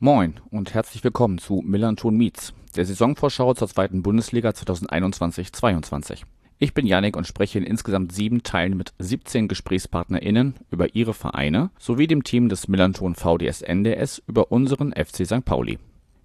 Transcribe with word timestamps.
Moin 0.00 0.34
und 0.52 0.74
herzlich 0.74 1.02
willkommen 1.02 1.38
zu 1.38 1.60
Millanton 1.66 2.16
Meets, 2.16 2.54
der 2.76 2.86
Saisonvorschau 2.86 3.54
zur 3.54 3.66
zweiten 3.66 4.02
Bundesliga 4.04 4.50
2021-22. 4.50 6.22
Ich 6.60 6.72
bin 6.72 6.86
Janik 6.86 7.16
und 7.16 7.26
spreche 7.26 7.58
in 7.58 7.64
insgesamt 7.64 8.12
sieben 8.12 8.44
Teilen 8.44 8.76
mit 8.76 8.92
17 9.00 9.48
GesprächspartnerInnen 9.48 10.54
über 10.70 10.94
ihre 10.94 11.14
Vereine 11.14 11.70
sowie 11.80 12.06
dem 12.06 12.22
Team 12.22 12.48
des 12.48 12.68
Millanton 12.68 13.16
VDS 13.16 13.62
NDS 13.62 14.22
über 14.28 14.52
unseren 14.52 14.92
FC 14.92 15.26
St. 15.26 15.44
Pauli. 15.44 15.80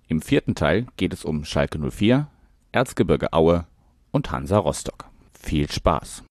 Im 0.07 0.21
vierten 0.21 0.53
Teil 0.53 0.85
geht 0.95 1.11
es 1.11 1.25
um 1.25 1.43
Schalke 1.43 1.79
04, 1.79 2.27
Erzgebirge 2.73 3.33
Aue 3.33 3.65
und 4.11 4.31
Hansa 4.31 4.59
Rostock. 4.59 5.05
Viel 5.33 5.71
Spaß! 5.71 6.23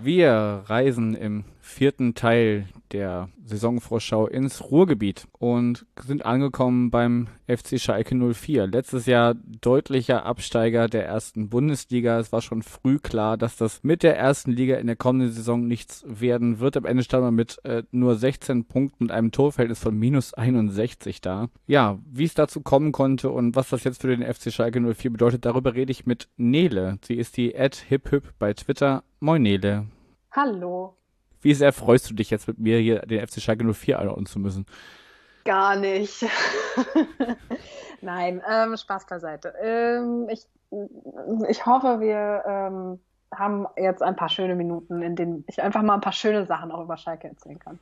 Wir 0.00 0.62
reisen 0.66 1.14
im 1.14 1.44
vierten 1.60 2.14
Teil 2.14 2.66
der 2.92 3.28
Saisonvorschau 3.44 4.26
ins 4.26 4.70
Ruhrgebiet 4.70 5.26
und 5.38 5.86
sind 6.00 6.24
angekommen 6.24 6.90
beim 6.90 7.28
FC 7.46 7.78
Schalke 7.78 8.14
04. 8.14 8.66
Letztes 8.66 9.06
Jahr 9.06 9.34
deutlicher 9.34 10.24
Absteiger 10.24 10.88
der 10.88 11.06
ersten 11.06 11.50
Bundesliga. 11.50 12.18
Es 12.18 12.32
war 12.32 12.42
schon 12.42 12.62
früh 12.62 12.98
klar, 12.98 13.36
dass 13.36 13.56
das 13.56 13.80
mit 13.82 14.02
der 14.02 14.16
ersten 14.16 14.52
Liga 14.52 14.76
in 14.76 14.86
der 14.86 14.96
kommenden 14.96 15.32
Saison 15.32 15.66
nichts 15.66 16.04
werden 16.06 16.60
wird. 16.60 16.76
Am 16.76 16.86
Ende 16.86 17.02
stand 17.02 17.24
man 17.24 17.34
mit 17.34 17.58
äh, 17.64 17.82
nur 17.90 18.16
16 18.16 18.64
Punkten 18.64 19.04
und 19.04 19.10
einem 19.10 19.32
Torverhältnis 19.32 19.80
von 19.80 19.98
minus 19.98 20.32
61 20.34 21.20
da. 21.20 21.48
Ja, 21.66 21.98
wie 22.10 22.24
es 22.24 22.34
dazu 22.34 22.60
kommen 22.60 22.92
konnte 22.92 23.30
und 23.30 23.56
was 23.56 23.68
das 23.68 23.84
jetzt 23.84 24.00
für 24.00 24.16
den 24.16 24.22
FC 24.22 24.52
Schalke 24.52 24.80
04 24.80 25.10
bedeutet, 25.10 25.44
darüber 25.44 25.74
rede 25.74 25.92
ich 25.92 26.06
mit 26.06 26.28
Nele. 26.36 26.98
Sie 27.02 27.14
ist 27.14 27.36
die 27.36 27.58
Ad 27.58 27.76
HipHip 27.88 28.34
bei 28.38 28.54
Twitter. 28.54 29.02
Moin 29.20 29.42
Nele. 29.42 29.86
Hallo. 30.32 30.96
Wie 31.40 31.54
sehr 31.54 31.72
freust 31.72 32.10
du 32.10 32.14
dich 32.14 32.30
jetzt 32.30 32.48
mit 32.48 32.58
mir 32.58 32.78
hier 32.78 33.00
den 33.00 33.26
FC 33.26 33.40
Schalke 33.40 33.64
04 33.64 33.98
einordnen 33.98 34.26
zu 34.26 34.38
müssen? 34.38 34.66
Gar 35.44 35.76
nicht. 35.76 36.26
Nein, 38.00 38.42
ähm, 38.48 38.76
Spaß 38.76 39.06
beiseite. 39.06 39.54
Ähm, 39.62 40.28
ich, 40.30 40.46
ich 41.48 41.64
hoffe, 41.64 42.00
wir 42.00 42.42
ähm, 42.46 43.00
haben 43.34 43.66
jetzt 43.76 44.02
ein 44.02 44.16
paar 44.16 44.28
schöne 44.28 44.54
Minuten, 44.54 45.00
in 45.02 45.16
denen 45.16 45.44
ich 45.46 45.62
einfach 45.62 45.82
mal 45.82 45.94
ein 45.94 46.00
paar 46.00 46.12
schöne 46.12 46.44
Sachen 46.44 46.70
auch 46.70 46.82
über 46.82 46.96
Schalke 46.96 47.28
erzählen 47.28 47.58
kann. 47.58 47.78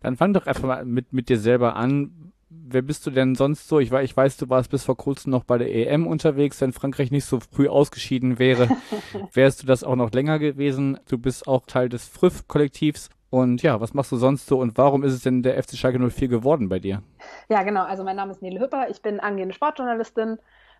Dann 0.00 0.16
fang 0.16 0.32
doch 0.32 0.46
einfach 0.46 0.64
mal 0.64 0.84
mit, 0.84 1.12
mit 1.12 1.28
dir 1.28 1.38
selber 1.38 1.76
an. 1.76 2.32
Wer 2.66 2.82
bist 2.82 3.06
du 3.06 3.10
denn 3.10 3.34
sonst 3.34 3.68
so? 3.68 3.80
Ich, 3.80 3.90
weiß, 3.90 4.04
ich 4.04 4.16
weiß, 4.16 4.36
du 4.36 4.48
warst 4.48 4.70
bis 4.70 4.84
vor 4.84 4.96
kurzem 4.96 5.30
noch 5.30 5.44
bei 5.44 5.58
der 5.58 5.74
EM 5.74 6.06
unterwegs. 6.06 6.60
Wenn 6.60 6.72
Frankreich 6.72 7.10
nicht 7.10 7.24
so 7.24 7.40
früh 7.40 7.68
ausgeschieden 7.68 8.38
wäre, 8.38 8.68
wärst 9.32 9.62
du 9.62 9.66
das 9.66 9.84
auch 9.84 9.96
noch 9.96 10.12
länger 10.12 10.38
gewesen. 10.38 10.98
Du 11.08 11.18
bist 11.18 11.46
auch 11.48 11.66
Teil 11.66 11.88
des 11.88 12.06
Früff-Kollektivs. 12.08 13.10
Und 13.30 13.62
ja, 13.62 13.80
was 13.80 13.94
machst 13.94 14.12
du 14.12 14.16
sonst 14.16 14.46
so 14.46 14.60
und 14.60 14.78
warum 14.78 15.02
ist 15.02 15.12
es 15.12 15.22
denn 15.22 15.42
der 15.42 15.60
FC 15.60 15.76
Schalke 15.76 15.98
04 15.98 16.28
geworden 16.28 16.68
bei 16.68 16.78
dir? 16.78 17.02
Ja, 17.48 17.64
genau. 17.64 17.82
Also 17.82 18.04
mein 18.04 18.14
Name 18.14 18.30
ist 18.30 18.42
Nele 18.42 18.60
Hüpper. 18.60 18.88
Ich 18.90 19.02
bin 19.02 19.18
angehende 19.18 19.54
Sportjournalistin, 19.54 20.38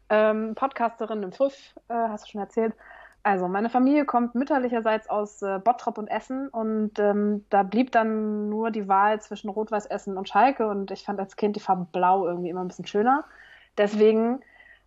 ähm, 0.08 0.54
Podcasterin 0.54 1.24
im 1.24 1.32
Früff, 1.32 1.74
äh, 1.88 1.94
hast 1.94 2.26
du 2.26 2.30
schon 2.30 2.40
erzählt. 2.40 2.74
Also 3.24 3.48
meine 3.48 3.70
Familie 3.70 4.04
kommt 4.04 4.34
mütterlicherseits 4.34 5.08
aus 5.08 5.40
äh, 5.40 5.58
Bottrop 5.58 5.96
und 5.96 6.08
Essen 6.08 6.48
und 6.48 6.98
ähm, 6.98 7.46
da 7.48 7.62
blieb 7.62 7.90
dann 7.90 8.50
nur 8.50 8.70
die 8.70 8.86
Wahl 8.86 9.18
zwischen 9.22 9.48
Rot-Weiß 9.48 9.86
Essen 9.86 10.18
und 10.18 10.28
Schalke 10.28 10.68
und 10.68 10.90
ich 10.90 11.04
fand 11.04 11.18
als 11.18 11.36
Kind 11.36 11.56
die 11.56 11.60
Farbe 11.60 11.86
Blau 11.90 12.26
irgendwie 12.26 12.50
immer 12.50 12.60
ein 12.60 12.68
bisschen 12.68 12.86
schöner. 12.86 13.24
Deswegen 13.78 14.40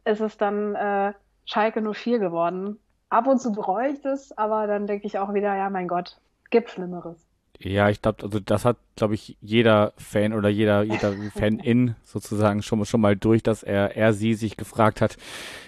ist 0.06 0.22
es 0.22 0.38
dann 0.38 0.76
äh, 0.76 1.14
Schalke 1.46 1.82
04 1.82 2.20
geworden. 2.20 2.80
Ab 3.10 3.26
und 3.26 3.40
zu 3.42 3.52
bereue 3.54 3.90
ich 3.90 4.02
das, 4.02 4.38
aber 4.38 4.68
dann 4.68 4.86
denke 4.86 5.08
ich 5.08 5.18
auch 5.18 5.34
wieder, 5.34 5.56
ja 5.56 5.72
mein 5.72 5.88
Gott, 5.88 6.22
gibt 6.52 6.70
Schlimmeres. 6.70 7.27
Ja, 7.60 7.90
ich 7.90 8.02
glaube, 8.02 8.24
also 8.24 8.40
das 8.40 8.66
hat, 8.66 8.78
glaube 8.96 9.16
ich, 9.16 9.36
jeder 9.42 9.94
Fan 9.98 10.34
oder 10.34 10.48
jeder, 10.50 10.84
jeder 10.84 11.14
Fan-In 11.36 11.96
sozusagen 12.04 12.62
schon, 12.62 12.86
schon 12.86 13.02
mal 13.02 13.16
durch, 13.16 13.42
dass 13.42 13.64
er, 13.64 13.98
er 13.98 14.14
sie 14.14 14.36
sich 14.36 14.58
gefragt 14.58 15.02
hat, 15.02 15.18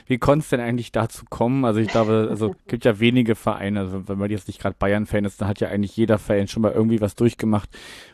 wie 0.05 0.19
konnte 0.19 0.43
es 0.43 0.49
denn 0.49 0.59
eigentlich 0.59 0.91
dazu 0.91 1.25
kommen? 1.29 1.65
Also 1.65 1.79
ich 1.79 1.87
glaube, 1.87 2.27
also 2.29 2.55
gibt 2.67 2.85
ja 2.85 2.99
wenige 2.99 3.35
Vereine, 3.35 3.79
also 3.79 4.07
wenn 4.07 4.19
man 4.19 4.29
jetzt 4.29 4.47
nicht 4.47 4.61
gerade 4.61 4.75
Bayern-Fan 4.77 5.25
ist, 5.25 5.41
dann 5.41 5.47
hat 5.47 5.59
ja 5.61 5.69
eigentlich 5.69 5.97
jeder 5.97 6.19
Fan 6.19 6.47
schon 6.47 6.61
mal 6.61 6.73
irgendwie 6.73 7.01
was 7.01 7.15
durchgemacht, 7.15 7.69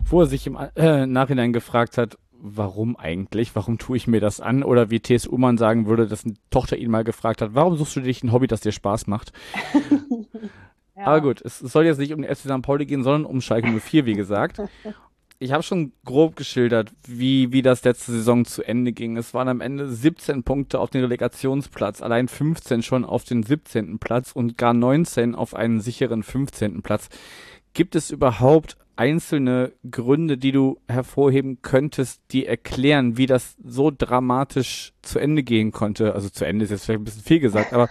wo 0.06 0.22
er 0.22 0.28
sich 0.28 0.47
im 0.47 0.57
äh, 0.75 1.06
Nachhinein 1.06 1.52
gefragt 1.52 1.97
hat, 1.97 2.18
warum 2.31 2.96
eigentlich? 2.96 3.56
Warum 3.56 3.78
tue 3.78 3.97
ich 3.97 4.07
mir 4.07 4.22
das 4.22 4.40
an? 4.40 4.63
Oder 4.63 4.90
wie 4.92 5.00
T.S. 5.00 5.28
Ullmann 5.28 5.57
sagen 5.57 5.88
würde, 5.88 6.07
dass 6.07 6.25
eine 6.25 6.36
Tochter 6.50 6.78
ihn 6.78 6.92
mal 6.92 7.03
gefragt 7.03 7.42
hat, 7.42 7.56
warum 7.56 7.75
suchst 7.75 7.96
du 7.96 8.02
dich 8.02 8.24
ein 8.24 8.31
Hobby, 8.31 8.47
das 8.47 8.62
dir 8.62 8.72
Spaß 8.72 9.07
macht? 9.07 9.34
Ja. 10.95 11.07
Aber 11.07 11.22
gut, 11.22 11.41
es 11.41 11.59
soll 11.59 11.85
jetzt 11.85 11.97
nicht 11.97 12.13
um 12.13 12.22
den 12.22 12.33
FC 12.33 12.44
St. 12.44 12.61
Pauli 12.61 12.85
gehen, 12.85 13.03
sondern 13.03 13.25
um 13.25 13.41
Schalke 13.41 13.69
04, 13.69 14.06
wie 14.06 14.13
gesagt. 14.13 14.61
Ich 15.38 15.51
habe 15.51 15.63
schon 15.63 15.91
grob 16.06 16.38
geschildert, 16.38 16.94
wie, 17.06 17.51
wie 17.51 17.61
das 17.61 17.83
letzte 17.83 18.13
Saison 18.13 18.45
zu 18.45 18.63
Ende 18.63 18.94
ging. 18.94 19.17
Es 19.17 19.33
waren 19.33 19.50
am 19.50 19.59
Ende 19.59 19.89
17 19.91 20.44
Punkte 20.44 20.79
auf 20.79 20.91
den 20.91 21.01
Relegationsplatz, 21.01 22.01
allein 22.01 22.29
15 22.29 22.83
schon 22.83 23.03
auf 23.03 23.25
den 23.25 23.44
17. 23.44 24.00
Platz 24.00 24.31
und 24.31 24.57
gar 24.57 24.73
19 24.73 25.35
auf 25.35 25.53
einen 25.53 25.81
sicheren 25.81 26.23
15. 26.23 26.81
Platz. 26.83 27.09
Gibt 27.73 27.97
es 27.97 28.12
überhaupt 28.12 28.77
einzelne 28.97 29.73
Gründe, 29.89 30.38
die 30.38 30.51
du 30.51 30.78
hervorheben 30.88 31.61
könntest, 31.61 32.22
die 32.31 32.45
erklären, 32.45 33.17
wie 33.17 33.25
das 33.25 33.56
so 33.63 33.91
dramatisch 33.91 34.94
zu 35.01 35.19
Ende 35.19 35.44
gehen 35.44 35.72
konnte? 35.72 36.13
Also 36.13 36.29
zu 36.29 36.45
Ende 36.45 36.66
ist 36.66 36.72
jetzt 36.72 36.85
vielleicht 36.85 37.01
ein 37.01 37.06
bisschen 37.06 37.23
viel 37.23 37.39
gesagt, 37.39 37.73
aber 37.73 37.89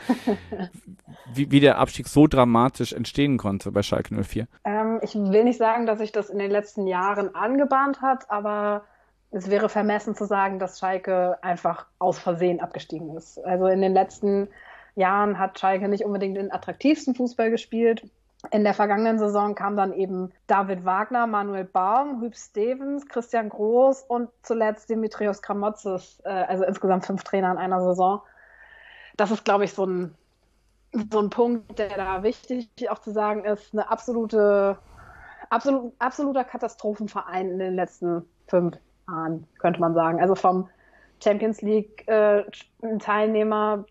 wie, 1.35 1.51
wie 1.51 1.61
der 1.61 1.79
Abstieg 1.79 2.09
so 2.09 2.27
dramatisch 2.27 2.93
entstehen 2.93 3.37
konnte 3.37 3.73
bei 3.73 3.83
Schalke 3.83 4.15
04. 4.15 4.47
Ähm, 4.65 5.01
ich 5.03 5.15
will 5.15 5.45
nicht 5.45 5.59
sagen, 5.59 5.87
dass 5.87 5.99
sich 5.99 6.13
das 6.13 6.31
in 6.31 6.39
den 6.39 6.51
letzten 6.51 6.87
Jahren 6.87 7.35
angebahnt 7.35 8.01
hat, 8.01 8.31
aber 8.31 8.85
es 9.31 9.51
wäre 9.51 9.69
vermessen 9.69 10.15
zu 10.15 10.27
sagen, 10.27 10.59
dass 10.59 10.79
Schalke 10.79 11.43
einfach 11.43 11.87
aus 11.99 12.19
Versehen 12.19 12.61
abgestiegen 12.61 13.17
ist. 13.17 13.39
Also 13.45 13.67
in 13.67 13.81
den 13.81 13.93
letzten 13.93 14.49
Jahren 14.95 15.39
hat 15.39 15.59
Schalke 15.59 15.89
nicht 15.89 16.05
unbedingt 16.05 16.37
den 16.37 16.53
attraktivsten 16.53 17.15
Fußball 17.15 17.51
gespielt. 17.51 18.05
In 18.51 18.65
der 18.65 18.75
vergangenen 18.75 19.19
Saison 19.19 19.55
kam 19.55 19.77
dann 19.77 19.93
eben 19.93 20.33
David 20.47 20.85
Wagner, 20.85 21.27
Manuel 21.27 21.65
Baum, 21.65 22.21
Hüb 22.21 22.37
Stevens, 22.37 23.07
Christian 23.07 23.49
Groß 23.49 24.03
und 24.03 24.29
zuletzt 24.43 24.91
Dimitrios 24.91 25.43
Kramotzes, 25.43 26.21
äh, 26.25 26.29
also 26.29 26.65
insgesamt 26.65 27.07
fünf 27.07 27.25
Trainer 27.25 27.51
in 27.53 27.59
einer 27.59 27.83
Saison. 27.83 28.23
Das 29.17 29.31
ist, 29.31 29.45
glaube 29.45 29.65
ich, 29.65 29.73
so 29.73 29.87
ein, 29.87 30.15
so 31.11 31.21
ein 31.21 31.31
Punkt, 31.31 31.79
der 31.79 31.97
da 31.97 32.23
wichtig 32.23 32.69
auch 32.91 32.99
zu 32.99 33.13
sagen 33.13 33.45
ist, 33.45 33.73
eine 33.73 33.91
absolute, 33.91 34.79
absolut, 35.51 35.93
absoluter 35.99 36.45
Katastrophenverein 36.45 37.51
in 37.51 37.59
den 37.59 37.75
letzten 37.75 38.25
fünf 38.49 38.77
Jahren, 39.09 39.47
könnte 39.59 39.81
man 39.81 39.95
sagen. 39.95 40.21
Also 40.21 40.35
vom 40.35 40.69
Champions 41.25 41.63
League 41.63 42.07
äh, 42.07 42.45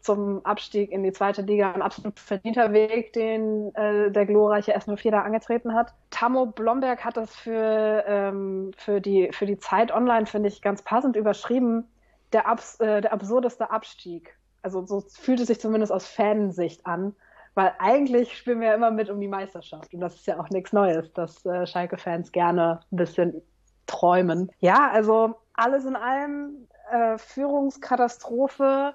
zum 0.02 0.46
Abstieg 0.46 0.92
in 0.92 1.04
die 1.04 1.12
zweite 1.12 1.42
Liga 1.42 1.72
ein 1.72 1.82
absolut 1.82 2.20
verdienter 2.20 2.72
Weg, 2.72 3.14
den 3.14 3.74
äh, 3.76 4.12
der 4.12 4.26
glorreiche 4.26 4.78
S04 4.78 5.12
da 5.12 5.22
angetreten 5.24 5.74
hat. 5.74 5.94
Tammo 6.12 6.46
Blomberg 6.46 7.04
hat 7.04 7.18
das 7.18 7.36
für, 7.36 8.04
ähm, 8.08 8.72
für, 8.78 9.02
die, 9.02 9.30
für 9.32 9.48
die 9.48 9.58
Zeit 9.58 9.92
online, 9.92 10.28
finde 10.28 10.50
ich, 10.50 10.62
ganz 10.62 10.84
passend 10.84 11.16
überschrieben. 11.16 11.88
Der, 12.34 12.48
abs 12.48 12.80
äh, 12.80 13.02
der 13.02 13.14
absurdeste 13.14 13.70
Abstieg. 13.70 14.36
Also 14.62 14.86
so 14.86 15.02
fühlt 15.02 15.40
es 15.40 15.48
sich 15.48 15.60
zumindest 15.60 15.92
aus 15.92 16.07
Fansicht 16.07 16.86
an. 16.86 17.16
Weil 17.56 17.74
eigentlich 17.78 18.36
spielen 18.36 18.62
wir 18.62 18.69
ja 18.69 18.74
immer 18.75 18.90
mit 18.90 19.10
um 19.10 19.19
die 19.19 19.28
Meisterschaft. 19.28 19.94
Und 19.94 20.00
das 20.00 20.16
ist 20.16 20.25
ja 20.25 20.40
auch 20.40 20.50
nichts 20.50 20.74
Neues, 20.74 21.13
dass 21.13 21.46
äh, 21.46 21.68
Schalke-Fans 21.68 22.31
gerne 22.31 22.80
ein 22.92 22.96
bisschen 22.96 23.42
träumen. 23.86 24.52
Ja, 24.60 24.90
also 24.92 25.36
alles 25.54 25.86
in 25.86 25.96
allem 25.96 26.68
äh, 26.94 27.18
Führungskatastrophe, 27.18 28.94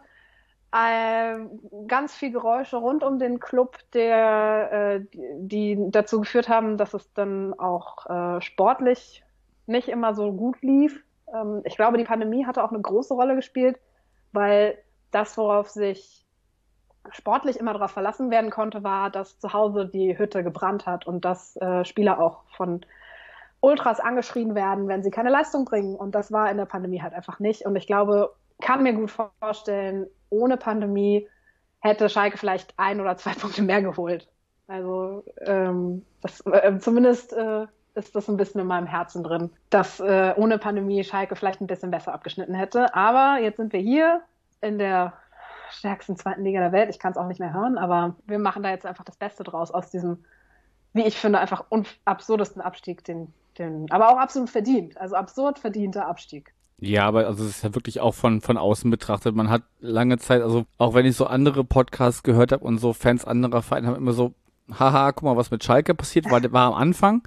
äh, 0.73 1.39
ganz 1.87 2.15
viel 2.15 2.31
Geräusche 2.31 2.77
rund 2.77 3.03
um 3.03 3.19
den 3.19 3.41
Club, 3.41 3.79
der, 3.93 4.71
äh, 4.73 5.01
die, 5.39 5.79
dazu 5.91 6.21
geführt 6.21 6.49
haben, 6.49 6.77
dass 6.77 6.95
es 6.95 7.13
dann 7.15 7.59
auch 7.59 8.07
äh, 8.07 8.41
sportlich 8.41 9.25
nicht 9.67 9.89
immer 9.89 10.15
so 10.15 10.33
gut 10.33 10.61
lief. 10.63 11.03
Ähm, 11.35 11.63
ich 11.65 11.77
glaube, 11.77 11.99
die 11.99 12.05
Pandemie 12.05 12.47
hatte 12.47 12.63
auch 12.63 12.71
eine 12.71 12.81
große 12.81 13.15
Rolle 13.15 13.35
gespielt, 13.35 13.79
weil 14.33 14.79
das, 15.11 15.37
worauf 15.39 15.71
sich 15.71 16.27
sportlich 17.11 17.59
immer 17.59 17.73
darauf 17.73 17.93
verlassen 17.93 18.31
werden 18.31 18.51
konnte, 18.51 18.85
war, 18.85 19.11
dass 19.11 19.39
zu 19.39 19.53
Hause 19.55 19.87
die 19.87 20.19
Hütte 20.19 20.45
gebrannt 20.45 20.87
hat 20.87 21.07
und 21.07 21.25
dass 21.25 21.57
äh, 21.57 21.85
Spieler 21.85 22.21
auch 22.21 22.43
von 22.57 22.85
Ultras 23.61 24.01
angeschrien 24.01 24.55
werden, 24.55 24.89
wenn 24.89 25.03
sie 25.03 25.11
keine 25.11 25.31
Leistung 25.31 25.65
bringen. 25.65 25.97
Und 25.97 26.15
das 26.15 26.33
war 26.33 26.51
in 26.51 26.57
der 26.57 26.67
Pandemie 26.67 27.03
halt 27.03 27.15
einfach 27.15 27.41
nicht. 27.41 27.63
Und 27.63 27.77
ich 27.77 27.87
glaube, 27.87 28.35
kann 28.61 28.83
mir 28.83 28.93
gut 28.93 29.11
vorstellen, 29.41 30.07
ohne 30.31 30.57
Pandemie 30.57 31.29
hätte 31.81 32.09
Schalke 32.09 32.39
vielleicht 32.39 32.75
ein 32.77 33.01
oder 33.01 33.17
zwei 33.17 33.33
Punkte 33.39 33.63
mehr 33.63 33.83
geholt. 33.83 34.29
Also 34.67 35.25
ähm, 35.41 36.05
das, 36.21 36.45
äh, 36.47 36.79
zumindest 36.79 37.33
äh, 37.33 37.67
ist 37.95 38.15
das 38.15 38.29
ein 38.29 38.37
bisschen 38.37 38.61
in 38.61 38.67
meinem 38.67 38.87
Herzen 38.87 39.25
drin, 39.25 39.51
dass 39.71 39.99
äh, 39.99 40.35
ohne 40.37 40.59
Pandemie 40.59 41.03
Schalke 41.05 41.37
vielleicht 41.37 41.61
ein 41.61 41.67
bisschen 41.67 41.91
besser 41.91 42.13
abgeschnitten 42.13 42.55
hätte. 42.55 42.95
Aber 42.95 43.39
jetzt 43.43 43.57
sind 43.57 43.73
wir 43.73 43.81
hier 43.81 44.23
in 44.61 44.79
der 44.79 45.15
stärksten 45.71 46.17
zweiten 46.17 46.45
Liga 46.45 46.61
der 46.61 46.73
Welt. 46.73 46.91
Ich 46.91 46.99
kann 46.99 47.13
es 47.13 47.19
auch 47.19 47.27
nicht 47.27 47.41
mehr 47.41 47.53
hören, 47.53 47.79
aber 47.79 48.17
wir 48.27 48.39
machen 48.39 48.63
da 48.63 48.71
jetzt 48.71 48.87
einfach 48.87 49.05
das 49.05 49.17
Beste 49.17 49.45
draus 49.45 49.71
aus 49.71 49.91
diesem, 49.91 50.25
wie 50.93 51.05
ich 51.05 51.17
finde, 51.17 51.39
einfach 51.39 51.65
absurdesten 52.05 52.63
Abstieg, 52.63 53.05
den, 53.05 53.33
den, 53.59 53.91
aber 53.91 54.11
auch 54.11 54.19
absolut 54.19 54.51
verdient. 54.51 54.97
Also 54.99 55.17
absurd 55.17 55.59
verdienter 55.59 56.07
Abstieg. 56.07 56.55
Ja, 56.81 57.07
aber 57.07 57.27
also 57.27 57.45
es 57.45 57.51
ist 57.51 57.65
ja 57.65 57.75
wirklich 57.75 58.01
auch 58.01 58.15
von, 58.15 58.41
von 58.41 58.57
außen 58.57 58.91
betrachtet. 58.91 59.35
Man 59.35 59.51
hat 59.51 59.63
lange 59.81 60.19
Zeit, 60.19 60.43
also 60.43 60.65
auch 60.79 60.95
wenn 60.95 61.07
ich 61.07 61.17
so 61.17 61.27
andere 61.27 61.65
Podcasts 61.65 62.23
gehört 62.23 62.53
habe 62.53 62.65
und 62.65 62.79
so 62.79 62.93
Fans 62.93 63.25
anderer 63.25 63.63
Vereine 63.63 63.89
haben 63.89 63.97
immer 63.97 64.13
so, 64.13 64.33
haha, 64.79 65.11
guck 65.13 65.25
mal, 65.25 65.37
was 65.37 65.51
mit 65.51 65.65
Schalke 65.65 65.95
passiert, 65.95 66.31
war, 66.31 66.41
war 66.53 66.69
am 66.69 66.75
Anfang. 66.75 67.23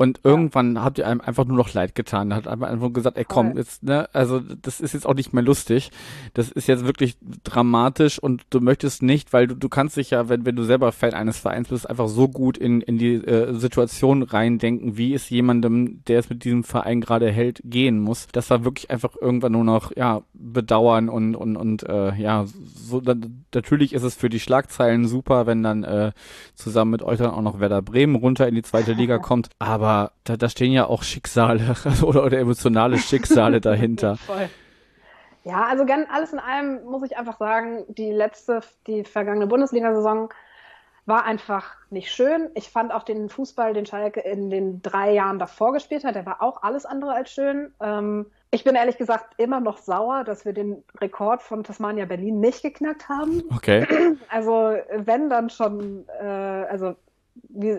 Und 0.00 0.20
irgendwann 0.24 0.76
ja. 0.76 0.82
habt 0.82 0.96
ihr 0.96 1.06
einem 1.06 1.20
einfach 1.20 1.44
nur 1.44 1.58
noch 1.58 1.74
leid 1.74 1.94
getan. 1.94 2.30
Da 2.30 2.36
hat 2.36 2.48
einfach 2.48 2.90
gesagt, 2.90 3.18
ey 3.18 3.26
komm, 3.28 3.58
jetzt, 3.58 3.82
ne, 3.82 4.08
also 4.14 4.40
das 4.40 4.80
ist 4.80 4.94
jetzt 4.94 5.04
auch 5.06 5.12
nicht 5.12 5.34
mehr 5.34 5.42
lustig. 5.42 5.90
Das 6.32 6.50
ist 6.50 6.68
jetzt 6.68 6.86
wirklich 6.86 7.18
dramatisch 7.44 8.18
und 8.18 8.44
du 8.48 8.60
möchtest 8.60 9.02
nicht, 9.02 9.34
weil 9.34 9.46
du, 9.46 9.54
du 9.54 9.68
kannst 9.68 9.98
dich 9.98 10.08
ja, 10.08 10.30
wenn, 10.30 10.46
wenn 10.46 10.56
du 10.56 10.62
selber 10.62 10.90
Fan 10.92 11.12
eines 11.12 11.36
Vereins 11.36 11.68
bist, 11.68 11.90
einfach 11.90 12.08
so 12.08 12.28
gut 12.28 12.56
in, 12.56 12.80
in 12.80 12.96
die 12.96 13.16
äh, 13.16 13.52
Situation 13.52 14.22
reindenken, 14.22 14.96
wie 14.96 15.12
es 15.12 15.28
jemandem, 15.28 16.02
der 16.06 16.20
es 16.20 16.30
mit 16.30 16.44
diesem 16.44 16.64
Verein 16.64 17.02
gerade 17.02 17.30
hält, 17.30 17.60
gehen 17.62 18.00
muss. 18.00 18.26
Das 18.32 18.48
war 18.48 18.64
wirklich 18.64 18.90
einfach 18.90 19.16
irgendwann 19.20 19.52
nur 19.52 19.64
noch, 19.64 19.94
ja, 19.94 20.22
bedauern 20.32 21.10
und, 21.10 21.36
und, 21.36 21.58
und 21.58 21.82
äh, 21.82 22.14
ja, 22.14 22.46
so 22.74 23.02
dann, 23.02 23.44
natürlich 23.54 23.92
ist 23.92 24.04
es 24.04 24.14
für 24.14 24.30
die 24.30 24.40
Schlagzeilen 24.40 25.06
super, 25.06 25.44
wenn 25.46 25.62
dann 25.62 25.84
äh, 25.84 26.12
zusammen 26.54 26.92
mit 26.92 27.02
euch 27.02 27.18
dann 27.18 27.32
auch 27.32 27.42
noch 27.42 27.60
Werder 27.60 27.82
Bremen 27.82 28.14
runter 28.14 28.48
in 28.48 28.54
die 28.54 28.62
zweite 28.62 28.94
Liga 28.94 29.18
kommt. 29.18 29.50
Aber 29.58 29.89
aber 29.90 30.12
da, 30.24 30.36
da 30.36 30.48
stehen 30.48 30.72
ja 30.72 30.86
auch 30.86 31.02
Schicksale 31.02 31.74
oder, 32.02 32.24
oder 32.24 32.38
emotionale 32.38 32.98
Schicksale 32.98 33.60
dahinter. 33.60 34.16
Voll. 34.16 34.48
Ja, 35.44 35.64
also 35.64 35.86
ganz 35.86 36.06
alles 36.12 36.32
in 36.32 36.38
allem 36.38 36.84
muss 36.84 37.02
ich 37.02 37.16
einfach 37.16 37.38
sagen, 37.38 37.84
die 37.88 38.12
letzte, 38.12 38.60
die 38.86 39.04
vergangene 39.04 39.46
Bundesliga-Saison 39.46 40.32
war 41.06 41.24
einfach 41.24 41.76
nicht 41.88 42.12
schön. 42.12 42.50
Ich 42.54 42.68
fand 42.68 42.92
auch 42.92 43.02
den 43.02 43.30
Fußball, 43.30 43.72
den 43.72 43.86
Schalke 43.86 44.20
in 44.20 44.50
den 44.50 44.82
drei 44.82 45.12
Jahren 45.12 45.38
davor 45.38 45.72
gespielt 45.72 46.04
hat, 46.04 46.14
der 46.14 46.26
war 46.26 46.42
auch 46.42 46.62
alles 46.62 46.84
andere 46.84 47.14
als 47.14 47.32
schön. 47.32 47.72
Ähm, 47.80 48.26
ich 48.50 48.64
bin 48.64 48.74
ehrlich 48.74 48.98
gesagt 48.98 49.34
immer 49.38 49.60
noch 49.60 49.78
sauer, 49.78 50.24
dass 50.24 50.44
wir 50.44 50.52
den 50.52 50.84
Rekord 51.00 51.42
von 51.42 51.64
Tasmania 51.64 52.04
Berlin 52.04 52.38
nicht 52.38 52.62
geknackt 52.62 53.08
haben. 53.08 53.42
Okay. 53.54 53.86
Also 54.28 54.76
wenn 54.94 55.30
dann 55.30 55.48
schon, 55.48 56.04
äh, 56.20 56.24
also 56.24 56.96
wie, 57.48 57.74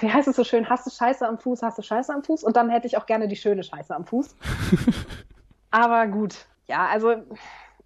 wie 0.00 0.10
heißt 0.10 0.28
es 0.28 0.36
so 0.36 0.44
schön, 0.44 0.68
hast 0.68 0.86
du 0.86 0.90
Scheiße 0.90 1.26
am 1.26 1.38
Fuß, 1.38 1.62
hast 1.62 1.78
du 1.78 1.82
Scheiße 1.82 2.12
am 2.12 2.22
Fuß 2.22 2.44
und 2.44 2.56
dann 2.56 2.70
hätte 2.70 2.86
ich 2.86 2.96
auch 2.96 3.06
gerne 3.06 3.28
die 3.28 3.36
schöne 3.36 3.62
Scheiße 3.62 3.94
am 3.94 4.06
Fuß. 4.06 4.36
Aber 5.70 6.06
gut, 6.06 6.46
ja, 6.66 6.86
also 6.86 7.14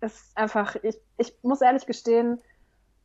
es 0.01 0.15
ist 0.15 0.37
einfach, 0.37 0.77
ich, 0.83 0.99
ich 1.19 1.35
muss 1.43 1.61
ehrlich 1.61 1.87
gestehen, 1.87 2.41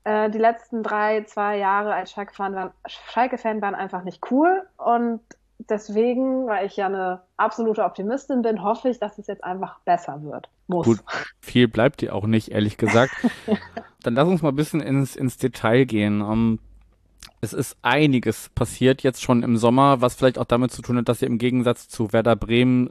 äh, 0.04 0.30
die 0.30 0.40
letzten 0.40 0.84
drei, 0.84 1.24
zwei 1.24 1.58
Jahre 1.58 1.94
als 1.94 2.12
Schalke-Fan 2.12 2.56
waren, 2.56 2.72
Schalke 2.88 3.38
waren 3.44 3.76
einfach 3.76 4.04
nicht 4.04 4.32
cool 4.32 4.68
und 4.78 5.22
deswegen, 5.70 6.48
weil 6.48 6.66
ich 6.66 6.78
ja 6.78 6.88
eine 6.88 7.22
absolute 7.38 7.84
Optimistin 7.84 8.42
bin, 8.42 8.64
hoffe 8.64 8.90
ich, 8.90 9.00
dass 9.00 9.18
es 9.18 9.28
jetzt 9.28 9.44
einfach 9.44 9.80
besser 9.82 10.24
wird. 10.24 10.50
Muss. 10.68 10.86
Gut, 10.86 11.00
viel 11.40 11.68
bleibt 11.68 12.02
dir 12.02 12.16
auch 12.16 12.26
nicht, 12.26 12.50
ehrlich 12.50 12.78
gesagt. 12.78 13.14
Dann 14.04 14.16
lass 14.16 14.28
uns 14.28 14.42
mal 14.42 14.50
ein 14.50 14.56
bisschen 14.56 14.82
ins, 14.82 15.16
ins 15.16 15.38
Detail 15.38 15.86
gehen. 15.86 16.22
Um, 16.22 16.60
es 17.42 17.54
ist 17.54 17.78
einiges 17.82 18.50
passiert 18.54 19.04
jetzt 19.04 19.22
schon 19.22 19.44
im 19.44 19.58
Sommer, 19.58 20.02
was 20.02 20.16
vielleicht 20.16 20.38
auch 20.38 20.46
damit 20.46 20.72
zu 20.72 20.82
tun 20.82 20.98
hat, 20.98 21.10
dass 21.10 21.22
ihr 21.22 21.28
im 21.28 21.40
Gegensatz 21.40 21.90
zu 21.90 22.14
Werder 22.14 22.36
Bremen 22.36 22.90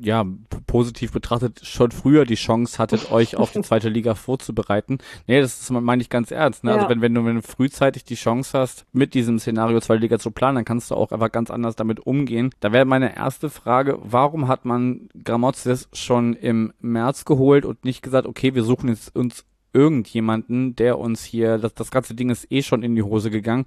ja, 0.00 0.24
positiv 0.66 1.12
betrachtet, 1.12 1.64
schon 1.64 1.90
früher 1.90 2.26
die 2.26 2.34
Chance 2.34 2.78
hattet, 2.78 3.10
euch 3.12 3.36
auf 3.36 3.52
die 3.52 3.62
zweite 3.62 3.88
Liga 3.88 4.14
vorzubereiten. 4.14 4.98
Nee, 5.26 5.40
das 5.40 5.60
ist, 5.60 5.70
meine 5.70 6.02
ich 6.02 6.10
ganz 6.10 6.30
ernst. 6.30 6.64
Ne? 6.64 6.72
Also 6.72 6.82
ja. 6.82 6.88
Also 6.88 6.94
wenn, 6.94 7.02
wenn, 7.02 7.14
du, 7.14 7.24
wenn 7.24 7.36
du 7.36 7.42
frühzeitig 7.42 8.04
die 8.04 8.14
Chance 8.14 8.58
hast, 8.58 8.84
mit 8.92 9.14
diesem 9.14 9.38
Szenario 9.38 9.80
zweite 9.80 10.00
Liga 10.00 10.18
zu 10.18 10.30
planen, 10.30 10.56
dann 10.56 10.64
kannst 10.64 10.90
du 10.90 10.94
auch 10.94 11.12
einfach 11.12 11.32
ganz 11.32 11.50
anders 11.50 11.76
damit 11.76 12.00
umgehen. 12.00 12.50
Da 12.60 12.72
wäre 12.72 12.84
meine 12.84 13.16
erste 13.16 13.48
Frage, 13.48 13.98
warum 14.02 14.48
hat 14.48 14.64
man 14.64 15.08
Gramozis 15.24 15.88
schon 15.92 16.34
im 16.34 16.72
März 16.80 17.24
geholt 17.24 17.64
und 17.64 17.84
nicht 17.84 18.02
gesagt, 18.02 18.26
okay, 18.26 18.54
wir 18.54 18.64
suchen 18.64 18.90
jetzt 18.90 19.16
uns 19.16 19.44
irgendjemanden, 19.76 20.74
der 20.74 20.98
uns 20.98 21.22
hier, 21.22 21.58
das, 21.58 21.74
das 21.74 21.90
ganze 21.90 22.14
Ding 22.14 22.30
ist 22.30 22.50
eh 22.50 22.62
schon 22.62 22.82
in 22.82 22.94
die 22.96 23.02
Hose 23.02 23.30
gegangen. 23.30 23.66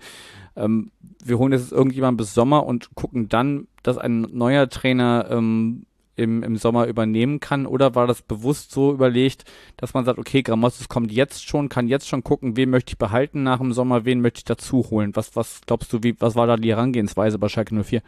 Ähm, 0.56 0.92
wir 1.24 1.38
holen 1.38 1.52
jetzt 1.52 1.72
irgendjemanden 1.72 2.18
bis 2.18 2.34
Sommer 2.34 2.66
und 2.66 2.96
gucken 2.96 3.30
dann, 3.30 3.68
dass 3.84 3.98
ein 3.98 4.22
neuer 4.22 4.70
Trainer 4.70 5.28
ähm, 5.30 5.86
im, 6.16 6.44
im 6.44 6.58
Sommer 6.58 6.88
übernehmen 6.88 7.40
kann? 7.40 7.66
Oder 7.66 7.96
war 7.96 8.06
das 8.06 8.22
bewusst 8.22 8.72
so 8.72 8.92
überlegt, 8.92 9.46
dass 9.78 9.94
man 9.94 10.06
sagt, 10.06 10.20
okay, 10.20 10.42
Gramozis 10.42 10.90
kommt 10.90 11.12
jetzt 11.12 11.48
schon, 11.48 11.70
kann 11.70 11.88
jetzt 11.88 12.08
schon 12.08 12.24
gucken, 12.24 12.58
wen 12.58 12.70
möchte 12.70 12.92
ich 12.92 12.98
behalten 12.98 13.44
nach 13.44 13.60
dem 13.60 13.72
Sommer, 13.72 14.06
wen 14.06 14.22
möchte 14.22 14.40
ich 14.40 14.46
dazu 14.46 14.86
holen? 14.90 15.16
Was, 15.16 15.36
was 15.36 15.62
glaubst 15.66 15.94
du, 15.94 16.04
wie, 16.04 16.20
was 16.20 16.36
war 16.36 16.48
da 16.48 16.58
die 16.58 16.72
Herangehensweise 16.72 17.40
bei 17.40 17.48
Schalke 17.48 17.74
04? 17.74 18.02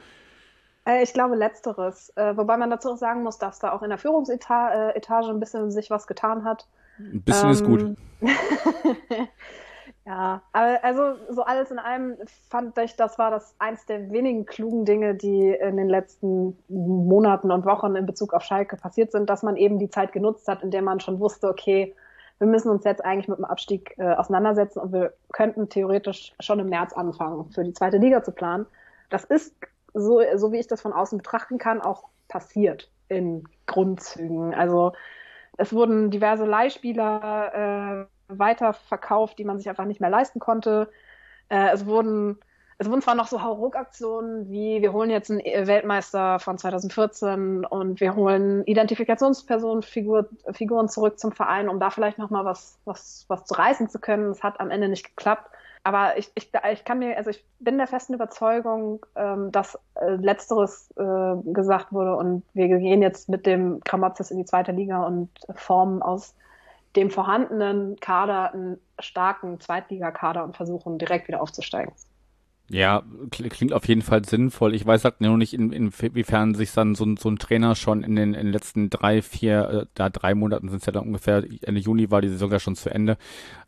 Äh, 0.86 1.04
ich 1.04 1.14
glaube 1.14 1.36
letzteres, 1.36 2.12
äh, 2.16 2.36
wobei 2.36 2.58
man 2.58 2.70
dazu 2.70 2.90
auch 2.90 2.98
sagen 2.98 3.24
muss, 3.24 3.38
dass 3.38 3.60
da 3.60 3.72
auch 3.72 3.82
in 3.82 3.90
der 3.90 3.98
Führungsetage 3.98 4.94
äh, 4.94 5.30
ein 5.30 5.40
bisschen 5.40 5.72
sich 5.72 5.90
was 5.90 6.08
getan 6.08 6.44
hat. 6.44 6.68
Ein 7.14 7.22
bisschen 7.24 7.46
ähm, 7.46 7.52
ist 7.52 7.64
gut. 7.64 7.82
Ähm, 7.82 7.98
ja, 10.06 10.42
aber 10.54 10.84
also 10.84 11.16
so 11.30 11.44
alles 11.44 11.72
in 11.72 11.80
allem 11.80 12.18
fand 12.50 12.78
ich, 12.78 12.96
das 12.96 13.18
war 13.18 13.32
das 13.32 13.56
eins 13.60 13.86
der 13.86 14.12
wenigen 14.12 14.46
klugen 14.46 14.86
Dinge, 14.86 15.16
die 15.16 15.50
in 15.50 15.78
den 15.78 15.90
letzten 15.90 16.58
Monaten 16.70 17.52
und 17.52 17.66
Wochen 17.66 17.96
in 17.96 18.06
Bezug 18.06 18.34
auf 18.34 18.44
Schalke 18.44 18.78
passiert 18.78 19.12
sind, 19.12 19.30
dass 19.30 19.44
man 19.44 19.58
eben 19.58 19.80
die 19.80 19.90
Zeit 19.90 20.12
genutzt 20.12 20.48
hat, 20.48 20.64
in 20.64 20.72
der 20.72 20.82
man 20.82 21.00
schon 21.00 21.20
wusste, 21.20 21.50
okay, 21.50 21.96
wir 22.40 22.48
müssen 22.48 22.70
uns 22.70 22.84
jetzt 22.86 23.06
eigentlich 23.06 23.28
mit 23.28 23.38
dem 23.38 23.46
Abstieg 23.46 23.94
äh, 23.98 24.14
auseinandersetzen 24.14 24.80
und 24.80 24.94
wir 24.94 25.14
könnten 25.32 25.70
theoretisch 25.70 26.34
schon 26.40 26.60
im 26.60 26.70
März 26.70 26.92
anfangen, 26.94 27.52
für 27.52 27.64
die 27.64 27.74
zweite 27.74 27.98
Liga 27.98 28.24
zu 28.24 28.32
planen. 28.32 28.66
Das 29.12 29.26
ist, 29.26 29.54
so, 29.94 30.22
so 30.36 30.52
wie 30.52 30.58
ich 30.58 30.68
das 30.68 30.82
von 30.82 30.94
außen 30.94 31.20
betrachten 31.20 31.60
kann, 31.60 31.82
auch 31.82 32.06
passiert 32.30 32.90
in 33.10 33.44
Grundzügen. 33.68 34.56
Also 34.56 34.94
es 35.58 35.74
wurden 35.74 36.12
diverse 36.12 36.46
Leihspieler 36.46 37.54
äh, 37.54 38.06
weiterverkauft, 38.28 39.40
die 39.40 39.46
man 39.46 39.58
sich 39.58 39.70
einfach 39.70 39.86
nicht 39.86 40.02
mehr 40.02 40.10
leisten 40.10 40.40
konnte. 40.40 40.90
Äh, 41.50 41.70
es 41.74 41.86
wurden 41.86 42.40
es 42.78 42.90
wurden 42.90 43.02
zwar 43.04 43.14
noch 43.14 43.28
so 43.28 43.44
Hauruck-Aktionen 43.44 44.50
wie 44.50 44.82
wir 44.82 44.92
holen 44.92 45.12
jetzt 45.12 45.30
einen 45.30 45.68
Weltmeister 45.68 46.40
von 46.40 46.58
2014 46.58 47.64
und 47.64 48.02
wir 48.02 48.16
holen 48.16 48.64
Identifikationspersonen-Figuren 48.64 50.90
zurück 50.90 51.20
zum 51.20 51.32
Verein, 51.32 51.70
um 51.70 51.80
da 51.80 51.92
vielleicht 51.92 52.18
nochmal 52.18 52.44
was, 52.44 52.80
was, 52.86 53.26
was 53.28 53.46
zu 53.46 53.54
reißen 53.54 53.88
zu 53.88 54.00
können. 54.00 54.32
Es 54.32 54.42
hat 54.42 54.60
am 54.60 54.72
Ende 54.72 54.90
nicht 54.90 55.04
geklappt. 55.04 55.52
Aber 55.84 56.18
ich, 56.18 56.32
ich, 56.36 56.52
ich 56.72 56.86
kann 56.86 57.00
mir, 57.00 57.18
also 57.18 57.32
ich 57.32 57.44
bin 57.60 57.78
der 57.78 57.88
festen 57.88 58.14
Überzeugung, 58.14 59.04
ähm, 59.16 59.52
dass 59.52 59.80
äh, 59.96 60.12
Letzteres 60.16 60.92
äh, 60.96 61.52
gesagt 61.52 61.92
wurde 61.92 62.16
und 62.16 62.44
wir 62.54 62.68
gehen 62.68 63.02
jetzt 63.02 63.30
mit 63.30 63.46
dem 63.46 63.80
Kramotzes 63.84 64.30
in 64.30 64.38
die 64.38 64.46
zweite 64.46 64.72
Liga 64.72 65.04
und 65.04 65.30
formen 65.56 66.04
aus 66.04 66.36
dem 66.96 67.10
vorhandenen 67.10 68.00
Kader 68.00 68.54
einen 68.54 68.80
starken 69.00 69.60
Zweitligakader 69.60 70.44
und 70.44 70.56
versuchen 70.56 71.00
direkt 71.00 71.28
wieder 71.28 71.42
aufzusteigen. 71.42 71.94
Ja, 72.74 73.04
klingt 73.32 73.74
auf 73.74 73.86
jeden 73.90 74.02
Fall 74.02 74.24
sinnvoll. 74.24 74.74
Ich 74.76 74.86
weiß 74.86 75.04
halt 75.04 75.20
nur 75.20 75.38
nicht, 75.38 75.54
in, 75.54 75.74
inwiefern 75.74 76.56
sich 76.56 76.72
dann 76.72 76.96
so, 76.96 77.06
so, 77.20 77.30
ein 77.30 77.38
Trainer 77.38 77.76
schon 77.76 78.02
in 78.02 78.16
den, 78.16 78.34
in 78.34 78.46
den 78.46 78.54
letzten 78.54 78.90
drei, 78.90 79.22
vier, 79.22 79.70
äh, 79.70 79.86
da 79.94 80.10
drei 80.10 80.36
Monaten 80.36 80.70
sind 80.70 80.80
es 80.80 80.86
ja 80.86 80.94
dann 80.94 81.04
ungefähr, 81.04 81.44
Ende 81.64 81.82
Juni 81.82 82.12
war 82.12 82.22
die 82.22 82.30
Saison 82.30 82.50
ja 82.50 82.60
schon 82.60 82.78
zu 82.78 82.90
Ende, 82.90 83.18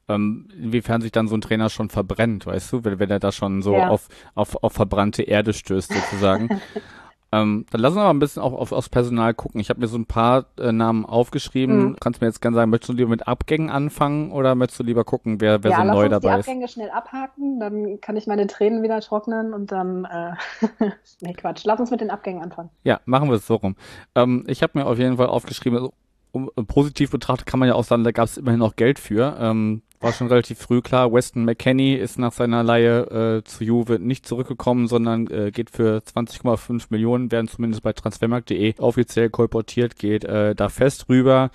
ähm, 0.07 0.47
inwiefern 0.57 1.01
sich 1.01 1.11
dann 1.11 1.27
so 1.27 1.35
ein 1.35 1.41
Trainer 1.41 1.69
schon 1.69 1.89
verbrennt, 1.89 2.45
weißt 2.45 2.71
du, 2.71 2.85
wenn, 2.85 2.97
wenn 2.97 3.09
er 3.09 3.19
da 3.19 3.33
schon 3.33 3.61
so 3.61 3.73
ja. 3.73 3.89
auf, 3.89 4.07
auf, 4.35 4.63
auf 4.63 4.71
verbrannte 4.71 5.23
Erde 5.23 5.51
stößt 5.51 5.91
sozusagen. 5.91 6.47
Ähm, 7.33 7.65
dann 7.71 7.81
lass 7.81 7.93
uns 7.93 7.99
aber 7.99 8.11
ein 8.11 8.19
bisschen 8.19 8.43
auch 8.43 8.53
auf, 8.53 8.71
aufs 8.71 8.89
Personal 8.89 9.33
gucken. 9.33 9.59
Ich 9.59 9.71
habe 9.71 9.79
mir 9.79 9.87
so 9.87 9.97
ein 9.97 10.05
paar 10.05 10.45
äh, 10.59 10.71
Namen 10.71 11.03
aufgeschrieben. 11.03 11.77
Mhm. 11.77 11.95
Kannst 11.99 12.21
mir 12.21 12.27
jetzt 12.27 12.43
gerne 12.43 12.53
sagen, 12.53 12.69
möchtest 12.69 12.89
du 12.89 12.93
lieber 12.93 13.09
mit 13.09 13.27
Abgängen 13.27 13.71
anfangen 13.71 14.31
oder 14.31 14.53
möchtest 14.53 14.81
du 14.81 14.83
lieber 14.83 15.03
gucken, 15.03 15.41
wer, 15.41 15.63
wer 15.63 15.71
ja, 15.71 15.77
so 15.77 15.83
neu 15.83 16.09
dabei 16.09 16.39
ist? 16.39 16.45
Ja, 16.45 16.53
Abgänge 16.53 16.67
schnell 16.67 16.91
abhaken, 16.91 17.59
dann 17.59 17.99
kann 18.01 18.17
ich 18.17 18.27
meine 18.27 18.45
Tränen 18.45 18.83
wieder 18.83 19.01
trocknen 19.01 19.51
und 19.55 19.71
dann, 19.71 20.05
äh, 20.05 20.33
nee, 21.21 21.33
Quatsch, 21.33 21.63
lass 21.65 21.79
uns 21.79 21.89
mit 21.89 22.01
den 22.01 22.11
Abgängen 22.11 22.43
anfangen. 22.43 22.69
Ja, 22.83 22.99
machen 23.05 23.29
wir 23.29 23.37
es 23.37 23.47
so 23.47 23.55
rum. 23.55 23.77
Ähm, 24.13 24.43
ich 24.45 24.61
habe 24.61 24.77
mir 24.77 24.85
auf 24.85 24.99
jeden 24.99 25.17
Fall 25.17 25.27
aufgeschrieben, 25.27 25.79
also, 25.79 25.93
um, 26.33 26.51
positiv 26.67 27.09
betrachtet 27.09 27.47
kann 27.47 27.59
man 27.59 27.67
ja 27.67 27.73
auch 27.73 27.83
sagen, 27.83 28.03
da 28.03 28.11
gab 28.11 28.25
es 28.25 28.37
immerhin 28.37 28.59
noch 28.59 28.75
Geld 28.75 28.99
für. 28.99 29.37
Ähm, 29.39 29.81
war 30.03 30.11
schon 30.11 30.27
relativ 30.27 30.59
früh 30.59 30.81
klar. 30.81 31.13
Weston 31.13 31.45
McKenney 31.45 31.95
ist 31.95 32.19
nach 32.19 32.33
seiner 32.33 32.61
Leihe 32.61 33.39
äh, 33.39 33.43
zu 33.43 33.63
Juve 33.63 33.99
nicht 33.99 34.27
zurückgekommen, 34.27 34.87
sondern 34.87 35.27
äh, 35.27 35.51
geht 35.51 35.69
für 35.69 35.99
20,5 35.99 36.87
Millionen, 36.89 37.31
werden 37.31 37.47
zumindest 37.47 37.83
bei 37.83 37.93
transfermarkt.de 37.93 38.75
offiziell 38.79 39.29
kolportiert, 39.29 39.97
geht 39.97 40.25
äh, 40.25 40.55
da 40.55 40.67
fest 40.69 41.07
rüber. 41.07 41.51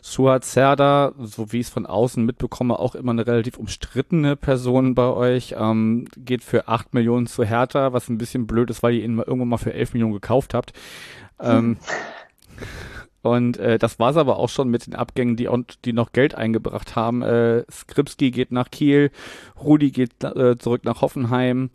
Suat 0.00 0.44
Serda, 0.44 1.12
so 1.18 1.52
wie 1.52 1.58
ich 1.58 1.66
es 1.66 1.72
von 1.72 1.86
außen 1.86 2.24
mitbekomme, 2.24 2.78
auch 2.78 2.94
immer 2.94 3.10
eine 3.10 3.26
relativ 3.26 3.58
umstrittene 3.58 4.36
Person 4.36 4.94
bei 4.94 5.08
euch, 5.08 5.56
ähm, 5.58 6.06
geht 6.16 6.44
für 6.44 6.68
8 6.68 6.94
Millionen 6.94 7.26
zu 7.26 7.44
Hertha, 7.44 7.92
was 7.92 8.08
ein 8.08 8.18
bisschen 8.18 8.46
blöd 8.46 8.70
ist, 8.70 8.82
weil 8.84 8.94
ihr 8.94 9.04
ihn 9.04 9.18
irgendwann 9.18 9.48
mal 9.48 9.58
für 9.58 9.74
11 9.74 9.94
Millionen 9.94 10.14
gekauft 10.14 10.54
habt. 10.54 10.72
Ähm, 11.40 11.78
Und 13.28 13.58
äh, 13.58 13.78
das 13.78 13.98
war's 13.98 14.16
aber 14.16 14.38
auch 14.38 14.48
schon 14.48 14.68
mit 14.68 14.86
den 14.86 14.94
Abgängen, 14.94 15.36
die, 15.36 15.48
die 15.84 15.92
noch 15.92 16.12
Geld 16.12 16.34
eingebracht 16.34 16.96
haben. 16.96 17.22
Äh, 17.22 17.64
Skripski 17.70 18.30
geht 18.30 18.52
nach 18.52 18.70
Kiel, 18.70 19.10
Rudi 19.62 19.90
geht 19.90 20.22
äh, 20.24 20.58
zurück 20.58 20.84
nach 20.84 21.02
Hoffenheim. 21.02 21.70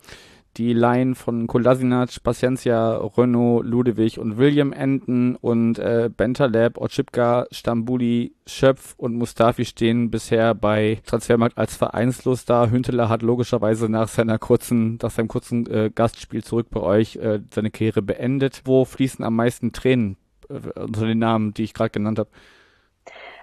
Die 0.56 0.72
Line 0.72 1.16
von 1.16 1.48
Kolasinac, 1.48 2.22
Paciencia, 2.22 2.96
Renault, 2.98 3.66
Ludewig 3.66 4.20
und 4.20 4.38
William 4.38 4.72
enden 4.72 5.34
und 5.34 5.80
äh, 5.80 6.08
Bentaleb, 6.16 6.78
Otschipka, 6.78 7.46
Stambuli, 7.50 8.34
Schöpf 8.46 8.94
und 8.96 9.16
Mustafi 9.16 9.64
stehen 9.64 10.12
bisher 10.12 10.54
bei 10.54 11.00
Transfermarkt 11.06 11.58
als 11.58 11.76
vereinslos 11.76 12.44
da. 12.44 12.70
Hünteler 12.70 13.08
hat 13.08 13.22
logischerweise 13.22 13.88
nach 13.88 14.06
seiner 14.06 14.38
kurzen, 14.38 14.96
nach 15.02 15.10
seinem 15.10 15.26
kurzen 15.26 15.66
äh, 15.66 15.90
Gastspiel 15.92 16.44
zurück 16.44 16.68
bei 16.70 16.80
euch 16.80 17.16
äh, 17.16 17.40
seine 17.52 17.72
Karriere 17.72 18.02
beendet. 18.02 18.62
Wo 18.64 18.84
fließen 18.84 19.24
am 19.24 19.34
meisten 19.34 19.72
Tränen 19.72 20.16
unter 20.48 21.06
den 21.06 21.18
Namen, 21.18 21.54
die 21.54 21.64
ich 21.64 21.74
gerade 21.74 21.90
genannt 21.90 22.18
habe? 22.18 22.30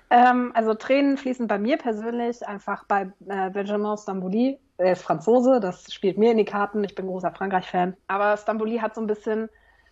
Ähm, 0.09 0.51
also 0.53 0.73
Tränen 0.73 1.17
fließen 1.17 1.47
bei 1.47 1.57
mir 1.57 1.77
persönlich 1.77 2.45
einfach 2.45 2.83
bei 2.85 3.11
äh, 3.27 3.49
Benjamin 3.49 3.97
Stambouli. 3.97 4.59
Er 4.77 4.93
ist 4.93 5.03
Franzose, 5.03 5.59
das 5.61 5.93
spielt 5.93 6.17
mir 6.17 6.31
in 6.31 6.37
die 6.37 6.45
Karten. 6.45 6.83
Ich 6.83 6.95
bin 6.95 7.07
großer 7.07 7.31
Frankreich-Fan. 7.31 7.95
Aber 8.07 8.35
Stambouli 8.35 8.79
hat 8.79 8.93
so 8.93 9.01
ein 9.01 9.07
bisschen 9.07 9.49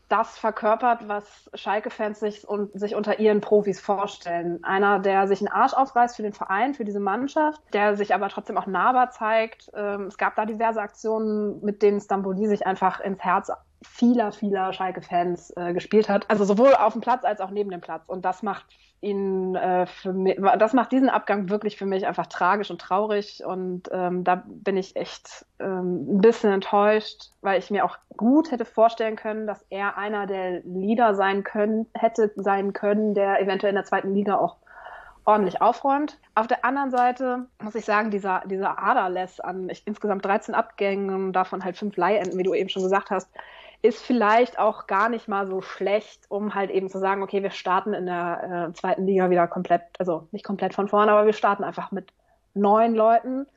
das 0.09 0.37
verkörpert, 0.37 1.07
was 1.07 1.49
Schalke-Fans 1.53 2.19
sich, 2.19 2.47
und, 2.47 2.77
sich 2.77 2.95
unter 2.95 3.19
ihren 3.19 3.41
Profis 3.41 3.79
vorstellen. 3.79 4.61
Einer, 4.63 4.99
der 4.99 5.27
sich 5.27 5.39
einen 5.39 5.49
Arsch 5.49 5.73
aufreißt 5.73 6.15
für 6.15 6.23
den 6.23 6.33
Verein, 6.33 6.73
für 6.73 6.83
diese 6.83 6.99
Mannschaft, 6.99 7.61
der 7.73 7.95
sich 7.95 8.13
aber 8.13 8.27
trotzdem 8.29 8.57
auch 8.57 8.65
nahbar 8.65 9.11
zeigt. 9.11 9.69
Ähm, 9.75 10.07
es 10.07 10.17
gab 10.17 10.35
da 10.35 10.45
diverse 10.45 10.81
Aktionen, 10.81 11.63
mit 11.63 11.81
denen 11.83 12.01
Stambouli 12.01 12.47
sich 12.47 12.65
einfach 12.65 12.99
ins 12.99 13.23
Herz 13.23 13.51
vieler, 13.81 14.31
vieler 14.31 14.73
Schalke-Fans 14.73 15.53
äh, 15.55 15.73
gespielt 15.73 16.09
hat. 16.09 16.29
Also 16.29 16.43
sowohl 16.43 16.75
auf 16.75 16.93
dem 16.93 17.01
Platz 17.01 17.23
als 17.23 17.39
auch 17.41 17.51
neben 17.51 17.69
dem 17.69 17.81
Platz. 17.81 18.03
Und 18.07 18.25
das 18.25 18.43
macht 18.43 18.65
ihn 19.01 19.55
äh, 19.55 19.85
für 19.85 20.11
mich, 20.11 20.37
das 20.57 20.73
macht 20.73 20.91
diesen 20.91 21.09
Abgang 21.09 21.49
wirklich 21.49 21.77
für 21.77 21.85
mich 21.85 22.05
einfach 22.05 22.27
tragisch 22.27 22.69
und 22.69 22.81
traurig. 22.81 23.43
Und 23.45 23.83
ähm, 23.91 24.23
da 24.23 24.43
bin 24.45 24.75
ich 24.75 24.95
echt 24.95 25.45
ähm, 25.59 26.17
ein 26.17 26.21
bisschen 26.21 26.51
enttäuscht, 26.51 27.31
weil 27.41 27.59
ich 27.59 27.71
mir 27.71 27.85
auch 27.85 27.97
gut 28.17 28.51
hätte 28.51 28.65
vorstellen 28.65 29.15
können, 29.15 29.47
dass 29.47 29.65
er 29.69 29.97
einer 29.97 30.27
der 30.27 30.61
Leader 30.65 31.15
sein 31.15 31.43
können, 31.43 31.87
hätte 31.93 32.31
sein 32.35 32.73
können, 32.73 33.13
der 33.13 33.41
eventuell 33.41 33.71
in 33.71 33.77
der 33.77 33.85
zweiten 33.85 34.13
Liga 34.13 34.37
auch 34.37 34.57
ordentlich 35.29 35.61
aufräumt. 35.61 36.17
Auf 36.35 36.47
der 36.47 36.65
anderen 36.65 36.91
Seite 36.91 37.45
muss 37.61 37.75
ich 37.75 37.85
sagen, 37.85 38.09
dieser, 38.09 38.41
dieser 38.45 38.81
Aderless 38.81 39.39
an 39.39 39.69
ich, 39.69 39.85
insgesamt 39.85 40.25
13 40.25 40.55
Abgängen, 40.55 41.31
davon 41.33 41.63
halt 41.63 41.77
fünf 41.77 41.95
Leihenden, 41.97 42.37
wie 42.37 42.43
du 42.43 42.53
eben 42.53 42.69
schon 42.69 42.83
gesagt 42.83 43.11
hast, 43.11 43.29
ist 43.81 44.01
vielleicht 44.01 44.59
auch 44.59 44.87
gar 44.87 45.09
nicht 45.09 45.27
mal 45.27 45.47
so 45.47 45.61
schlecht, 45.61 46.25
um 46.29 46.53
halt 46.53 46.69
eben 46.69 46.89
zu 46.89 46.99
sagen, 46.99 47.23
okay, 47.23 47.43
wir 47.43 47.51
starten 47.51 47.93
in 47.93 48.05
der 48.05 48.69
äh, 48.69 48.73
zweiten 48.73 49.05
Liga 49.05 49.29
wieder 49.29 49.47
komplett, 49.47 49.83
also 49.99 50.27
nicht 50.31 50.43
komplett 50.43 50.73
von 50.73 50.89
vorne, 50.89 51.11
aber 51.11 51.25
wir 51.25 51.33
starten 51.33 51.63
einfach 51.63 51.91
mit 51.91 52.11
neun 52.53 52.93
Leuten 52.93 53.47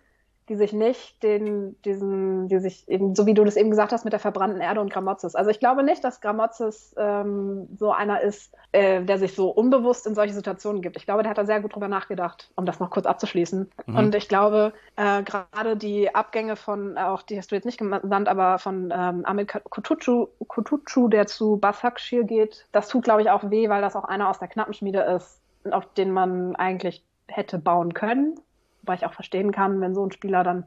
die 0.48 0.56
sich 0.56 0.72
nicht 0.72 1.22
den, 1.22 1.80
diesen, 1.82 2.48
die 2.48 2.58
sich 2.58 2.88
eben, 2.88 3.14
so 3.14 3.26
wie 3.26 3.34
du 3.34 3.44
das 3.44 3.56
eben 3.56 3.70
gesagt 3.70 3.92
hast, 3.92 4.04
mit 4.04 4.12
der 4.12 4.20
verbrannten 4.20 4.60
Erde 4.60 4.80
und 4.80 4.92
Gramozis. 4.92 5.34
Also 5.34 5.50
ich 5.50 5.60
glaube 5.60 5.84
nicht, 5.84 6.02
dass 6.02 6.20
Gramozis 6.20 6.94
ähm, 6.98 7.68
so 7.76 7.92
einer 7.92 8.20
ist, 8.20 8.52
äh, 8.72 9.02
der 9.02 9.18
sich 9.18 9.34
so 9.34 9.50
unbewusst 9.50 10.06
in 10.06 10.14
solche 10.14 10.34
Situationen 10.34 10.82
gibt. 10.82 10.96
Ich 10.96 11.04
glaube, 11.04 11.22
der 11.22 11.30
hat 11.30 11.38
da 11.38 11.44
sehr 11.44 11.60
gut 11.60 11.74
drüber 11.74 11.88
nachgedacht, 11.88 12.50
um 12.56 12.66
das 12.66 12.80
noch 12.80 12.90
kurz 12.90 13.06
abzuschließen. 13.06 13.70
Mhm. 13.86 13.96
Und 13.96 14.14
ich 14.14 14.28
glaube, 14.28 14.72
äh, 14.96 15.22
gerade 15.22 15.76
die 15.76 16.12
Abgänge 16.14 16.56
von, 16.56 16.98
auch 16.98 17.22
die 17.22 17.38
hast 17.38 17.52
du 17.52 17.54
jetzt 17.54 17.64
nicht 17.64 17.78
genannt, 17.78 18.28
aber 18.28 18.58
von 18.58 18.92
ähm, 18.92 19.24
Amit 19.24 19.52
Kutucu, 19.70 20.26
Kutucu, 20.48 21.08
der 21.08 21.26
zu 21.26 21.56
Basakshir 21.56 22.24
geht, 22.24 22.66
das 22.72 22.88
tut, 22.88 23.04
glaube 23.04 23.22
ich, 23.22 23.30
auch 23.30 23.48
weh, 23.50 23.68
weil 23.68 23.80
das 23.80 23.94
auch 23.94 24.04
einer 24.04 24.28
aus 24.28 24.40
der 24.40 24.48
Knappenschmiede 24.48 25.02
ist, 25.02 25.40
auf 25.70 25.86
den 25.94 26.10
man 26.10 26.56
eigentlich 26.56 27.04
hätte 27.28 27.58
bauen 27.58 27.94
können 27.94 28.40
Wobei 28.82 28.94
ich 28.94 29.06
auch 29.06 29.14
verstehen 29.14 29.52
kann, 29.52 29.80
wenn 29.80 29.94
so 29.94 30.04
ein 30.04 30.12
Spieler 30.12 30.44
dann 30.44 30.64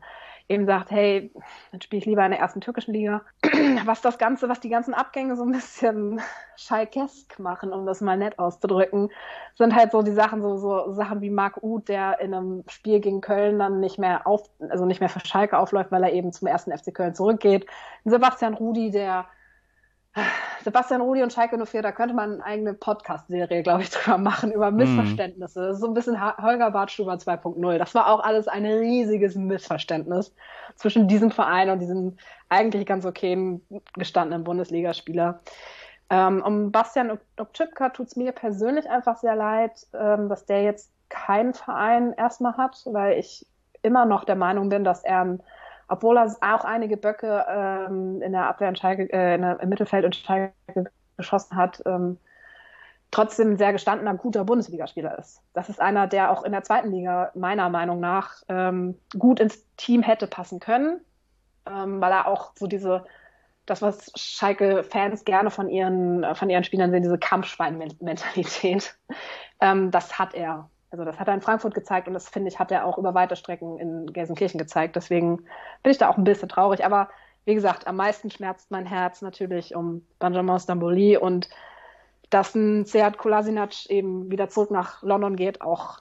eben 0.48 0.66
sagt, 0.66 0.92
hey, 0.92 1.32
dann 1.72 1.82
spiele 1.82 2.00
ich 2.00 2.06
lieber 2.06 2.24
in 2.24 2.32
der 2.32 2.40
ersten 2.40 2.62
türkischen 2.62 2.94
Liga. 2.94 3.22
Was 3.86 4.02
das 4.02 4.18
Ganze, 4.18 4.48
was 4.48 4.60
die 4.60 4.70
ganzen 4.70 4.94
Abgänge 4.94 5.36
so 5.36 5.44
ein 5.44 5.52
bisschen 5.52 6.22
schalkesk 6.56 7.40
machen, 7.40 7.74
um 7.74 7.86
das 7.86 8.02
mal 8.02 8.18
nett 8.18 8.38
auszudrücken, 8.38 9.10
sind 9.56 9.76
halt 9.76 9.92
so 9.92 10.02
die 10.02 10.12
Sachen, 10.12 10.42
so, 10.42 10.58
so 10.58 10.92
Sachen 10.92 11.22
wie 11.22 11.30
Marc 11.30 11.64
Uth, 11.64 11.88
der 11.90 12.20
in 12.20 12.34
einem 12.34 12.64
Spiel 12.68 13.00
gegen 13.00 13.22
Köln 13.22 13.58
dann 13.60 13.80
nicht 13.80 13.98
mehr 13.98 14.28
auf, 14.28 14.44
also 14.70 14.86
nicht 14.86 15.00
mehr 15.00 15.10
für 15.10 15.26
Schalke 15.26 15.58
aufläuft, 15.58 15.92
weil 15.92 16.04
er 16.04 16.14
eben 16.14 16.32
zum 16.32 16.48
ersten 16.48 16.72
FC 16.78 16.94
Köln 16.94 17.16
zurückgeht. 17.16 17.66
Sebastian 18.04 18.54
Rudi, 18.54 18.92
der 18.92 19.26
Sebastian 20.64 21.02
Rudi 21.02 21.22
und 21.22 21.32
Schalke 21.32 21.64
04, 21.64 21.82
da 21.82 21.92
könnte 21.92 22.16
man 22.16 22.34
eine 22.34 22.44
eigene 22.44 22.74
Podcast-Serie, 22.74 23.64
glaube 23.64 23.84
ich, 23.84 23.90
drüber 23.92 24.18
machen, 24.18 24.52
über 24.52 24.72
mhm. 24.72 24.78
Missverständnisse. 24.78 25.68
Das 25.68 25.76
ist 25.76 25.82
so 25.82 25.88
ein 25.88 25.94
bisschen 25.94 26.20
Holger 26.42 26.72
Bartstuber 26.72 27.14
2.0. 27.14 27.78
Das 27.78 27.94
war 27.94 28.08
auch 28.08 28.22
alles 28.22 28.48
ein 28.48 28.66
riesiges 28.66 29.36
Missverständnis 29.36 30.34
zwischen 30.76 31.08
diesem 31.08 31.32
Verein 31.32 31.70
und 31.70 31.80
diesem 31.80 32.18
eigentlich 32.50 32.86
ganz 32.86 33.06
okayen 33.06 33.62
gestandenen 33.96 34.44
Bundesligaspieler. 34.44 35.42
Ähm, 36.10 36.44
um 36.46 36.72
Bastian 36.72 37.18
Obczypka 37.38 37.90
tut 37.90 38.08
es 38.08 38.16
mir 38.16 38.32
persönlich 38.32 38.90
einfach 38.90 39.18
sehr 39.18 39.36
leid, 39.36 39.88
ähm, 39.94 40.30
dass 40.30 40.46
der 40.46 40.64
jetzt 40.64 40.92
keinen 41.10 41.54
Verein 41.54 42.14
erstmal 42.14 42.58
hat, 42.58 42.82
weil 42.86 43.20
ich 43.20 43.46
immer 43.82 44.06
noch 44.06 44.24
der 44.24 44.36
Meinung 44.36 44.70
bin, 44.70 44.84
dass 44.84 45.04
er 45.04 45.22
ein 45.22 45.44
obwohl 45.88 46.18
er 46.18 46.36
auch 46.42 46.66
einige 46.66 46.98
Böcke 46.98 47.46
ähm, 47.48 48.22
in 48.22 48.32
der 48.32 48.48
Abwehr 48.48 48.70
in 48.70 48.76
Schalke, 48.76 49.12
äh, 49.12 49.36
in 49.36 49.42
der, 49.42 49.60
im 49.60 49.70
Mittelfeld 49.70 50.06
und 50.06 50.16
Schalke 50.16 50.54
geschossen 51.18 51.56
hat, 51.56 51.82
ähm, 51.86 52.18
trotzdem 53.12 53.52
ein 53.52 53.58
sehr 53.58 53.72
gestandener, 53.72 54.16
guter 54.16 54.44
Bundesligaspieler 54.44 55.18
ist. 55.18 55.42
Das 55.54 55.70
ist 55.70 55.80
einer, 55.80 56.08
der 56.08 56.32
auch 56.32 56.44
in 56.44 56.52
der 56.52 56.64
zweiten 56.64 56.92
Liga 56.92 57.32
meiner 57.36 57.70
Meinung 57.70 58.00
nach 58.00 58.44
ähm, 58.50 59.00
gut 59.18 59.40
ins 59.40 59.64
Team 59.78 60.02
hätte 60.02 60.28
passen 60.28 60.60
können, 60.60 61.00
ähm, 61.66 62.02
weil 62.02 62.12
er 62.12 62.28
auch 62.28 62.52
so 62.56 62.68
diese, 62.68 63.06
das, 63.66 63.82
was 63.82 64.12
Schalke-Fans 64.16 65.24
gerne 65.24 65.50
von 65.50 65.70
ihren, 65.70 66.36
von 66.36 66.50
ihren 66.50 66.64
Spielern 66.64 66.92
sehen, 66.92 67.04
diese 67.04 67.18
Kampfschwein-Mentalität, 67.18 68.98
ähm, 69.62 69.92
das 69.92 70.20
hat 70.20 70.34
er. 70.34 70.70
Also 70.92 71.04
das 71.04 71.20
hat 71.20 71.28
er 71.28 71.34
in 71.34 71.42
Frankfurt 71.42 71.74
gezeigt 71.74 72.08
und 72.08 72.14
das 72.14 72.30
finde 72.30 72.50
ich, 72.50 72.60
hat 72.60 72.72
er 72.72 72.86
auch 72.86 72.98
über 72.98 73.14
weite 73.14 73.36
Strecken 73.36 73.78
in 73.80 74.14
Gelsenkirchen 74.14 74.58
gezeigt. 74.58 74.96
Deswegen 74.96 75.38
bin 75.84 75.92
ich 75.92 75.98
da 75.98 76.10
auch 76.10 76.18
ein 76.18 76.24
bisschen 76.24 76.50
traurig. 76.50 76.86
Aber 76.86 77.10
wie 77.46 77.56
gesagt, 77.56 77.88
am 77.88 77.96
meisten 77.96 78.32
schmerzt 78.32 78.72
mein 78.72 78.86
Herz 78.86 79.22
natürlich 79.22 79.76
um 79.76 80.06
Benjamin 80.20 80.60
Stamboli 80.60 81.18
und 81.18 81.50
dass 82.30 82.56
ein 82.56 82.86
Seat 82.86 83.18
Kolasinac 83.18 83.90
eben 83.90 84.32
wieder 84.32 84.50
zurück 84.50 84.72
nach 84.72 85.04
London 85.04 85.36
geht, 85.36 85.62
auch 85.62 86.00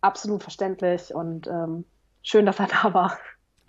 absolut 0.00 0.42
verständlich 0.42 1.14
und 1.14 1.46
ähm, 1.46 1.84
schön, 2.22 2.46
dass 2.46 2.58
er 2.58 2.66
da 2.66 2.94
war. 2.94 3.18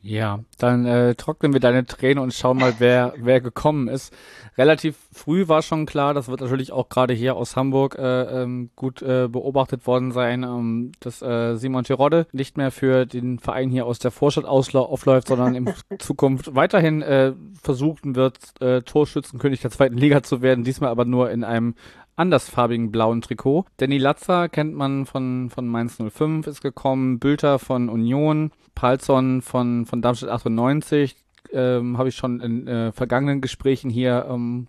Ja, 0.02 0.40
dann 0.58 0.86
äh, 0.86 1.16
trocknen 1.16 1.52
wir 1.52 1.60
deine 1.60 1.86
Tränen 1.86 2.24
und 2.24 2.34
schauen 2.34 2.58
mal, 2.58 2.76
wer 2.80 3.14
wer 3.18 3.42
gekommen 3.42 3.90
ist. 3.90 4.16
Relativ 4.58 4.96
früh 5.12 5.50
war 5.50 5.62
schon 5.62 5.86
klar, 5.86 6.14
das 6.14 6.30
wird 6.30 6.40
natürlich 6.40 6.72
auch 6.72 6.88
gerade 6.88 7.14
hier 7.14 7.36
aus 7.36 7.58
Hamburg 7.58 7.98
äh, 8.00 8.44
ähm, 8.44 8.70
gut 8.78 9.02
äh, 9.02 9.28
beobachtet 9.28 9.86
worden 9.88 10.12
sein, 10.12 10.44
ähm, 10.44 10.94
dass 11.02 11.22
äh, 11.22 11.58
Simon 11.58 11.84
Terodde 11.84 12.28
nicht 12.32 12.56
mehr 12.56 12.72
für 12.72 13.06
den 13.06 13.40
Verein 13.40 13.70
hier 13.70 13.86
aus 13.86 14.00
der 14.00 14.12
Vorstadt 14.12 14.46
aufläuft, 14.46 15.28
sondern 15.28 15.56
in 15.56 15.74
Zukunft 16.00 16.56
weiterhin 16.56 17.02
äh, 17.02 17.34
versuchen 17.62 18.16
wird, 18.16 18.38
äh, 18.62 18.82
Torschützenkönig 18.82 19.60
der 19.60 19.72
zweiten 19.72 19.98
Liga 19.98 20.24
zu 20.24 20.42
werden, 20.42 20.64
diesmal 20.64 20.92
aber 20.92 21.04
nur 21.04 21.30
in 21.30 21.44
einem 21.44 21.76
andersfarbigen 22.20 22.92
blauen 22.92 23.22
Trikot. 23.22 23.66
Danny 23.78 23.98
Latzer 23.98 24.50
kennt 24.50 24.76
man 24.76 25.06
von, 25.06 25.50
von 25.50 25.68
Mainz 25.68 25.98
05, 25.98 26.48
ist 26.48 26.62
gekommen. 26.62 27.18
Bülter 27.20 27.60
von 27.60 27.88
Union. 27.88 28.52
Palzon 28.80 29.42
von, 29.42 29.86
von 29.86 30.02
Darmstadt 30.02 30.30
98. 30.30 31.18
Ähm, 31.52 31.98
Habe 31.98 32.08
ich 32.08 32.16
schon 32.16 32.40
in 32.40 32.66
äh, 32.66 32.94
vergangenen 32.94 33.42
Gesprächen 33.42 33.90
hier 33.90 34.26
ähm, 34.30 34.68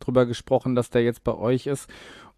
drüber 0.00 0.26
gesprochen, 0.26 0.74
dass 0.74 0.90
der 0.90 1.04
jetzt 1.04 1.22
bei 1.22 1.32
euch 1.32 1.68
ist. 1.68 1.88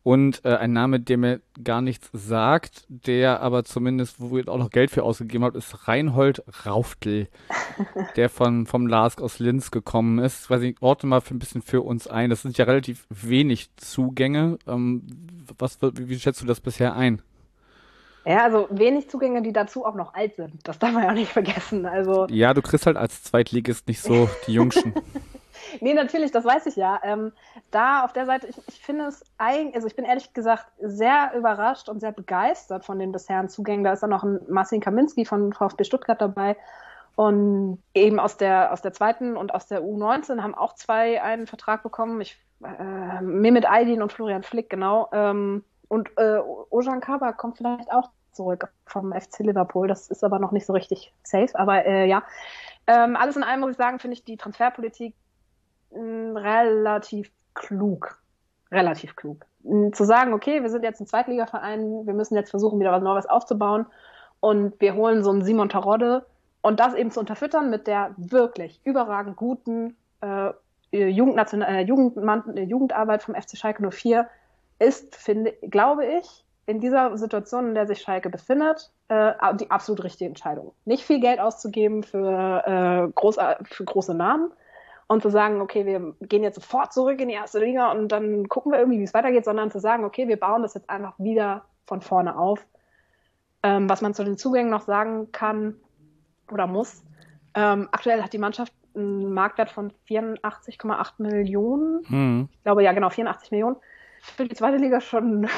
Und 0.02 0.44
äh, 0.44 0.54
ein 0.56 0.74
Name, 0.74 1.00
der 1.00 1.16
mir 1.16 1.40
gar 1.62 1.80
nichts 1.80 2.10
sagt, 2.12 2.84
der 2.88 3.40
aber 3.40 3.64
zumindest, 3.64 4.20
wo 4.20 4.36
ihr 4.36 4.46
auch 4.50 4.58
noch 4.58 4.68
Geld 4.68 4.90
für 4.90 5.02
ausgegeben 5.02 5.44
habt, 5.44 5.56
ist 5.56 5.88
Reinhold 5.88 6.42
Rauftl, 6.66 7.28
der 8.16 8.28
von, 8.28 8.66
vom 8.66 8.86
Lask 8.86 9.22
aus 9.22 9.38
Linz 9.38 9.70
gekommen 9.70 10.18
ist. 10.18 10.50
Weiß 10.50 10.60
ich, 10.60 10.76
orte 10.82 11.06
mal 11.06 11.22
für 11.22 11.34
ein 11.34 11.38
bisschen 11.38 11.62
für 11.62 11.80
uns 11.80 12.06
ein. 12.06 12.28
Das 12.28 12.42
sind 12.42 12.58
ja 12.58 12.66
relativ 12.66 13.06
wenig 13.08 13.70
Zugänge. 13.76 14.58
Ähm, 14.66 15.06
was, 15.56 15.78
wie, 15.80 16.10
wie 16.10 16.18
schätzt 16.18 16.42
du 16.42 16.46
das 16.46 16.60
bisher 16.60 16.94
ein? 16.94 17.22
Ja, 18.26 18.44
also 18.44 18.66
wenig 18.70 19.10
Zugänge, 19.10 19.42
die 19.42 19.52
dazu 19.52 19.84
auch 19.84 19.94
noch 19.94 20.14
alt 20.14 20.36
sind. 20.36 20.66
Das 20.66 20.78
darf 20.78 20.92
man 20.92 21.04
ja 21.04 21.12
nicht 21.12 21.32
vergessen. 21.32 21.84
Also 21.84 22.26
ja, 22.30 22.54
du 22.54 22.62
kriegst 22.62 22.86
halt 22.86 22.96
als 22.96 23.22
Zweitligist 23.22 23.86
nicht 23.86 24.00
so 24.00 24.28
die 24.46 24.54
Jungschen. 24.54 24.94
nee, 25.80 25.92
natürlich, 25.92 26.30
das 26.30 26.44
weiß 26.44 26.66
ich 26.66 26.76
ja. 26.76 27.00
Ähm, 27.02 27.32
da 27.70 28.04
auf 28.04 28.14
der 28.14 28.24
Seite, 28.24 28.46
ich, 28.46 28.56
ich 28.66 28.80
finde 28.80 29.06
es 29.06 29.22
eigentlich, 29.36 29.74
also 29.74 29.86
ich 29.86 29.96
bin 29.96 30.06
ehrlich 30.06 30.32
gesagt 30.32 30.66
sehr 30.80 31.32
überrascht 31.36 31.88
und 31.88 32.00
sehr 32.00 32.12
begeistert 32.12 32.84
von 32.84 32.98
den 32.98 33.12
bisherigen 33.12 33.50
Zugängen. 33.50 33.84
Da 33.84 33.92
ist 33.92 34.02
dann 34.02 34.10
noch 34.10 34.24
ein 34.24 34.40
Marcin 34.48 34.80
Kaminski 34.80 35.26
von 35.26 35.52
VfB 35.52 35.84
Stuttgart 35.84 36.20
dabei. 36.20 36.56
Und 37.16 37.80
eben 37.94 38.18
aus 38.18 38.36
der, 38.38 38.72
aus 38.72 38.82
der 38.82 38.92
zweiten 38.92 39.36
und 39.36 39.54
aus 39.54 39.66
der 39.66 39.82
U19 39.82 40.42
haben 40.42 40.54
auch 40.54 40.74
zwei 40.74 41.22
einen 41.22 41.46
Vertrag 41.46 41.82
bekommen. 41.82 42.20
Ich, 42.20 42.38
äh, 42.64 43.20
Mehmet 43.20 43.66
Aydin 43.66 44.02
und 44.02 44.12
Florian 44.12 44.42
Flick, 44.42 44.68
genau. 44.68 45.08
Ähm, 45.12 45.62
und 45.94 46.10
äh, 46.16 46.40
Ojan 46.70 47.00
Kaba 47.00 47.32
kommt 47.32 47.56
vielleicht 47.56 47.92
auch 47.92 48.10
zurück 48.32 48.68
vom 48.84 49.12
FC 49.12 49.38
Liverpool. 49.40 49.86
Das 49.86 50.08
ist 50.08 50.24
aber 50.24 50.40
noch 50.40 50.50
nicht 50.50 50.66
so 50.66 50.72
richtig 50.72 51.14
safe. 51.22 51.50
Aber 51.54 51.86
äh, 51.86 52.08
ja, 52.08 52.24
ähm, 52.88 53.14
alles 53.14 53.36
in 53.36 53.44
allem 53.44 53.60
muss 53.60 53.70
ich 53.70 53.76
sagen, 53.76 54.00
finde 54.00 54.14
ich 54.14 54.24
die 54.24 54.36
Transferpolitik 54.36 55.14
mh, 55.92 56.00
hm, 56.00 56.36
relativ 56.36 57.30
klug. 57.54 58.18
Relativ 58.72 59.14
klug. 59.14 59.46
Mh, 59.62 59.70
hm, 59.70 59.92
zu 59.92 60.02
sagen, 60.02 60.32
okay, 60.34 60.62
wir 60.62 60.68
sind 60.68 60.82
jetzt 60.82 61.00
ein 61.00 61.06
Zweitligaverein, 61.06 62.06
wir 62.06 62.14
müssen 62.14 62.34
jetzt 62.34 62.50
versuchen, 62.50 62.80
wieder 62.80 62.90
was 62.90 63.02
Neues 63.02 63.26
aufzubauen 63.26 63.86
und 64.40 64.80
wir 64.80 64.96
holen 64.96 65.22
so 65.22 65.30
einen 65.30 65.44
Simon 65.44 65.68
Tarodde 65.68 66.26
und 66.60 66.80
das 66.80 66.94
eben 66.94 67.12
zu 67.12 67.20
unterfüttern 67.20 67.70
mit 67.70 67.86
der 67.86 68.14
wirklich 68.16 68.80
überragend 68.82 69.36
guten 69.36 69.96
äh, 70.22 70.50
Jugendnational 70.90 71.68
äh, 71.72 71.80
Jugendmann, 71.82 72.56
Jugendarbeit 72.56 73.22
vom 73.22 73.36
FC 73.36 73.56
Schalke 73.56 73.88
04 73.88 74.28
ist, 74.78 75.16
finde, 75.16 75.52
glaube 75.62 76.04
ich, 76.06 76.44
in 76.66 76.80
dieser 76.80 77.16
Situation, 77.18 77.68
in 77.68 77.74
der 77.74 77.86
sich 77.86 78.00
Schalke 78.00 78.30
befindet, 78.30 78.90
äh, 79.08 79.32
die 79.54 79.70
absolut 79.70 80.04
richtige 80.04 80.28
Entscheidung. 80.28 80.72
Nicht 80.84 81.04
viel 81.04 81.20
Geld 81.20 81.40
auszugeben 81.40 82.02
für, 82.02 82.62
äh, 82.66 83.12
groß, 83.14 83.36
für 83.64 83.84
große 83.84 84.14
Namen 84.14 84.50
und 85.06 85.22
zu 85.22 85.30
sagen, 85.30 85.60
okay, 85.60 85.84
wir 85.84 86.14
gehen 86.26 86.42
jetzt 86.42 86.54
sofort 86.54 86.92
zurück 86.92 87.20
in 87.20 87.28
die 87.28 87.34
erste 87.34 87.58
Liga 87.58 87.92
und 87.92 88.08
dann 88.08 88.48
gucken 88.48 88.72
wir 88.72 88.78
irgendwie, 88.78 88.98
wie 88.98 89.04
es 89.04 89.14
weitergeht, 89.14 89.44
sondern 89.44 89.70
zu 89.70 89.78
sagen, 89.78 90.04
okay, 90.04 90.26
wir 90.28 90.38
bauen 90.38 90.62
das 90.62 90.74
jetzt 90.74 90.88
einfach 90.88 91.18
wieder 91.18 91.66
von 91.86 92.00
vorne 92.00 92.38
auf. 92.38 92.66
Ähm, 93.62 93.88
was 93.88 94.00
man 94.00 94.14
zu 94.14 94.24
den 94.24 94.38
Zugängen 94.38 94.70
noch 94.70 94.82
sagen 94.82 95.32
kann 95.32 95.76
oder 96.50 96.66
muss, 96.66 97.02
ähm, 97.54 97.88
aktuell 97.92 98.22
hat 98.22 98.32
die 98.32 98.38
Mannschaft 98.38 98.72
einen 98.94 99.32
Marktwert 99.32 99.70
von 99.70 99.92
84,8 100.08 101.12
Millionen. 101.18 102.04
Mhm. 102.08 102.48
Ich 102.52 102.62
glaube, 102.62 102.82
ja, 102.82 102.92
genau, 102.92 103.10
84 103.10 103.50
Millionen 103.50 103.76
für 104.24 104.48
die 104.48 104.54
zweite 104.54 104.78
Liga 104.78 105.00
schon, 105.00 105.48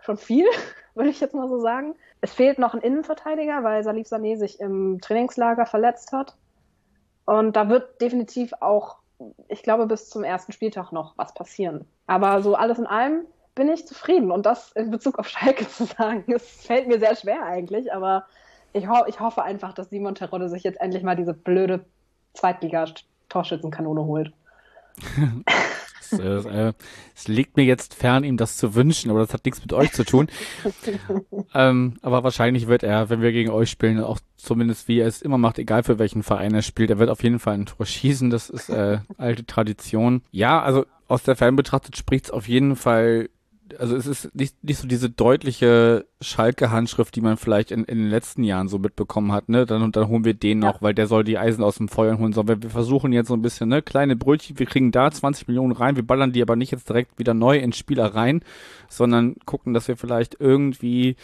schon 0.00 0.16
viel, 0.16 0.46
würde 0.94 1.10
ich 1.10 1.20
jetzt 1.20 1.34
mal 1.34 1.48
so 1.48 1.60
sagen. 1.60 1.94
Es 2.20 2.32
fehlt 2.32 2.58
noch 2.58 2.74
ein 2.74 2.80
Innenverteidiger, 2.80 3.62
weil 3.62 3.84
Salif 3.84 4.08
Sané 4.08 4.36
sich 4.36 4.60
im 4.60 5.00
Trainingslager 5.00 5.66
verletzt 5.66 6.12
hat. 6.12 6.36
Und 7.26 7.56
da 7.56 7.68
wird 7.68 8.00
definitiv 8.00 8.52
auch, 8.60 8.96
ich 9.48 9.62
glaube, 9.62 9.86
bis 9.86 10.10
zum 10.10 10.24
ersten 10.24 10.52
Spieltag 10.52 10.92
noch 10.92 11.16
was 11.16 11.34
passieren. 11.34 11.86
Aber 12.06 12.42
so 12.42 12.54
alles 12.54 12.78
in 12.78 12.86
allem 12.86 13.26
bin 13.54 13.68
ich 13.68 13.86
zufrieden. 13.86 14.30
Und 14.30 14.46
das 14.46 14.72
in 14.72 14.90
Bezug 14.90 15.18
auf 15.18 15.28
Schalke 15.30 15.68
zu 15.68 15.84
sagen, 15.84 16.24
es 16.32 16.66
fällt 16.66 16.88
mir 16.88 16.98
sehr 16.98 17.16
schwer 17.16 17.44
eigentlich, 17.44 17.92
aber 17.92 18.26
ich, 18.72 18.88
ho 18.88 19.04
ich 19.06 19.20
hoffe 19.20 19.42
einfach, 19.42 19.72
dass 19.72 19.90
Simon 19.90 20.14
Terodde 20.14 20.48
sich 20.48 20.64
jetzt 20.64 20.80
endlich 20.80 21.02
mal 21.02 21.14
diese 21.14 21.32
blöde 21.32 21.84
Zweitliga-Torschützenkanone 22.34 24.04
holt. 24.04 24.32
Es, 26.18 26.44
äh, 26.44 26.72
es, 27.14 27.28
liegt 27.28 27.56
mir 27.56 27.64
jetzt 27.64 27.94
fern, 27.94 28.24
ihm 28.24 28.36
das 28.36 28.56
zu 28.56 28.74
wünschen, 28.74 29.10
aber 29.10 29.20
das 29.20 29.32
hat 29.32 29.44
nichts 29.44 29.60
mit 29.60 29.72
euch 29.72 29.92
zu 29.92 30.04
tun. 30.04 30.28
ähm, 31.54 31.96
aber 32.02 32.24
wahrscheinlich 32.24 32.66
wird 32.66 32.82
er, 32.82 33.10
wenn 33.10 33.22
wir 33.22 33.32
gegen 33.32 33.50
euch 33.50 33.70
spielen, 33.70 34.00
auch 34.00 34.20
zumindest 34.36 34.88
wie 34.88 35.00
er 35.00 35.06
es 35.06 35.22
immer 35.22 35.38
macht, 35.38 35.58
egal 35.58 35.82
für 35.82 35.98
welchen 35.98 36.22
Verein 36.22 36.54
er 36.54 36.62
spielt, 36.62 36.90
er 36.90 36.98
wird 36.98 37.10
auf 37.10 37.22
jeden 37.22 37.38
Fall 37.38 37.54
ein 37.54 37.66
Tor 37.66 37.86
schießen. 37.86 38.30
Das 38.30 38.50
ist 38.50 38.68
äh, 38.68 38.98
alte 39.16 39.46
Tradition. 39.46 40.22
Ja, 40.30 40.62
also 40.62 40.84
aus 41.08 41.22
der 41.22 41.36
Ferne 41.36 41.56
betrachtet 41.56 41.96
spricht 41.96 42.26
es 42.26 42.30
auf 42.30 42.48
jeden 42.48 42.76
Fall 42.76 43.28
also 43.78 43.96
es 43.96 44.06
ist 44.06 44.34
nicht, 44.34 44.62
nicht 44.62 44.78
so 44.78 44.86
diese 44.86 45.08
deutliche 45.08 46.06
Schalke-Handschrift, 46.20 47.14
die 47.14 47.20
man 47.20 47.36
vielleicht 47.36 47.70
in, 47.70 47.84
in 47.84 47.98
den 47.98 48.10
letzten 48.10 48.44
Jahren 48.44 48.68
so 48.68 48.78
mitbekommen 48.78 49.32
hat, 49.32 49.48
ne? 49.48 49.66
Dann, 49.66 49.82
und 49.82 49.96
dann 49.96 50.08
holen 50.08 50.24
wir 50.24 50.34
den 50.34 50.58
noch, 50.58 50.82
weil 50.82 50.94
der 50.94 51.06
soll 51.06 51.24
die 51.24 51.38
Eisen 51.38 51.64
aus 51.64 51.76
dem 51.76 51.88
Feuer 51.88 52.18
holen. 52.18 52.32
Sondern 52.32 52.62
wir 52.62 52.70
versuchen 52.70 53.12
jetzt 53.12 53.28
so 53.28 53.34
ein 53.34 53.42
bisschen, 53.42 53.68
ne, 53.68 53.82
kleine 53.82 54.16
Brötchen, 54.16 54.58
wir 54.58 54.66
kriegen 54.66 54.92
da 54.92 55.10
20 55.10 55.48
Millionen 55.48 55.72
rein, 55.72 55.96
wir 55.96 56.06
ballern 56.06 56.32
die 56.32 56.42
aber 56.42 56.56
nicht 56.56 56.72
jetzt 56.72 56.88
direkt 56.88 57.18
wieder 57.18 57.34
neu 57.34 57.58
in 57.58 57.72
Spieler 57.72 58.14
rein, 58.14 58.42
sondern 58.88 59.36
gucken, 59.46 59.74
dass 59.74 59.88
wir 59.88 59.96
vielleicht 59.96 60.36
irgendwie 60.38 61.16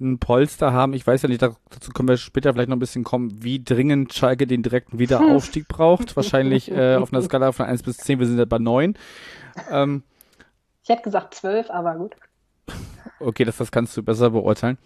ein 0.00 0.18
Polster 0.18 0.72
haben. 0.72 0.92
Ich 0.92 1.06
weiß 1.06 1.22
ja 1.22 1.28
nicht, 1.28 1.42
dazu 1.42 1.90
können 1.92 2.08
wir 2.08 2.16
später 2.16 2.52
vielleicht 2.52 2.68
noch 2.68 2.76
ein 2.76 2.80
bisschen 2.80 3.04
kommen, 3.04 3.42
wie 3.42 3.62
dringend 3.62 4.14
Schalke 4.14 4.46
den 4.46 4.62
direkten 4.62 4.98
Wiederaufstieg 4.98 5.66
braucht. 5.68 6.14
Wahrscheinlich 6.14 6.70
äh, 6.70 6.96
auf 6.96 7.12
einer 7.12 7.22
Skala 7.22 7.50
von 7.50 7.66
1 7.66 7.82
bis 7.82 7.96
10, 7.98 8.20
wir 8.20 8.26
sind 8.26 8.38
ja 8.38 8.44
bei 8.44 8.58
9. 8.58 8.94
Ähm, 9.72 10.02
ich 10.88 10.94
hätte 10.94 11.02
gesagt 11.02 11.34
zwölf, 11.34 11.70
aber 11.70 11.96
gut. 11.96 12.16
Okay, 13.20 13.44
das, 13.44 13.58
das 13.58 13.70
kannst 13.70 13.94
du 13.94 14.02
besser 14.02 14.30
beurteilen. 14.30 14.78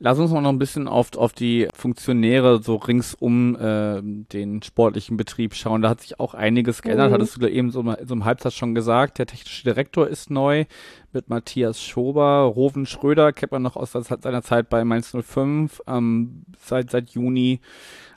Lass 0.00 0.18
uns 0.18 0.32
mal 0.32 0.40
noch 0.40 0.50
ein 0.50 0.58
bisschen 0.58 0.88
auf, 0.88 1.16
auf 1.16 1.32
die 1.32 1.68
Funktionäre 1.74 2.60
so 2.62 2.76
ringsum 2.76 3.56
äh, 3.56 4.00
den 4.02 4.62
sportlichen 4.62 5.16
Betrieb 5.16 5.54
schauen. 5.54 5.82
Da 5.82 5.88
hat 5.88 6.00
sich 6.00 6.18
auch 6.18 6.34
einiges 6.34 6.82
geändert, 6.82 7.10
mhm. 7.10 7.14
hattest 7.14 7.36
du 7.36 7.40
da 7.40 7.46
eben 7.46 7.70
so, 7.70 7.82
so 8.04 8.14
im 8.14 8.24
Halbsatz 8.24 8.54
schon 8.54 8.74
gesagt. 8.74 9.18
Der 9.18 9.26
technische 9.26 9.62
Direktor 9.62 10.08
ist 10.08 10.30
neu 10.30 10.64
mit 11.12 11.28
Matthias 11.28 11.80
Schober. 11.80 12.42
Roven 12.42 12.86
Schröder 12.86 13.32
kennt 13.32 13.52
man 13.52 13.62
noch 13.62 13.76
aus 13.76 13.92
seiner 13.92 14.42
Zeit 14.42 14.68
bei 14.68 14.84
Mainz 14.84 15.14
05, 15.16 15.82
ähm, 15.86 16.44
seit, 16.58 16.90
seit 16.90 17.10
Juni 17.10 17.60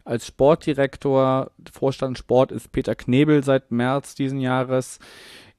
als 0.04 0.26
Sportdirektor. 0.26 1.52
Vorstand 1.72 2.18
Sport 2.18 2.52
ist 2.52 2.72
Peter 2.72 2.96
Knebel 2.96 3.44
seit 3.44 3.72
März 3.72 4.16
diesen 4.16 4.40
Jahres. 4.40 5.00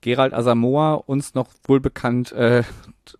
Gerald 0.04 0.34
Asamoah, 0.34 1.08
uns 1.08 1.32
noch 1.32 1.48
wohl 1.66 1.80
bekannt, 1.80 2.30
äh, 2.32 2.62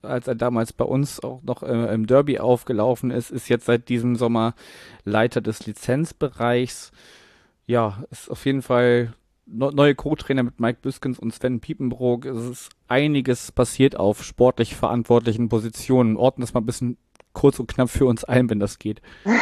als 0.02 0.28
er 0.28 0.34
damals 0.34 0.74
bei 0.74 0.84
uns 0.84 1.18
auch 1.18 1.42
noch 1.42 1.62
äh, 1.62 1.94
im 1.94 2.06
Derby 2.06 2.38
aufgelaufen 2.38 3.10
ist, 3.10 3.30
ist 3.30 3.48
jetzt 3.48 3.64
seit 3.64 3.88
diesem 3.88 4.16
Sommer 4.16 4.54
Leiter 5.02 5.40
des 5.40 5.64
Lizenzbereichs. 5.64 6.92
Ja, 7.64 8.04
ist 8.10 8.30
auf 8.30 8.44
jeden 8.44 8.60
Fall 8.60 9.14
no 9.46 9.70
neue 9.70 9.94
Co-Trainer 9.94 10.42
mit 10.42 10.60
Mike 10.60 10.80
Büskens 10.82 11.18
und 11.18 11.32
Sven 11.32 11.60
Piepenbrook. 11.60 12.26
Es 12.26 12.44
ist 12.44 12.68
einiges 12.86 13.50
passiert 13.50 13.96
auf 13.96 14.22
sportlich 14.22 14.76
verantwortlichen 14.76 15.48
Positionen. 15.48 16.18
Ordnen 16.18 16.42
das 16.42 16.52
mal 16.52 16.60
ein 16.60 16.66
bisschen 16.66 16.98
kurz 17.32 17.58
und 17.58 17.66
knapp 17.66 17.88
für 17.88 18.04
uns 18.04 18.24
ein, 18.24 18.50
wenn 18.50 18.60
das 18.60 18.78
geht. 18.78 19.00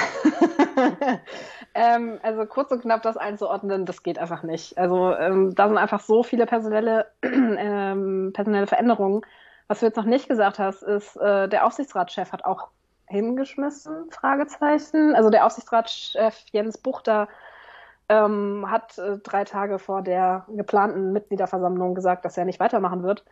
Ähm, 1.75 2.19
also 2.23 2.45
kurz 2.47 2.71
und 2.71 2.83
knapp 2.83 3.03
das 3.03 3.17
einzuordnen, 3.17 3.87
das 3.87 4.03
geht 4.03 4.19
einfach 4.19 4.43
nicht. 4.43 4.77
Also 4.77 5.15
ähm, 5.15 5.55
da 5.55 5.69
sind 5.69 5.79
einfach 5.79 6.01
so 6.01 6.23
viele 6.23 6.47
personelle, 6.47 7.07
ähm, 7.23 8.33
personelle 8.35 8.67
Veränderungen. 8.67 9.23
Was 9.69 9.81
du 9.81 9.87
jetzt 9.87 9.97
noch 9.97 10.05
nicht 10.05 10.29
gesagt 10.29 10.59
hast, 10.59 10.83
ist, 10.83 11.17
äh, 11.17 11.49
der 11.49 11.67
Aufsichtsratschef 11.67 12.33
hat 12.33 12.45
auch 12.45 12.69
hingeschmissen, 13.07 14.11
Fragezeichen. 14.11 15.15
Also 15.15 15.31
der 15.31 15.47
Aufsichtsratschef 15.47 16.45
Jens 16.53 16.77
Buchter 16.77 17.29
ähm, 18.11 18.67
hat 18.71 18.99
äh, 18.99 19.19
drei 19.19 19.45
Tage 19.45 19.79
vor 19.79 20.03
der 20.03 20.47
geplanten 20.49 21.13
Mitgliederversammlung 21.13 21.95
gesagt, 21.95 22.25
dass 22.25 22.37
er 22.37 22.45
nicht 22.45 22.61
weitermachen 22.61 23.03
wird. 23.03 23.25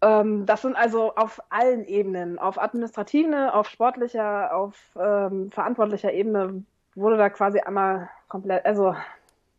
Ähm, 0.00 0.46
das 0.46 0.62
sind 0.62 0.74
also 0.74 1.14
auf 1.14 1.40
allen 1.50 1.84
Ebenen, 1.84 2.40
auf 2.40 2.60
administrativer, 2.60 3.54
auf 3.54 3.68
sportlicher, 3.68 4.54
auf 4.54 4.76
ähm, 4.98 5.50
verantwortlicher 5.52 6.12
Ebene 6.12 6.64
wurde 6.94 7.16
da 7.16 7.30
quasi 7.30 7.60
einmal 7.60 8.10
komplett, 8.28 8.64
also 8.64 8.94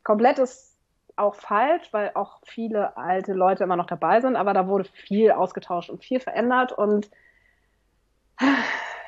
komplett 0.03 0.39
ist 0.39 0.73
auch 1.15 1.35
falsch, 1.35 1.89
weil 1.91 2.11
auch 2.15 2.39
viele 2.43 2.97
alte 2.97 3.33
Leute 3.33 3.63
immer 3.63 3.75
noch 3.75 3.85
dabei 3.85 4.21
sind, 4.21 4.35
aber 4.35 4.53
da 4.53 4.67
wurde 4.67 4.85
viel 4.85 5.31
ausgetauscht 5.31 5.89
und 5.89 6.03
viel 6.03 6.19
verändert 6.19 6.71
und 6.71 7.09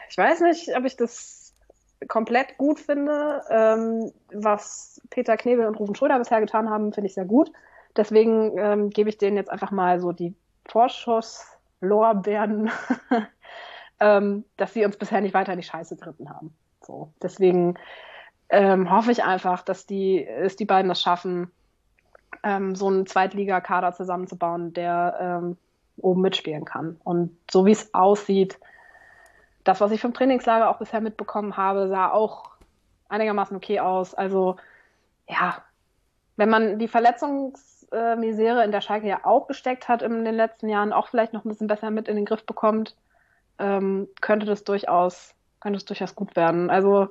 ich 0.09 0.17
weiß 0.17 0.41
nicht, 0.41 0.75
ob 0.77 0.85
ich 0.85 0.95
das 0.95 1.53
komplett 2.07 2.57
gut 2.57 2.79
finde. 2.79 3.41
Ähm, 3.49 4.11
was 4.31 5.01
Peter 5.09 5.35
Knebel 5.37 5.65
und 5.65 5.75
Rufen 5.75 5.95
Schröder 5.95 6.19
bisher 6.19 6.41
getan 6.41 6.69
haben, 6.69 6.93
finde 6.93 7.07
ich 7.07 7.15
sehr 7.15 7.25
gut. 7.25 7.51
Deswegen 7.97 8.57
ähm, 8.57 8.89
gebe 8.89 9.09
ich 9.09 9.17
denen 9.17 9.37
jetzt 9.37 9.49
einfach 9.49 9.71
mal 9.71 9.99
so 9.99 10.11
die 10.11 10.35
Vorschusslorbeeren, 10.67 12.69
ähm, 13.99 14.45
dass 14.57 14.73
sie 14.73 14.85
uns 14.85 14.97
bisher 14.97 15.21
nicht 15.21 15.33
weiter 15.33 15.53
in 15.53 15.59
die 15.59 15.65
Scheiße 15.65 15.95
geritten 15.95 16.29
haben. 16.29 16.53
So, 16.81 17.11
deswegen 17.21 17.79
ähm, 18.49 18.91
hoffe 18.91 19.11
ich 19.11 19.23
einfach, 19.23 19.61
dass 19.61 19.85
die, 19.85 20.27
dass 20.41 20.55
die 20.55 20.65
beiden 20.65 20.89
das 20.89 21.01
schaffen, 21.01 21.51
ähm, 22.43 22.75
so 22.75 22.87
einen 22.87 23.05
Zweitligakader 23.05 23.93
zusammenzubauen, 23.93 24.73
der 24.73 25.17
ähm, 25.19 25.57
oben 25.97 26.21
mitspielen 26.21 26.65
kann. 26.65 26.99
Und 27.03 27.35
so 27.49 27.65
wie 27.65 27.71
es 27.71 27.93
aussieht, 27.93 28.59
das, 29.63 29.81
was 29.81 29.91
ich 29.91 30.01
vom 30.01 30.13
Trainingslager 30.13 30.69
auch 30.69 30.77
bisher 30.77 31.01
mitbekommen 31.01 31.57
habe, 31.57 31.87
sah 31.87 32.11
auch 32.11 32.51
einigermaßen 33.09 33.57
okay 33.57 33.79
aus. 33.79 34.13
Also 34.13 34.57
ja, 35.27 35.57
wenn 36.35 36.49
man 36.49 36.77
die 36.77 36.87
Verletzungsmisere 36.87 38.63
in 38.63 38.71
der 38.71 38.81
Schalke 38.81 39.07
ja 39.07 39.21
auch 39.23 39.47
gesteckt 39.47 39.87
hat 39.87 40.01
in 40.01 40.23
den 40.23 40.35
letzten 40.35 40.69
Jahren, 40.69 40.93
auch 40.93 41.07
vielleicht 41.07 41.33
noch 41.33 41.45
ein 41.45 41.49
bisschen 41.49 41.67
besser 41.67 41.89
mit 41.89 42.07
in 42.07 42.15
den 42.15 42.25
Griff 42.25 42.45
bekommt, 42.45 42.95
ähm, 43.57 44.07
könnte 44.21 44.45
das 44.45 44.63
durchaus, 44.63 45.33
könnte 45.61 45.77
es 45.77 45.85
durchaus 45.85 46.13
gut 46.13 46.35
werden. 46.35 46.69
Also 46.69 47.09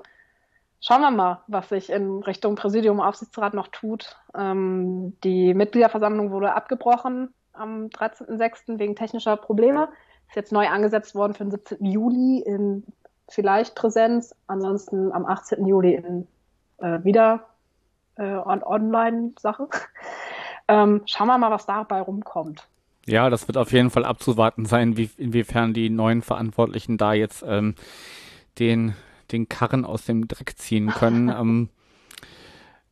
schauen 0.85 1.01
wir 1.01 1.11
mal, 1.11 1.41
was 1.47 1.71
sich 1.71 1.91
in 1.91 2.23
Richtung 2.23 2.57
Präsidium 2.57 3.01
Aufsichtsrat 3.01 3.55
noch 3.55 3.69
tut. 3.69 4.17
Ähm, 4.37 5.17
die 5.25 5.55
Mitgliederversammlung 5.55 6.31
wurde 6.31 6.55
abgebrochen 6.55 7.33
am 7.53 7.87
13.06. 7.87 8.79
wegen 8.79 8.95
technischer 8.95 9.37
Probleme. 9.37 9.89
Ist 10.29 10.37
jetzt 10.37 10.53
neu 10.53 10.69
angesetzt 10.69 11.15
worden 11.15 11.35
für 11.35 11.45
den 11.45 11.53
17. 11.53 11.85
Juli 11.85 12.41
in 12.41 12.85
vielleicht 13.29 13.75
Präsenz, 13.75 14.35
ansonsten 14.47 15.13
am 15.13 15.25
18. 15.25 15.67
Juli 15.67 15.95
in 15.95 16.27
äh, 16.79 17.03
wieder 17.03 17.47
äh, 18.17 18.23
Online-Sache. 18.23 19.69
ähm, 20.69 21.03
schauen 21.07 21.29
wir 21.29 21.39
mal, 21.39 21.51
was 21.51 21.67
dabei 21.67 22.01
rumkommt. 22.01 22.69
Ja, 23.07 23.31
das 23.31 23.49
wird 23.49 23.57
auf 23.57 23.73
jeden 23.73 23.91
Fall 23.91 24.05
abzuwarten 24.05 24.67
sein, 24.67 24.97
wie, 24.97 25.11
inwiefern 25.17 25.73
die 25.75 25.91
neuen 25.91 26.23
Verantwortlichen 26.23 26.97
da 26.97 27.13
jetzt 27.13 27.45
ähm, 27.47 27.75
den, 28.59 28.95
den 29.35 29.49
Karren 29.49 29.85
aus 29.85 30.05
dem 30.05 30.29
Dreck 30.29 30.55
ziehen 30.57 30.89
können. 30.89 31.29
ähm, 31.39 31.69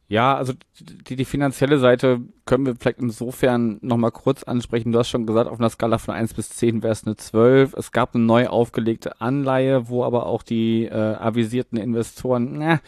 ja, 0.08 0.36
also 0.36 0.52
die, 0.78 1.16
die 1.16 1.24
finanzielle 1.24 1.78
Seite 1.78 2.20
können 2.44 2.66
wir 2.66 2.76
vielleicht 2.76 2.98
insofern 2.98 3.78
nochmal 3.80 4.10
kurz 4.10 4.42
ansprechen. 4.42 4.92
Du 4.92 4.98
hast 4.98 5.08
schon 5.08 5.24
gesagt, 5.24 5.48
auf 5.48 5.58
einer 5.58 5.70
Skala 5.70 5.96
von 5.96 6.14
1 6.14 6.34
bis 6.34 6.50
10 6.50 6.82
wäre 6.82 6.92
es 6.92 7.06
eine 7.06 7.16
12. 7.16 7.72
Es 7.72 7.92
gab 7.92 8.14
eine 8.14 8.22
neu 8.22 8.48
aufgelegte 8.48 9.22
Anleihe, 9.22 9.88
wo 9.88 10.04
aber 10.04 10.26
auch 10.26 10.42
die 10.42 10.84
äh, 10.84 10.92
avisierten 10.92 11.78
Investoren, 11.78 12.58
na, 12.58 12.80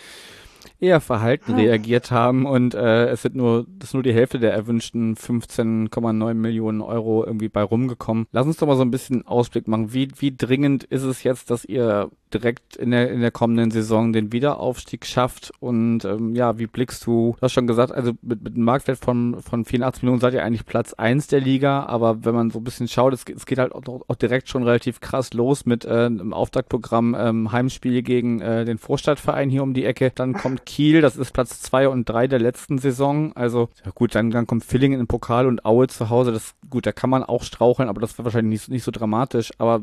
eher 0.80 1.00
verhalten 1.00 1.52
hm. 1.52 1.58
reagiert 1.58 2.10
haben 2.10 2.46
und 2.46 2.74
äh, 2.74 3.06
es 3.06 3.22
sind 3.22 3.34
nur, 3.34 3.66
das 3.78 3.90
ist 3.90 3.94
nur 3.94 4.02
die 4.02 4.12
Hälfte 4.12 4.38
der 4.38 4.52
erwünschten 4.52 5.16
15,9 5.16 6.34
Millionen 6.34 6.80
Euro 6.80 7.24
irgendwie 7.24 7.48
bei 7.48 7.62
rumgekommen. 7.62 8.26
Lass 8.32 8.46
uns 8.46 8.58
doch 8.58 8.66
mal 8.66 8.76
so 8.76 8.82
ein 8.82 8.90
bisschen 8.90 9.26
Ausblick 9.26 9.68
machen. 9.68 9.92
Wie, 9.92 10.08
wie 10.18 10.36
dringend 10.36 10.84
ist 10.84 11.02
es 11.02 11.22
jetzt, 11.22 11.50
dass 11.50 11.64
ihr 11.64 12.10
direkt 12.34 12.76
in 12.76 12.90
der, 12.90 13.10
in 13.10 13.20
der 13.20 13.30
kommenden 13.30 13.70
Saison 13.70 14.12
den 14.12 14.32
Wiederaufstieg 14.32 15.06
schafft 15.06 15.52
und 15.60 16.04
ähm, 16.04 16.34
ja, 16.34 16.58
wie 16.58 16.66
blickst 16.66 17.06
du, 17.06 17.36
du 17.36 17.42
hast 17.42 17.52
schon 17.52 17.66
gesagt, 17.66 17.92
also 17.92 18.12
mit, 18.22 18.42
mit 18.42 18.54
einem 18.54 18.64
Marktwert 18.64 18.98
von, 18.98 19.40
von 19.40 19.64
84 19.64 20.02
Millionen 20.02 20.20
seid 20.20 20.34
ihr 20.34 20.44
eigentlich 20.44 20.66
Platz 20.66 20.94
eins 20.94 21.28
der 21.28 21.40
Liga, 21.40 21.84
aber 21.84 22.24
wenn 22.24 22.34
man 22.34 22.50
so 22.50 22.58
ein 22.58 22.64
bisschen 22.64 22.88
schaut, 22.88 23.14
es, 23.14 23.24
es 23.24 23.46
geht 23.46 23.58
halt 23.58 23.72
auch, 23.72 23.82
auch 24.08 24.16
direkt 24.16 24.48
schon 24.48 24.64
relativ 24.64 25.00
krass 25.00 25.32
los 25.32 25.64
mit 25.64 25.84
äh, 25.84 26.06
einem 26.06 26.32
Auftaktprogramm 26.32 27.16
ähm, 27.18 27.52
Heimspiel 27.52 28.02
gegen 28.02 28.40
äh, 28.40 28.64
den 28.64 28.78
Vorstadtverein 28.78 29.48
hier 29.48 29.62
um 29.62 29.74
die 29.74 29.84
Ecke, 29.84 30.10
dann 30.12 30.32
kommt 30.32 30.63
Kiel, 30.64 31.00
das 31.00 31.16
ist 31.16 31.32
Platz 31.32 31.60
zwei 31.60 31.88
und 31.88 32.08
drei 32.08 32.26
der 32.26 32.40
letzten 32.40 32.78
Saison. 32.78 33.34
Also 33.36 33.68
ja 33.84 33.90
gut, 33.92 34.14
dann, 34.14 34.30
dann 34.30 34.46
kommt 34.46 34.64
Villingen 34.64 34.98
in 34.98 35.04
den 35.04 35.08
Pokal 35.08 35.46
und 35.46 35.64
Aue 35.64 35.86
zu 35.88 36.10
Hause. 36.10 36.32
Das 36.32 36.54
gut, 36.68 36.86
da 36.86 36.92
kann 36.92 37.10
man 37.10 37.22
auch 37.22 37.42
straucheln, 37.42 37.88
aber 37.88 38.00
das 38.00 38.18
wäre 38.18 38.24
wahrscheinlich 38.24 38.62
nicht, 38.62 38.68
nicht 38.70 38.84
so 38.84 38.90
dramatisch. 38.90 39.52
Aber 39.58 39.80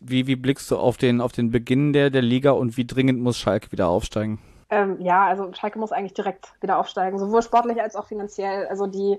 wie, 0.00 0.26
wie 0.26 0.36
blickst 0.36 0.70
du 0.70 0.78
auf 0.78 0.96
den, 0.96 1.20
auf 1.20 1.32
den 1.32 1.50
Beginn 1.50 1.92
der, 1.92 2.10
der 2.10 2.22
Liga 2.22 2.50
und 2.52 2.76
wie 2.76 2.86
dringend 2.86 3.20
muss 3.20 3.38
Schalke 3.38 3.72
wieder 3.72 3.88
aufsteigen? 3.88 4.38
Ähm, 4.70 5.00
ja, 5.00 5.26
also 5.26 5.52
Schalke 5.52 5.78
muss 5.78 5.92
eigentlich 5.92 6.14
direkt 6.14 6.52
wieder 6.60 6.78
aufsteigen, 6.78 7.18
sowohl 7.18 7.42
sportlich 7.42 7.80
als 7.80 7.94
auch 7.94 8.06
finanziell. 8.06 8.66
Also 8.66 8.86
die 8.86 9.18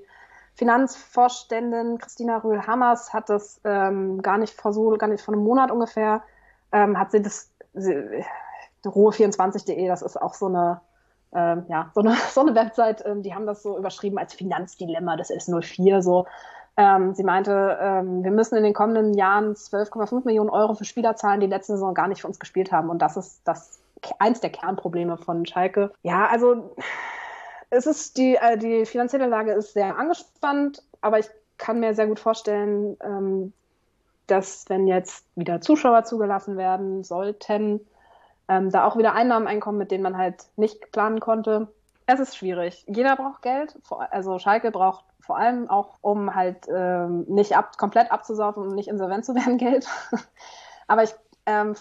Finanzvorständin 0.56 1.98
Christina 1.98 2.38
Rühl-Hammers 2.38 3.14
hat 3.14 3.30
das 3.30 3.60
ähm, 3.64 4.22
gar 4.22 4.38
nicht 4.38 4.54
vor 4.54 4.74
so, 4.74 4.92
gar 4.98 5.08
nicht 5.08 5.24
vor 5.24 5.34
einem 5.34 5.44
Monat 5.44 5.72
ungefähr, 5.72 6.24
ähm, 6.72 6.98
hat 6.98 7.12
sie 7.12 7.22
das, 7.22 7.52
sie, 7.74 7.96
Ruhe24.de, 8.90 9.88
das 9.88 10.02
ist 10.02 10.22
auch 10.22 10.34
so 10.34 10.48
eine 10.48 10.82
ähm, 11.36 11.66
ja, 11.68 11.92
so 11.94 12.02
eine, 12.02 12.16
so 12.32 12.42
eine 12.42 12.56
Website, 12.56 13.04
ähm, 13.06 13.24
die 13.24 13.34
haben 13.34 13.46
das 13.46 13.64
so 13.64 13.78
überschrieben 13.78 14.18
als 14.18 14.34
Finanzdilemma 14.34 15.16
des 15.16 15.30
S04 15.30 16.02
so. 16.02 16.26
Ähm, 16.76 17.14
sie 17.14 17.24
meinte, 17.24 17.78
ähm, 17.80 18.24
wir 18.24 18.32
müssen 18.32 18.56
in 18.56 18.64
den 18.64 18.74
kommenden 18.74 19.14
Jahren 19.14 19.54
12,5 19.54 20.26
Millionen 20.26 20.50
Euro 20.50 20.74
für 20.74 20.86
Spieler 20.86 21.16
zahlen, 21.16 21.40
die 21.40 21.48
letzte 21.48 21.74
Saison 21.74 21.94
gar 21.94 22.08
nicht 22.08 22.22
für 22.22 22.28
uns 22.28 22.40
gespielt 22.40 22.72
haben. 22.72 22.90
Und 22.90 23.00
das 23.00 23.16
ist 23.16 23.42
das 23.44 23.80
eins 24.18 24.40
der 24.40 24.50
Kernprobleme 24.50 25.18
von 25.18 25.46
Schalke. 25.46 25.92
Ja, 26.02 26.28
also 26.28 26.76
es 27.70 27.86
ist 27.86 28.18
die, 28.18 28.36
äh, 28.36 28.58
die 28.58 28.86
finanzielle 28.86 29.28
Lage 29.28 29.52
ist 29.52 29.74
sehr 29.74 29.98
angespannt, 29.98 30.82
aber 31.02 31.20
ich 31.20 31.30
kann 31.60 31.80
mir 31.80 31.94
sehr 31.94 32.08
gut 32.08 32.20
vorstellen, 32.20 32.98
ähm, 33.02 33.54
dass 34.26 34.66
wenn 34.68 34.88
jetzt 34.88 35.26
wieder 35.36 35.62
Zuschauer 35.62 36.06
zugelassen 36.06 36.58
werden 36.58 37.04
sollten, 37.04 37.82
ähm, 38.48 38.70
da 38.70 38.86
auch 38.86 38.98
wieder 38.98 39.14
Einnahmen 39.14 39.48
einkommen, 39.48 39.78
mit 39.78 39.92
denen 39.92 40.04
man 40.04 40.18
halt 40.18 40.46
nicht 40.56 40.92
planen 40.92 41.20
konnte. 41.20 41.68
Es 42.06 42.20
ist 42.20 42.36
schwierig. 42.36 42.84
Jeder 42.88 43.16
braucht 43.16 43.42
Geld. 43.42 43.80
Also 44.12 44.40
Schalke 44.40 44.72
braucht 44.72 45.06
vor 45.22 45.38
allem 45.38 45.70
auch, 45.70 45.98
um 46.02 46.36
halt 46.36 46.68
ähm, 46.68 47.24
nicht 47.30 47.56
ab, 47.56 47.78
komplett 47.78 48.12
abzusaufen 48.12 48.64
und 48.64 48.76
nicht 48.76 48.90
insolvent 48.90 49.26
zu 49.26 49.36
werden, 49.36 49.58
Geld. 49.58 49.88
Aber 50.88 51.04
ich, 51.04 51.16
ähm, 51.46 51.76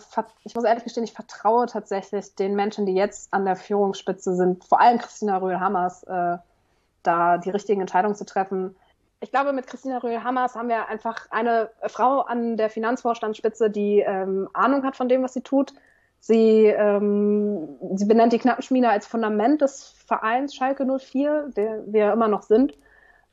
ich 0.44 0.54
muss 0.54 0.64
ehrlich 0.64 0.84
gestehen, 0.84 1.04
ich 1.04 1.12
vertraue 1.12 1.66
tatsächlich 1.66 2.34
den 2.36 2.54
Menschen, 2.54 2.86
die 2.86 2.94
jetzt 2.94 3.32
an 3.34 3.44
der 3.44 3.56
Führungsspitze 3.56 4.36
sind, 4.36 4.64
vor 4.64 4.80
allem 4.80 4.98
Christina 4.98 5.38
Röhl-Hammers, 5.38 6.04
äh, 6.04 6.38
da 7.02 7.38
die 7.38 7.50
richtigen 7.50 7.80
Entscheidungen 7.80 8.14
zu 8.14 8.24
treffen. 8.24 8.76
Ich 9.18 9.32
glaube, 9.32 9.52
mit 9.52 9.66
Christina 9.66 9.98
Röhl-Hammers 9.98 10.54
haben 10.54 10.68
wir 10.68 10.88
einfach 10.88 11.26
eine 11.30 11.70
Frau 11.88 12.20
an 12.20 12.56
der 12.56 12.70
Finanzvorstandsspitze, 12.70 13.70
die 13.70 14.00
ähm, 14.00 14.48
Ahnung 14.52 14.84
hat 14.84 14.96
von 14.96 15.08
dem, 15.08 15.22
was 15.24 15.32
sie 15.32 15.42
tut, 15.42 15.74
Sie, 16.24 16.66
ähm, 16.66 17.80
sie 17.96 18.04
benennt 18.04 18.32
die 18.32 18.38
Knappenschmiede 18.38 18.88
als 18.88 19.08
Fundament 19.08 19.60
des 19.60 19.88
Vereins 20.06 20.54
Schalke 20.54 20.86
04, 20.86 21.50
der 21.56 21.82
wir 21.88 22.12
immer 22.12 22.28
noch 22.28 22.42
sind. 22.42 22.78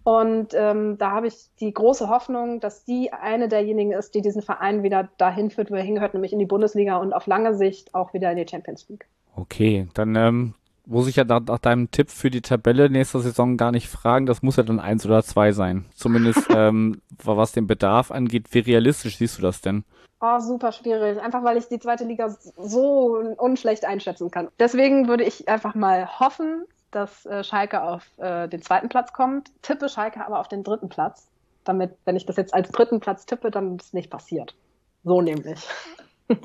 Und 0.04 0.56
ähm, 0.56 0.98
da 0.98 1.12
habe 1.12 1.28
ich 1.28 1.36
die 1.60 1.72
große 1.72 2.10
Hoffnung, 2.10 2.60
dass 2.60 2.86
die 2.86 3.14
eine 3.14 3.48
derjenigen 3.48 3.92
ist, 3.92 4.16
die 4.16 4.24
diesen 4.24 4.42
Verein 4.42 4.82
wieder 4.82 5.08
dahin 5.20 5.52
führt, 5.52 5.70
wo 5.70 5.76
er 5.76 5.84
hingehört, 5.84 6.16
nämlich 6.16 6.34
in 6.34 6.40
die 6.40 6.48
Bundesliga 6.48 6.98
und 6.98 7.14
auf 7.14 7.28
lange 7.28 7.54
Sicht 7.54 7.94
auch 7.94 8.12
wieder 8.16 8.32
in 8.32 8.38
die 8.38 8.48
Champions 8.50 8.90
League. 8.90 9.06
Okay, 9.36 9.88
dann 9.94 10.16
ähm, 10.16 10.56
muss 10.90 11.08
ich 11.08 11.16
ja 11.16 11.24
nach, 11.24 11.42
nach 11.42 11.60
deinem 11.60 11.92
Tipp 11.92 12.10
für 12.10 12.32
die 12.32 12.42
Tabelle 12.42 12.90
nächster 12.90 13.20
Saison 13.20 13.58
gar 13.58 13.72
nicht 13.72 13.88
fragen. 13.88 14.26
Das 14.26 14.42
muss 14.42 14.56
ja 14.56 14.64
dann 14.64 14.80
eins 14.80 15.06
oder 15.06 15.24
zwei 15.24 15.52
sein. 15.52 15.86
Zumindest 15.94 16.48
ähm, 16.56 17.02
was 17.24 17.52
den 17.52 17.68
Bedarf 17.68 18.12
angeht. 18.12 18.48
Wie 18.52 18.60
realistisch 18.60 19.18
siehst 19.18 19.38
du 19.38 19.42
das 19.42 19.62
denn? 19.62 19.84
Oh, 20.20 20.40
super 20.40 20.72
schwierig. 20.72 21.22
Einfach 21.22 21.44
weil 21.44 21.58
ich 21.58 21.68
die 21.68 21.80
zweite 21.80 22.04
Liga 22.04 22.36
so 22.58 23.20
unschlecht 23.38 23.86
einschätzen 23.86 24.32
kann. 24.32 24.50
Deswegen 24.60 25.08
würde 25.08 25.24
ich 25.24 25.48
einfach 25.48 25.76
mal 25.76 26.20
hoffen, 26.20 26.66
dass 26.92 27.26
äh, 27.26 27.44
Schalke 27.44 27.84
auf 27.84 28.04
äh, 28.18 28.48
den 28.50 28.62
zweiten 28.62 28.90
Platz 28.90 29.14
kommt. 29.14 29.52
Tippe 29.62 29.90
Schalke 29.90 30.26
aber 30.26 30.40
auf 30.40 30.48
den 30.48 30.64
dritten 30.64 30.90
Platz. 30.90 31.28
Damit, 31.64 31.92
wenn 32.06 32.16
ich 32.16 32.26
das 32.26 32.36
jetzt 32.36 32.54
als 32.54 32.72
dritten 32.72 33.00
Platz 33.00 33.26
tippe, 33.28 33.52
dann 33.52 33.78
ist 33.78 33.94
nicht 33.94 34.10
passiert. 34.10 34.56
So 35.04 35.22
nämlich. 35.22 35.60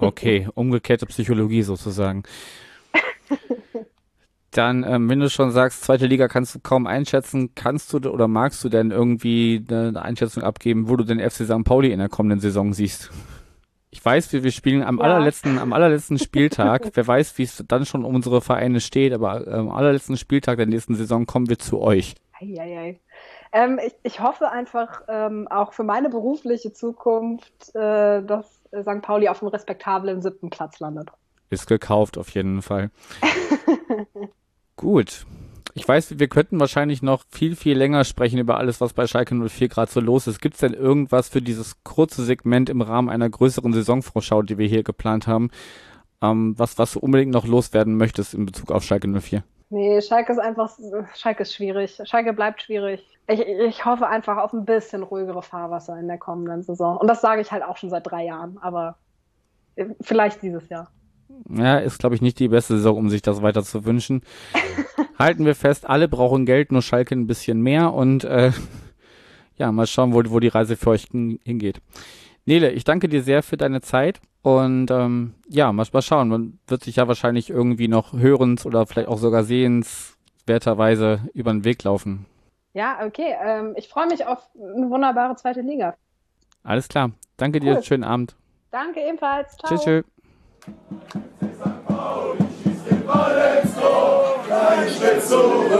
Okay, 0.00 0.48
umgekehrte 0.54 1.07
Psychologie 1.07 1.62
sozusagen. 1.62 2.24
Dann, 4.55 4.85
ähm, 4.85 5.09
wenn 5.11 5.19
du 5.19 5.29
schon 5.29 5.51
sagst, 5.51 5.83
zweite 5.83 6.07
Liga 6.07 6.29
kannst 6.29 6.55
du 6.55 6.61
kaum 6.61 6.87
einschätzen, 6.87 7.57
kannst 7.57 7.93
du 7.93 7.99
oder 8.09 8.29
magst 8.29 8.62
du 8.62 8.69
denn 8.69 8.93
irgendwie 8.93 9.64
eine 9.69 10.01
Einschätzung 10.01 10.45
abgeben, 10.45 10.88
wo 10.88 10.95
du 10.95 11.03
den 11.03 11.19
FC 11.19 11.45
St. 11.45 11.64
Pauli 11.64 11.90
in 11.90 11.99
der 11.99 12.09
kommenden 12.09 12.38
Saison 12.38 12.73
siehst? 12.73 13.11
Ich 13.90 14.05
weiß, 14.05 14.33
wir, 14.33 14.45
wir 14.45 14.53
spielen 14.53 14.85
am 14.85 14.99
ja. 14.99 15.05
allerletzten, 15.05 15.59
am 15.59 15.73
allerletzten 15.73 16.21
Spieltag. 16.21 16.88
Wer 16.95 17.05
weiß, 17.05 17.37
wie 17.37 17.43
es 17.43 17.64
dann 17.67 17.85
schon 17.85 18.05
um 18.05 18.14
unsere 18.14 18.40
Vereine 18.40 18.79
steht, 18.79 19.12
aber 19.12 19.45
ähm, 19.45 19.69
am 19.69 19.71
allerletzten 19.71 20.17
Spieltag 20.17 20.59
der 20.59 20.67
nächsten 20.67 20.95
Saison 20.95 21.27
kommen 21.27 21.49
wir 21.49 21.59
zu 21.59 21.81
euch. 21.81 22.14
Eieiei. 22.40 23.01
Ähm, 23.53 23.81
ich, 23.85 23.95
ich 24.05 24.21
hoffe 24.21 24.53
einfach 24.53 25.03
ähm, 25.09 25.49
auch 25.49 25.73
für 25.73 25.83
meine 25.83 26.11
berufliche 26.11 26.73
Zukunft, 26.73 27.75
äh, 27.75 28.23
dass 28.23 28.62
St. 28.83 29.03
Pauli 29.03 29.29
auf 29.29 29.43
einem 29.43 29.51
respektablen 29.51 30.23
siebten 30.23 30.51
Platz 30.51 30.79
landet. 30.79 31.11
Ist 31.51 31.67
gekauft 31.67 32.19
auf 32.19 32.31
jeden 32.31 32.62
Fall. 32.62 32.90
Gut. 34.76 35.26
Ich 35.76 35.88
weiß, 35.88 36.20
wir 36.20 36.28
könnten 36.28 36.60
wahrscheinlich 36.60 37.02
noch 37.02 37.24
viel, 37.30 37.56
viel 37.56 37.76
länger 37.76 38.04
sprechen 38.04 38.38
über 38.38 38.58
alles, 38.58 38.80
was 38.80 38.92
bei 38.92 39.08
Schalke 39.08 39.34
04 39.34 39.68
gerade 39.68 39.90
so 39.90 40.00
los 40.00 40.28
ist. 40.28 40.40
Gibt 40.40 40.54
es 40.54 40.60
denn 40.60 40.72
irgendwas 40.72 41.28
für 41.28 41.42
dieses 41.42 41.82
kurze 41.82 42.22
Segment 42.22 42.70
im 42.70 42.80
Rahmen 42.80 43.08
einer 43.10 43.28
größeren 43.28 43.72
Saisonvorschau, 43.72 44.42
die 44.42 44.56
wir 44.56 44.68
hier 44.68 44.84
geplant 44.84 45.26
haben, 45.26 45.50
ähm, 46.22 46.54
was, 46.56 46.78
was 46.78 46.92
du 46.92 47.00
unbedingt 47.00 47.32
noch 47.32 47.46
loswerden 47.46 47.96
möchtest 47.96 48.34
in 48.34 48.46
Bezug 48.46 48.70
auf 48.70 48.84
Schalke 48.84 49.08
04? 49.08 49.42
Nee, 49.70 50.00
Schalke 50.00 50.32
ist 50.32 50.38
einfach, 50.38 50.70
Schalke 51.14 51.42
ist 51.42 51.54
schwierig. 51.54 52.00
Schalke 52.04 52.32
bleibt 52.32 52.62
schwierig. 52.62 53.04
Ich, 53.26 53.40
ich 53.40 53.84
hoffe 53.84 54.06
einfach 54.06 54.37
auf 54.37 54.52
ein 54.52 54.64
bisschen 54.64 55.02
ruhigere 55.02 55.42
Fahrwasser 55.42 55.98
in 55.98 56.06
der 56.06 56.18
kommenden 56.18 56.62
Saison. 56.62 56.98
Und 56.98 57.08
das 57.08 57.20
sage 57.20 57.40
ich 57.40 57.50
halt 57.50 57.64
auch 57.64 57.76
schon 57.76 57.90
seit 57.90 58.06
drei 58.06 58.24
Jahren, 58.24 58.58
aber 58.58 58.96
vielleicht 60.00 60.42
dieses 60.42 60.68
Jahr. 60.68 60.90
Ja, 61.48 61.78
ist, 61.78 61.98
glaube 61.98 62.14
ich, 62.14 62.22
nicht 62.22 62.38
die 62.38 62.48
beste 62.48 62.76
Saison, 62.76 62.96
um 62.96 63.10
sich 63.10 63.22
das 63.22 63.42
weiter 63.42 63.62
zu 63.62 63.84
wünschen. 63.84 64.22
Halten 65.18 65.44
wir 65.44 65.54
fest, 65.54 65.88
alle 65.88 66.08
brauchen 66.08 66.46
Geld, 66.46 66.72
nur 66.72 66.82
Schalke 66.82 67.14
ein 67.14 67.26
bisschen 67.26 67.60
mehr 67.60 67.92
und 67.92 68.24
äh, 68.24 68.52
ja, 69.56 69.70
mal 69.70 69.87
schauen, 69.87 70.12
wo, 70.12 70.22
wo 70.30 70.40
die 70.40 70.48
Reise 70.48 70.76
für 70.76 70.90
euch 70.90 71.06
hingeht. 71.12 71.80
Nele, 72.46 72.72
ich 72.72 72.84
danke 72.84 73.08
dir 73.08 73.22
sehr 73.22 73.42
für 73.42 73.56
deine 73.56 73.80
Zeit 73.80 74.20
und 74.42 74.90
ähm, 74.90 75.34
ja, 75.48 75.72
mal, 75.72 75.87
mal 75.92 76.02
schauen. 76.02 76.28
Man 76.28 76.58
wird 76.66 76.84
sich 76.84 76.96
ja 76.96 77.08
wahrscheinlich 77.08 77.48
irgendwie 77.50 77.88
noch 77.88 78.12
hörens 78.12 78.66
oder 78.66 78.87
vielleicht 78.87 79.08
auch 79.08 79.18
sogar 79.18 79.44
sehenswerterweise 79.44 81.20
über 81.32 81.52
den 81.52 81.64
Weg 81.64 81.82
laufen. 81.84 82.26
Ja, 82.74 82.98
okay. 83.06 83.34
Ähm, 83.42 83.72
ich 83.76 83.88
freue 83.88 84.08
mich 84.08 84.26
auf 84.26 84.50
eine 84.54 84.90
wunderbare 84.90 85.37
zweite 85.37 85.62
Liga. 85.62 85.96
Alles 86.62 86.88
klar. 86.88 87.12
Danke 87.37 87.60
cool. 87.62 87.76
dir. 87.76 87.82
Schönen 87.82 88.04
Abend. 88.04 88.37
Danke 88.70 89.00
ebenfalls. 89.00 89.56
Ciao. 89.56 89.70
Tschüss, 89.70 89.84
tschüss. 89.84 90.13
Zurück, 95.20 95.72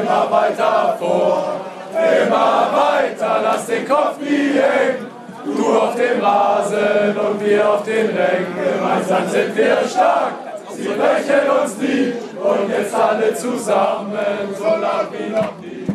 immer 0.00 0.30
weiter 0.30 0.96
vor, 0.98 1.60
immer 1.92 2.70
weiter, 2.72 3.40
lass 3.42 3.66
den 3.66 3.86
Kopf 3.86 4.18
nie 4.20 4.52
hängen. 4.54 5.06
Du 5.44 5.76
auf 5.76 5.94
dem 5.94 6.20
Rasen 6.20 7.16
und 7.16 7.44
wir 7.44 7.68
auf 7.68 7.82
den 7.84 8.06
Rängen, 8.06 8.54
gemeinsam 8.54 9.28
sind 9.28 9.56
wir 9.56 9.78
stark, 9.88 10.32
sie 10.70 10.88
brechen 10.88 11.50
uns 11.62 11.76
nie 11.78 12.12
und 12.40 12.70
jetzt 12.70 12.94
alle 12.94 13.34
zusammen, 13.34 14.16
so 14.56 14.64
laut 14.64 15.08
wie 15.12 15.30
noch 15.30 15.58
nie. 15.60 15.86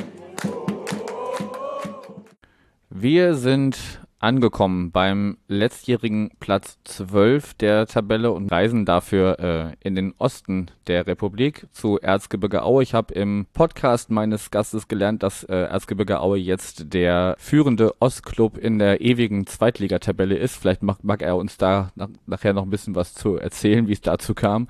Wir 2.90 3.36
sind 3.36 3.78
angekommen 4.20 4.92
beim 4.92 5.38
letztjährigen 5.48 6.32
Platz 6.40 6.80
12 6.86 7.54
der 7.56 7.86
Tabelle 7.86 8.32
und 8.32 8.52
reisen 8.52 8.86
dafür 8.86 9.40
äh, 9.40 9.88
in 9.88 9.96
den 9.96 10.14
Osten 10.18 10.72
der 10.88 11.06
Republik 11.06 11.68
zu 11.72 12.00
Erzgebirge 12.00 12.64
Aue. 12.64 12.82
Ich 12.82 12.94
habe 12.94 13.14
im 13.14 13.46
Podcast 13.54 14.10
meines 14.10 14.50
Gastes 14.50 14.88
gelernt, 14.88 15.22
dass 15.22 15.44
äh, 15.44 15.56
Erzgebirge 15.56 16.20
Aue 16.20 16.38
jetzt 16.38 16.94
der 16.94 17.36
führende 17.38 17.94
Ostclub 18.00 18.58
in 18.58 18.80
der 18.80 19.02
ewigen 19.02 19.46
Zweitligatabelle 19.46 20.36
ist. 20.36 20.56
Vielleicht 20.56 20.82
mag, 20.82 21.04
mag 21.04 21.22
er 21.22 21.36
uns 21.36 21.58
da 21.58 21.92
nach, 21.96 22.10
nachher 22.26 22.54
noch 22.54 22.64
ein 22.64 22.72
bisschen 22.72 22.96
was 22.96 23.14
zu 23.14 23.36
erzählen, 23.36 23.88
wie 23.88 23.94
es 23.94 24.02
dazu 24.02 24.34
kam. 24.34 24.68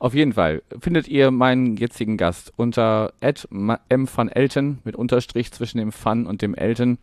Auf 0.00 0.14
jeden 0.14 0.32
Fall 0.32 0.62
findet 0.80 1.08
ihr 1.08 1.30
meinen 1.30 1.76
jetzigen 1.76 2.16
Gast 2.16 2.52
unter 2.56 3.12
m 3.20 3.78
van 4.14 4.28
Elten 4.28 4.78
mit 4.84 4.94
Unterstrich 4.96 5.52
zwischen 5.52 5.78
dem 5.78 5.92
Fun 5.92 6.26
und 6.26 6.40
dem 6.42 6.54
Elten. 6.54 6.98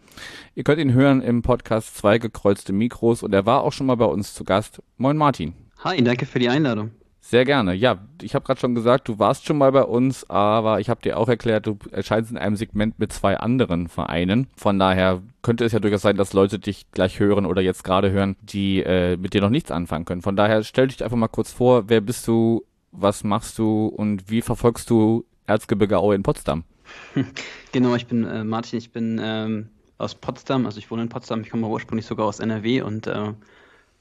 Ihr 0.57 0.63
könnt 0.63 0.79
ihn 0.79 0.93
hören 0.93 1.21
im 1.21 1.41
Podcast 1.41 1.97
zwei 1.97 2.17
gekreuzte 2.17 2.71
Mikros 2.71 3.23
und 3.23 3.33
er 3.33 3.45
war 3.45 3.61
auch 3.61 3.73
schon 3.73 3.87
mal 3.87 3.95
bei 3.95 4.05
uns 4.05 4.33
zu 4.33 4.45
Gast. 4.45 4.81
Moin 4.95 5.17
Martin. 5.17 5.53
Hi, 5.83 6.01
danke 6.01 6.25
für 6.25 6.39
die 6.39 6.47
Einladung. 6.47 6.91
Sehr 7.19 7.43
gerne. 7.43 7.73
Ja, 7.73 7.97
ich 8.21 8.35
habe 8.35 8.45
gerade 8.45 8.61
schon 8.61 8.73
gesagt, 8.73 9.09
du 9.09 9.19
warst 9.19 9.45
schon 9.45 9.57
mal 9.57 9.73
bei 9.73 9.83
uns, 9.83 10.29
aber 10.29 10.79
ich 10.79 10.89
habe 10.89 11.01
dir 11.01 11.17
auch 11.19 11.27
erklärt, 11.27 11.67
du 11.67 11.77
erscheinst 11.91 12.31
in 12.31 12.37
einem 12.37 12.55
Segment 12.55 12.99
mit 12.99 13.11
zwei 13.11 13.35
anderen 13.35 13.89
Vereinen. 13.89 14.47
Von 14.55 14.79
daher 14.79 15.21
könnte 15.41 15.65
es 15.65 15.73
ja 15.73 15.79
durchaus 15.79 16.03
sein, 16.03 16.15
dass 16.15 16.31
Leute 16.31 16.57
dich 16.57 16.89
gleich 16.91 17.19
hören 17.19 17.45
oder 17.45 17.61
jetzt 17.61 17.83
gerade 17.83 18.09
hören, 18.11 18.37
die 18.41 18.81
äh, 18.81 19.17
mit 19.17 19.33
dir 19.33 19.41
noch 19.41 19.49
nichts 19.49 19.71
anfangen 19.71 20.05
können. 20.05 20.21
Von 20.21 20.37
daher 20.37 20.63
stell 20.63 20.87
dich 20.87 21.03
einfach 21.03 21.17
mal 21.17 21.27
kurz 21.27 21.51
vor, 21.51 21.89
wer 21.89 21.99
bist 21.99 22.25
du, 22.29 22.63
was 22.93 23.25
machst 23.25 23.59
du 23.59 23.87
und 23.87 24.29
wie 24.29 24.41
verfolgst 24.41 24.89
du 24.89 25.25
Erzgebirge 25.47 25.97
Aue 25.97 26.15
in 26.15 26.23
Potsdam? 26.23 26.63
Genau, 27.73 27.93
ich 27.95 28.07
bin 28.07 28.23
äh, 28.23 28.45
Martin, 28.45 28.79
ich 28.79 28.93
bin 28.93 29.19
ähm, 29.21 29.67
aus 29.97 30.15
Potsdam, 30.15 30.65
also 30.65 30.77
ich 30.77 30.89
wohne 30.91 31.03
in 31.03 31.09
Potsdam, 31.09 31.41
ich 31.41 31.49
komme 31.49 31.67
ursprünglich 31.67 32.05
sogar 32.05 32.25
aus 32.25 32.39
NRW 32.39 32.81
und 32.81 33.07
äh, 33.07 33.33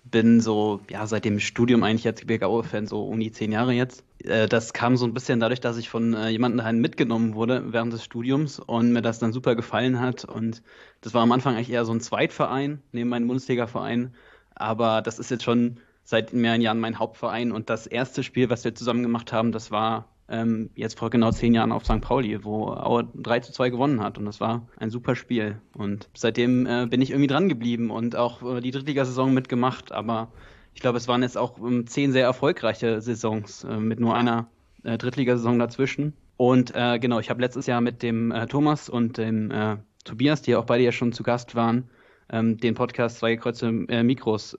bin 0.05 0.41
so, 0.41 0.81
ja, 0.91 1.07
seit 1.07 1.25
dem 1.25 1.41
Studium 1.41 1.83
eigentlich 1.83 2.05
Erzgebirge 2.05 2.47
Aue-Fan, 2.47 2.87
so 2.87 3.05
um 3.05 3.19
die 3.21 3.33
zehn 3.33 3.53
Jahre 3.53 3.73
jetzt. 3.73 4.05
Äh, 4.23 4.49
das 4.49 4.73
kam 4.73 4.97
so 4.97 5.07
ein 5.07 5.15
bisschen 5.15 5.41
dadurch, 5.41 5.61
dass 5.61 5.79
ich 5.79 5.89
von 5.89 6.15
äh, 6.15 6.29
jemandem 6.29 6.59
daheim 6.59 6.79
mitgenommen 6.79 7.35
wurde 7.35 7.73
während 7.73 7.93
des 7.93 8.05
Studiums 8.05 8.59
und 8.59 8.93
mir 8.93 9.03
das 9.03 9.19
dann 9.19 9.33
super 9.33 9.55
gefallen 9.55 10.01
hat 10.01 10.25
und 10.25 10.63
das 11.01 11.15
war 11.15 11.23
am 11.23 11.33
Anfang 11.33 11.55
eigentlich 11.55 11.71
eher 11.71 11.85
so 11.85 11.93
ein 11.93 12.01
Zweitverein 12.01 12.83
neben 12.93 13.09
meinem 13.09 13.29
Bundesliga-Verein, 13.29 14.15
aber 14.55 15.01
das 15.03 15.19
ist 15.19 15.31
jetzt 15.31 15.45
schon 15.45 15.79
seit 16.05 16.33
mehreren 16.35 16.61
Jahren 16.61 16.81
mein 16.81 16.99
Hauptverein. 16.99 17.51
Und 17.51 17.71
das 17.71 17.87
erste 17.87 18.23
Spiel, 18.23 18.51
was 18.51 18.65
wir 18.65 18.75
zusammen 18.75 19.03
gemacht 19.03 19.33
haben, 19.33 19.53
das 19.53 19.71
war 19.71 20.09
ähm, 20.29 20.71
jetzt 20.75 20.99
vor 20.99 21.11
genau 21.11 21.31
zehn 21.31 21.55
Jahren 21.55 21.73
auf 21.73 21.85
St. 21.85 22.01
Pauli, 22.01 22.45
wo 22.45 22.69
Aue 22.69 23.09
3 23.15 23.41
zu 23.41 23.53
2 23.53 23.71
gewonnen 23.71 24.01
hat. 24.01 24.19
Und 24.19 24.25
das 24.25 24.41
war 24.41 24.67
ein 24.77 24.91
super 24.91 25.17
Spiel. 25.17 25.61
Und 25.75 26.09
seitdem 26.15 26.67
äh, 26.67 26.87
bin 26.87 27.03
ich 27.03 27.11
irgendwie 27.11 27.27
dran 27.27 27.49
geblieben 27.49 27.91
und 27.91 28.17
auch 28.17 28.43
äh, 28.43 28.61
die 28.61 28.71
Drittligasaison 28.71 29.35
mitgemacht. 29.35 29.93
Aber 29.93 30.33
ich 30.75 30.81
glaube, 30.81 30.99
es 30.99 31.09
waren 31.09 31.23
jetzt 31.23 31.37
auch 31.37 31.59
ähm, 31.59 31.87
zehn 31.87 32.13
sehr 32.13 32.25
erfolgreiche 32.25 33.01
Saisons 33.01 33.65
äh, 33.65 33.77
mit 33.77 34.01
nur 34.01 34.15
einer 34.15 34.49
äh, 34.83 34.97
Drittligasaison 34.97 35.59
dazwischen. 35.59 36.15
Und 36.37 36.75
äh, 36.75 36.99
genau, 36.99 37.21
ich 37.21 37.31
habe 37.31 37.43
letztes 37.43 37.67
Jahr 37.67 37.81
mit 37.81 38.03
dem 38.03 38.33
äh, 38.33 38.47
Thomas 38.47 38.89
und 38.89 39.19
dem 39.19 39.51
äh, 39.51 39.77
Tobias, 40.05 40.43
die 40.43 40.57
auch 40.57 40.65
beide 40.65 40.85
ja 40.85 40.93
schon 40.93 41.13
zu 41.13 41.23
Gast 41.23 41.55
waren, 41.55 41.91
ähm, 42.31 42.59
den 42.59 42.75
Podcast 42.75 43.19
Zwei 43.19 43.35
gekreuzte 43.35 43.71
Mikros 43.71 44.57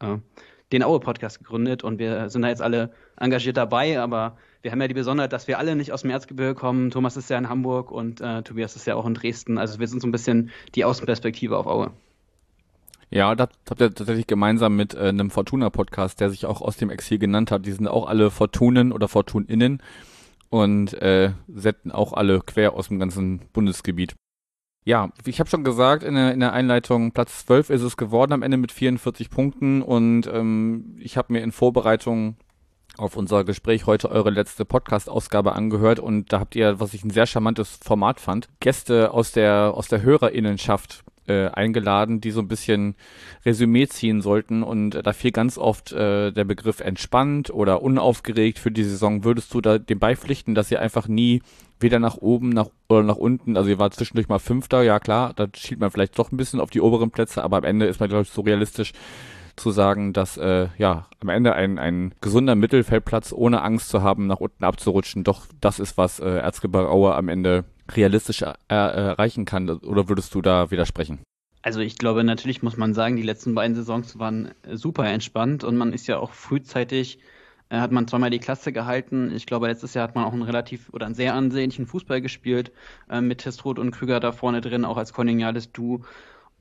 den 0.71 0.83
Aue-Podcast 0.83 1.39
gegründet 1.39 1.83
und 1.83 1.99
wir 1.99 2.29
sind 2.29 2.41
da 2.41 2.49
jetzt 2.49 2.61
alle 2.61 2.91
engagiert 3.17 3.57
dabei, 3.57 3.99
aber 3.99 4.37
wir 4.65 4.71
haben 4.71 4.81
ja 4.81 4.87
die 4.87 4.95
Besonderheit, 4.95 5.31
dass 5.31 5.47
wir 5.47 5.59
alle 5.59 5.75
nicht 5.75 5.91
aus 5.91 6.01
dem 6.01 6.09
Erzgebirge 6.09 6.55
kommen. 6.55 6.89
Thomas 6.89 7.15
ist 7.17 7.29
ja 7.29 7.37
in 7.37 7.47
Hamburg 7.47 7.91
und 7.91 8.19
äh, 8.19 8.41
Tobias 8.41 8.75
ist 8.75 8.87
ja 8.87 8.95
auch 8.95 9.05
in 9.05 9.13
Dresden. 9.13 9.59
Also 9.59 9.79
wir 9.79 9.87
sind 9.87 10.01
so 10.01 10.07
ein 10.07 10.11
bisschen 10.11 10.49
die 10.73 10.83
Außenperspektive 10.83 11.55
auf 11.55 11.67
Aue. 11.67 11.91
Ja, 13.11 13.35
das 13.35 13.49
habt 13.69 13.79
ihr 13.79 13.93
tatsächlich 13.93 14.25
gemeinsam 14.25 14.75
mit 14.75 14.95
äh, 14.95 15.09
einem 15.09 15.29
Fortuna-Podcast, 15.29 16.19
der 16.19 16.31
sich 16.31 16.47
auch 16.47 16.63
aus 16.63 16.77
dem 16.77 16.89
Exil 16.89 17.19
genannt 17.19 17.51
hat. 17.51 17.67
Die 17.67 17.71
sind 17.73 17.87
auch 17.87 18.07
alle 18.07 18.31
Fortunen 18.31 18.91
oder 18.91 19.07
Fortuninnen 19.07 19.83
und 20.49 20.95
äh, 20.95 21.33
setzen 21.47 21.91
auch 21.91 22.13
alle 22.13 22.39
quer 22.41 22.73
aus 22.73 22.87
dem 22.87 22.97
ganzen 22.97 23.41
Bundesgebiet. 23.53 24.15
Ja, 24.83 25.11
ich 25.25 25.39
habe 25.39 25.49
schon 25.49 25.63
gesagt 25.63 26.01
in 26.01 26.15
der, 26.15 26.33
in 26.33 26.39
der 26.39 26.53
Einleitung, 26.53 27.11
Platz 27.11 27.45
12 27.45 27.69
ist 27.69 27.83
es 27.83 27.97
geworden 27.97 28.33
am 28.33 28.41
Ende 28.41 28.57
mit 28.57 28.71
44 28.71 29.29
Punkten 29.29 29.83
und 29.83 30.25
ähm, 30.25 30.97
ich 30.99 31.17
habe 31.17 31.33
mir 31.33 31.43
in 31.43 31.51
Vorbereitung 31.51 32.37
auf 32.97 33.17
unser 33.17 33.43
Gespräch 33.43 33.85
heute 33.85 34.09
eure 34.09 34.29
letzte 34.29 34.65
Podcast-Ausgabe 34.65 35.53
angehört 35.53 35.99
und 35.99 36.31
da 36.31 36.39
habt 36.39 36.55
ihr, 36.55 36.79
was 36.79 36.93
ich 36.93 37.03
ein 37.03 37.09
sehr 37.09 37.25
charmantes 37.25 37.79
Format 37.81 38.19
fand, 38.19 38.49
Gäste 38.59 39.11
aus 39.11 39.31
der, 39.31 39.73
aus 39.73 39.87
der 39.87 40.01
Hörerinnenschaft 40.01 41.03
äh, 41.27 41.47
eingeladen, 41.47 42.21
die 42.21 42.31
so 42.31 42.41
ein 42.41 42.47
bisschen 42.47 42.95
Resümee 43.45 43.87
ziehen 43.87 44.21
sollten. 44.21 44.63
Und 44.63 44.91
da 44.91 45.13
fiel 45.13 45.31
ganz 45.31 45.57
oft 45.57 45.91
äh, 45.91 46.31
der 46.31 46.43
Begriff 46.43 46.79
entspannt 46.79 47.49
oder 47.49 47.81
unaufgeregt 47.81 48.59
für 48.59 48.71
die 48.71 48.83
Saison. 48.83 49.23
Würdest 49.23 49.53
du 49.53 49.61
da 49.61 49.77
dem 49.77 49.99
beipflichten, 49.99 50.55
dass 50.55 50.71
ihr 50.71 50.81
einfach 50.81 51.07
nie 51.07 51.41
weder 51.79 51.99
nach 51.99 52.17
oben 52.17 52.49
nach, 52.49 52.67
oder 52.87 53.03
nach 53.03 53.17
unten, 53.17 53.57
also 53.57 53.69
ihr 53.69 53.79
war 53.79 53.91
zwischendurch 53.91 54.29
mal 54.29 54.39
Fünfter, 54.39 54.83
ja 54.83 54.99
klar, 54.99 55.33
da 55.35 55.47
schielt 55.53 55.81
man 55.81 55.91
vielleicht 55.91 56.17
doch 56.17 56.31
ein 56.31 56.37
bisschen 56.37 56.61
auf 56.61 56.69
die 56.69 56.79
oberen 56.79 57.11
Plätze, 57.11 57.43
aber 57.43 57.57
am 57.57 57.63
Ende 57.65 57.85
ist 57.85 57.99
man, 57.99 58.07
glaube 58.07 58.23
ich, 58.23 58.29
so 58.29 58.41
realistisch 58.41 58.93
zu 59.55 59.71
sagen, 59.71 60.13
dass 60.13 60.37
äh, 60.37 60.67
ja 60.77 61.07
am 61.19 61.29
Ende 61.29 61.53
ein, 61.53 61.79
ein 61.79 62.13
gesunder 62.21 62.55
Mittelfeldplatz 62.55 63.33
ohne 63.33 63.61
Angst 63.61 63.89
zu 63.89 64.01
haben, 64.01 64.27
nach 64.27 64.39
unten 64.39 64.63
abzurutschen, 64.63 65.23
doch 65.23 65.45
das 65.61 65.79
ist, 65.79 65.97
was 65.97 66.19
äh, 66.19 66.37
Erzgebirge 66.37 67.15
am 67.15 67.29
Ende 67.29 67.65
realistisch 67.91 68.41
er, 68.41 68.55
erreichen 68.67 69.45
kann? 69.45 69.69
Oder 69.69 70.09
würdest 70.09 70.33
du 70.35 70.41
da 70.41 70.71
widersprechen? 70.71 71.19
Also 71.61 71.79
ich 71.79 71.97
glaube, 71.97 72.23
natürlich 72.23 72.61
muss 72.61 72.77
man 72.77 72.93
sagen, 72.93 73.15
die 73.15 73.23
letzten 73.23 73.55
beiden 73.55 73.75
Saisons 73.75 74.19
waren 74.19 74.51
super 74.71 75.07
entspannt 75.07 75.63
und 75.63 75.75
man 75.77 75.93
ist 75.93 76.07
ja 76.07 76.19
auch 76.19 76.31
frühzeitig, 76.31 77.19
äh, 77.69 77.79
hat 77.79 77.91
man 77.91 78.07
zweimal 78.07 78.29
die 78.29 78.39
Klasse 78.39 78.71
gehalten. 78.71 79.31
Ich 79.35 79.47
glaube, 79.47 79.67
letztes 79.67 79.95
Jahr 79.95 80.07
hat 80.07 80.13
man 80.15 80.25
auch 80.25 80.33
einen 80.33 80.43
relativ 80.43 80.89
oder 80.93 81.07
einen 81.07 81.15
sehr 81.15 81.33
ansehnlichen 81.33 81.87
Fußball 81.87 82.21
gespielt, 82.21 82.71
äh, 83.09 83.21
mit 83.21 83.39
Testrot 83.39 83.79
und 83.79 83.91
Krüger 83.91 84.19
da 84.19 84.31
vorne 84.31 84.61
drin, 84.61 84.85
auch 84.85 84.97
als 84.97 85.13
kollegiales 85.13 85.71
Du. 85.71 86.03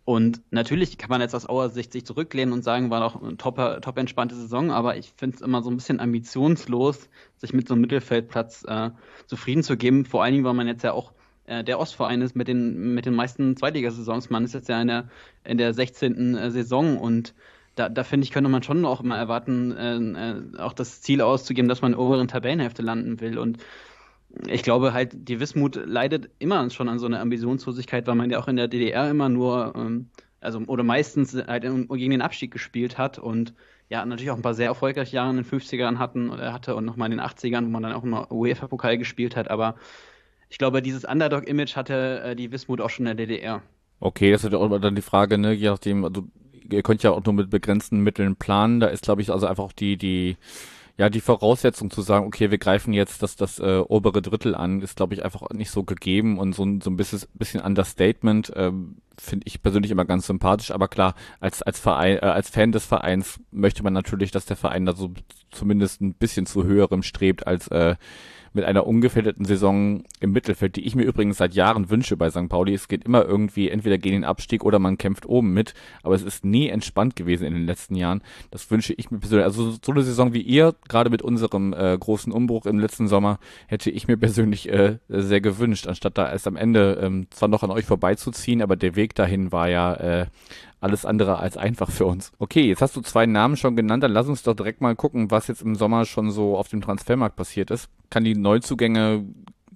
Und 0.05 0.43
natürlich 0.51 0.99
kann 0.99 1.09
man 1.09 1.23
jetzt 1.23 1.35
aus 1.35 1.49
Auer 1.49 1.71
Sicht 1.71 1.93
sich 1.93 2.05
zurücklehnen 2.05 2.53
und 2.53 2.63
sagen, 2.63 2.91
war 2.91 3.01
doch 3.01 3.23
eine 3.23 3.39
top, 3.39 3.57
top 3.81 3.97
entspannte 3.97 4.35
Saison, 4.35 4.71
aber 4.71 4.99
ich 4.99 5.13
finde 5.17 5.37
es 5.37 5.43
immer 5.43 5.63
so 5.63 5.71
ein 5.71 5.77
bisschen 5.77 5.99
ambitionslos, 5.99 7.09
sich 7.37 7.55
mit 7.55 7.69
so 7.69 7.75
einem 7.75 7.81
Mittelfeldplatz 7.81 8.65
äh, 8.69 8.91
zufrieden 9.27 9.63
zu 9.63 9.79
geben. 9.79 10.05
Vor 10.05 10.23
allen 10.23 10.35
Dingen, 10.35 10.45
weil 10.45 10.53
man 10.53 10.67
jetzt 10.67 10.85
ja 10.85 10.93
auch 10.93 11.13
äh, 11.47 11.65
der 11.65 11.79
Ostverein 11.79 12.21
ist 12.21 12.37
mit 12.37 12.49
den, 12.49 12.95
mit 12.95 13.07
den 13.07 13.15
meisten 13.15 13.57
Zweitligasaisons. 13.57 14.29
Man 14.29 14.45
ist 14.45 14.53
jetzt 14.53 14.69
ja 14.69 14.81
in 14.81 14.89
der, 14.89 15.09
in 15.43 15.57
der 15.57 15.73
16. 15.73 16.37
Äh, 16.37 16.51
Saison 16.51 16.99
und 16.99 17.35
da, 17.75 17.89
da 17.89 18.05
finde 18.05 18.25
ich, 18.25 18.31
könnte 18.31 18.51
man 18.51 18.63
schon 18.63 18.85
auch 18.85 19.01
immer 19.01 19.17
erwarten, 19.17 19.73
äh, 19.73 19.97
äh, 19.97 20.59
auch 20.59 20.75
das 20.75 21.01
Ziel 21.01 21.21
auszugeben, 21.23 21.69
dass 21.69 21.83
man 21.83 21.93
in 21.93 21.99
der 21.99 22.07
oberen 22.07 22.29
Tabellenhälfte 22.29 22.83
landen 22.83 23.21
will. 23.21 23.39
Und 23.39 23.59
ich 24.49 24.63
glaube 24.63 24.93
halt, 24.93 25.29
die 25.29 25.41
Wismut 25.41 25.77
leidet 25.85 26.31
immer 26.39 26.69
schon 26.71 26.89
an 26.89 26.99
so 26.99 27.07
einer 27.07 27.21
Ambitionslosigkeit, 27.21 28.07
weil 28.07 28.15
man 28.15 28.31
ja 28.31 28.39
auch 28.39 28.49
in 28.49 28.57
der 28.57 28.69
DDR 28.69 29.11
immer 29.11 29.29
nur, 29.29 29.75
ähm, 29.77 30.11
also 30.41 30.61
oder 30.67 30.83
meistens 30.83 31.35
halt 31.35 31.63
gegen 31.63 32.11
den 32.11 32.23
Abstieg 32.23 32.51
gespielt 32.51 32.99
hat 32.99 33.19
und 33.19 33.55
ja, 33.89 34.05
natürlich 34.05 34.31
auch 34.31 34.37
ein 34.37 34.43
paar 34.43 34.55
sehr 34.55 34.67
erfolgreiche 34.67 35.17
Jahre 35.17 35.31
in 35.31 35.37
den 35.37 35.45
50ern 35.45 35.99
hatten 35.99 36.31
oder 36.31 36.53
hatte 36.53 36.75
und 36.75 36.85
nochmal 36.85 37.11
in 37.11 37.19
den 37.19 37.27
80ern, 37.27 37.65
wo 37.65 37.71
man 37.71 37.83
dann 37.83 37.93
auch 37.93 38.03
immer 38.03 38.31
UEFA-Pokal 38.33 38.99
gespielt 38.99 39.37
hat, 39.37 39.51
aber 39.51 39.77
ich 40.49 40.59
glaube, 40.59 40.83
dieses 40.83 41.05
Underdog-Image 41.05 41.77
hatte 41.77 42.21
äh, 42.25 42.37
die 42.37 42.53
Wismut 42.53 42.81
auch 42.81 42.91
schon 42.91 43.07
in 43.07 43.17
der 43.17 43.27
DDR. 43.27 43.63
Okay, 44.01 44.31
das 44.31 44.45
ist 44.45 44.53
ja 44.53 44.59
auch 44.59 44.79
dann 44.79 44.95
die 44.95 45.03
Frage, 45.03 45.39
ne, 45.39 45.53
je 45.53 45.69
nachdem, 45.69 46.05
also 46.05 46.29
ihr 46.71 46.83
könnt 46.83 47.03
ja 47.03 47.11
auch 47.11 47.25
nur 47.25 47.35
mit 47.35 47.51
begrenzten 47.51 48.01
Mitteln 48.01 48.37
planen, 48.37 48.81
da 48.81 48.87
ist, 48.87 49.05
glaube 49.05 49.23
ich, 49.23 49.31
also 49.31 49.47
einfach 49.47 49.73
die, 49.73 49.97
die, 49.97 50.37
ja, 50.97 51.11
die 51.11 51.21
Voraussetzung 51.21 51.91
zu 51.91 52.03
sagen, 52.03 52.27
okay, 52.27 52.51
wir 52.51 52.59
greifen 52.59 52.93
jetzt 52.93 53.23
das, 53.23 53.35
das 53.35 53.59
äh, 53.59 53.83
obere 53.89 54.23
Drittel 54.23 54.55
an, 54.55 54.81
ist, 54.81 54.97
glaube 54.97 55.15
ich, 55.15 55.25
einfach 55.25 55.51
nicht 55.51 55.71
so 55.71 55.83
gegeben 55.83 56.39
und 56.39 56.55
so, 56.55 56.65
so 56.81 56.91
ein 56.91 56.97
bisschen, 56.97 57.23
bisschen 57.35 57.61
Understatement. 57.61 58.53
Ähm, 58.55 58.99
finde 59.19 59.45
ich 59.47 59.63
persönlich 59.63 59.91
immer 59.91 60.05
ganz 60.05 60.27
sympathisch, 60.27 60.71
aber 60.71 60.89
klar, 60.89 61.15
als, 61.41 61.63
als 61.63 61.81
Verein, 61.81 62.19
äh, 62.19 62.27
als 62.27 62.51
Fan 62.51 62.71
des 62.71 62.87
Vereins 62.87 63.41
möchte 63.51 63.83
man 63.83 63.93
natürlich, 63.93 64.31
dass 64.31 64.47
der 64.47 64.57
Verein 64.57 64.87
da 64.87 64.95
so 64.95 65.13
zumindest 65.51 66.01
ein 66.01 66.15
bisschen 66.15 66.47
zu 66.47 66.65
höherem 66.65 67.03
strebt 67.03 67.47
als 67.47 67.69
äh, 67.69 67.97
mit 68.55 68.65
einer 68.65 68.87
ungefährdeten 68.87 69.45
Saison 69.45 70.05
im 70.21 70.33
Mittelfeld, 70.33 70.77
die 70.77 70.87
ich 70.87 70.95
mir 70.95 71.03
übrigens 71.03 71.39
seit 71.39 71.55
Jahren 71.55 71.91
wünsche 71.91 72.17
bei 72.17 72.31
St. 72.31 72.49
Pauli. 72.49 72.73
Es 72.73 72.89
geht 72.89 73.05
immer 73.05 73.25
irgendwie 73.25 73.69
entweder 73.69 73.99
gegen 73.99 74.17
den 74.17 74.25
Abstieg 74.25 74.65
oder 74.65 74.79
man 74.79 74.97
kämpft 74.97 75.27
oben 75.27 75.53
mit, 75.53 75.75
aber 76.03 76.15
es 76.15 76.23
ist 76.23 76.45
nie 76.45 76.69
entspannt 76.69 77.17
gewesen 77.17 77.45
in 77.45 77.55
den 77.55 77.67
letzten 77.67 77.97
Jahren. 77.97 78.23
Das 78.51 78.71
wünsche 78.71 78.95
ich 78.95 79.11
mir 79.11 79.19
persönlich. 79.19 79.45
Also 79.45 79.73
so 79.73 79.93
eine 79.93 80.03
Saison 80.03 80.33
wie 80.33 80.41
ihr, 80.41 80.75
gerade 80.89 81.11
mit 81.11 81.23
unserem 81.23 81.73
äh, 81.73 81.99
großen 81.99 82.33
Umbruch 82.33 82.67
im 82.67 82.79
letzten 82.79 83.09
Sommer, 83.09 83.39
hätte 83.67 83.91
ich 83.91 84.07
mir 84.09 84.17
persönlich 84.17 84.69
äh, 84.69 84.99
sehr 85.09 85.41
gewünscht, 85.41 85.87
anstatt 85.87 86.17
da 86.17 86.31
erst 86.31 86.47
am 86.47 86.57
Ende 86.57 86.99
ähm, 87.03 87.27
zwar 87.31 87.49
noch 87.49 87.63
an 87.65 87.71
euch 87.71 87.85
vorbeizuziehen, 87.85 88.63
aber 88.63 88.77
der 88.77 88.97
Weg 88.97 89.15
dahin 89.15 89.51
war 89.53 89.69
ja 89.69 89.95
äh, 89.95 90.27
alles 90.85 91.05
andere 91.05 91.39
als 91.39 91.57
einfach 91.57 91.91
für 91.91 92.07
uns. 92.07 92.33
Okay, 92.39 92.69
jetzt 92.69 92.83
hast 92.83 92.95
du 92.95 93.01
zwei 93.01 93.27
Namen 93.27 93.57
schon 93.57 93.75
genannt, 93.75 94.03
dann 94.03 94.13
lass 94.13 94.29
uns 94.29 94.43
doch 94.43 94.55
direkt 94.55 94.81
mal 94.81 94.95
gucken, 94.95 95.31
was 95.31 95.49
jetzt 95.49 95.63
im 95.63 95.75
Sommer 95.75 96.05
schon 96.05 96.31
so 96.31 96.57
auf 96.57 96.69
dem 96.69 96.81
Transfermarkt 96.81 97.37
passiert 97.37 97.71
ist. 97.71 97.89
Kann 98.11 98.25
die 98.25 98.37
Neuzugänge 98.37 99.25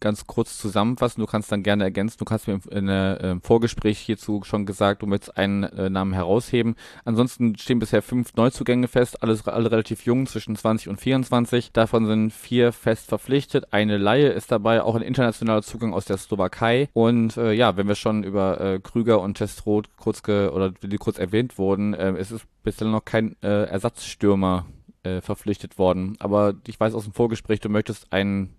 ganz 0.00 0.26
kurz 0.26 0.58
zusammenfassen. 0.58 1.20
Du 1.20 1.26
kannst 1.26 1.50
dann 1.50 1.62
gerne 1.62 1.84
ergänzen. 1.84 2.18
Du 2.18 2.30
hast 2.30 2.46
mir 2.46 2.60
in 2.70 2.88
einem 2.88 3.40
Vorgespräch 3.42 3.98
hierzu 3.98 4.42
schon 4.44 4.66
gesagt, 4.66 5.02
du 5.02 5.06
möchtest 5.06 5.36
einen 5.36 5.64
äh, 5.64 5.90
Namen 5.90 6.12
herausheben. 6.12 6.76
Ansonsten 7.04 7.56
stehen 7.56 7.78
bisher 7.78 8.02
fünf 8.02 8.34
Neuzugänge 8.34 8.88
fest, 8.88 9.22
alles 9.22 9.46
alle 9.46 9.70
relativ 9.70 10.04
jung, 10.04 10.26
zwischen 10.26 10.56
20 10.56 10.88
und 10.88 11.00
24. 11.00 11.72
Davon 11.72 12.06
sind 12.06 12.32
vier 12.32 12.72
fest 12.72 13.08
verpflichtet. 13.08 13.72
Eine 13.72 13.98
Laie 13.98 14.28
ist 14.28 14.52
dabei, 14.52 14.82
auch 14.82 14.94
ein 14.94 15.02
internationaler 15.02 15.62
Zugang 15.62 15.92
aus 15.92 16.04
der 16.04 16.18
Slowakei. 16.18 16.88
Und 16.92 17.36
äh, 17.36 17.52
ja, 17.52 17.76
wenn 17.76 17.88
wir 17.88 17.94
schon 17.94 18.24
über 18.24 18.60
äh, 18.60 18.80
Krüger 18.80 19.20
und 19.20 19.34
Testroth 19.34 19.96
kurz 19.96 20.22
ge 20.22 20.48
oder 20.48 20.70
die 20.70 20.96
kurz 20.96 21.18
erwähnt 21.18 21.58
wurden, 21.58 21.94
äh, 21.94 22.12
es 22.12 22.30
ist 22.30 22.46
bislang 22.62 22.90
noch 22.90 23.04
kein 23.04 23.36
äh, 23.42 23.64
Ersatzstürmer 23.64 24.66
äh, 25.02 25.20
verpflichtet 25.20 25.78
worden. 25.78 26.16
Aber 26.18 26.54
ich 26.66 26.78
weiß 26.78 26.94
aus 26.94 27.04
dem 27.04 27.12
Vorgespräch, 27.12 27.60
du 27.60 27.68
möchtest 27.68 28.12
einen 28.12 28.54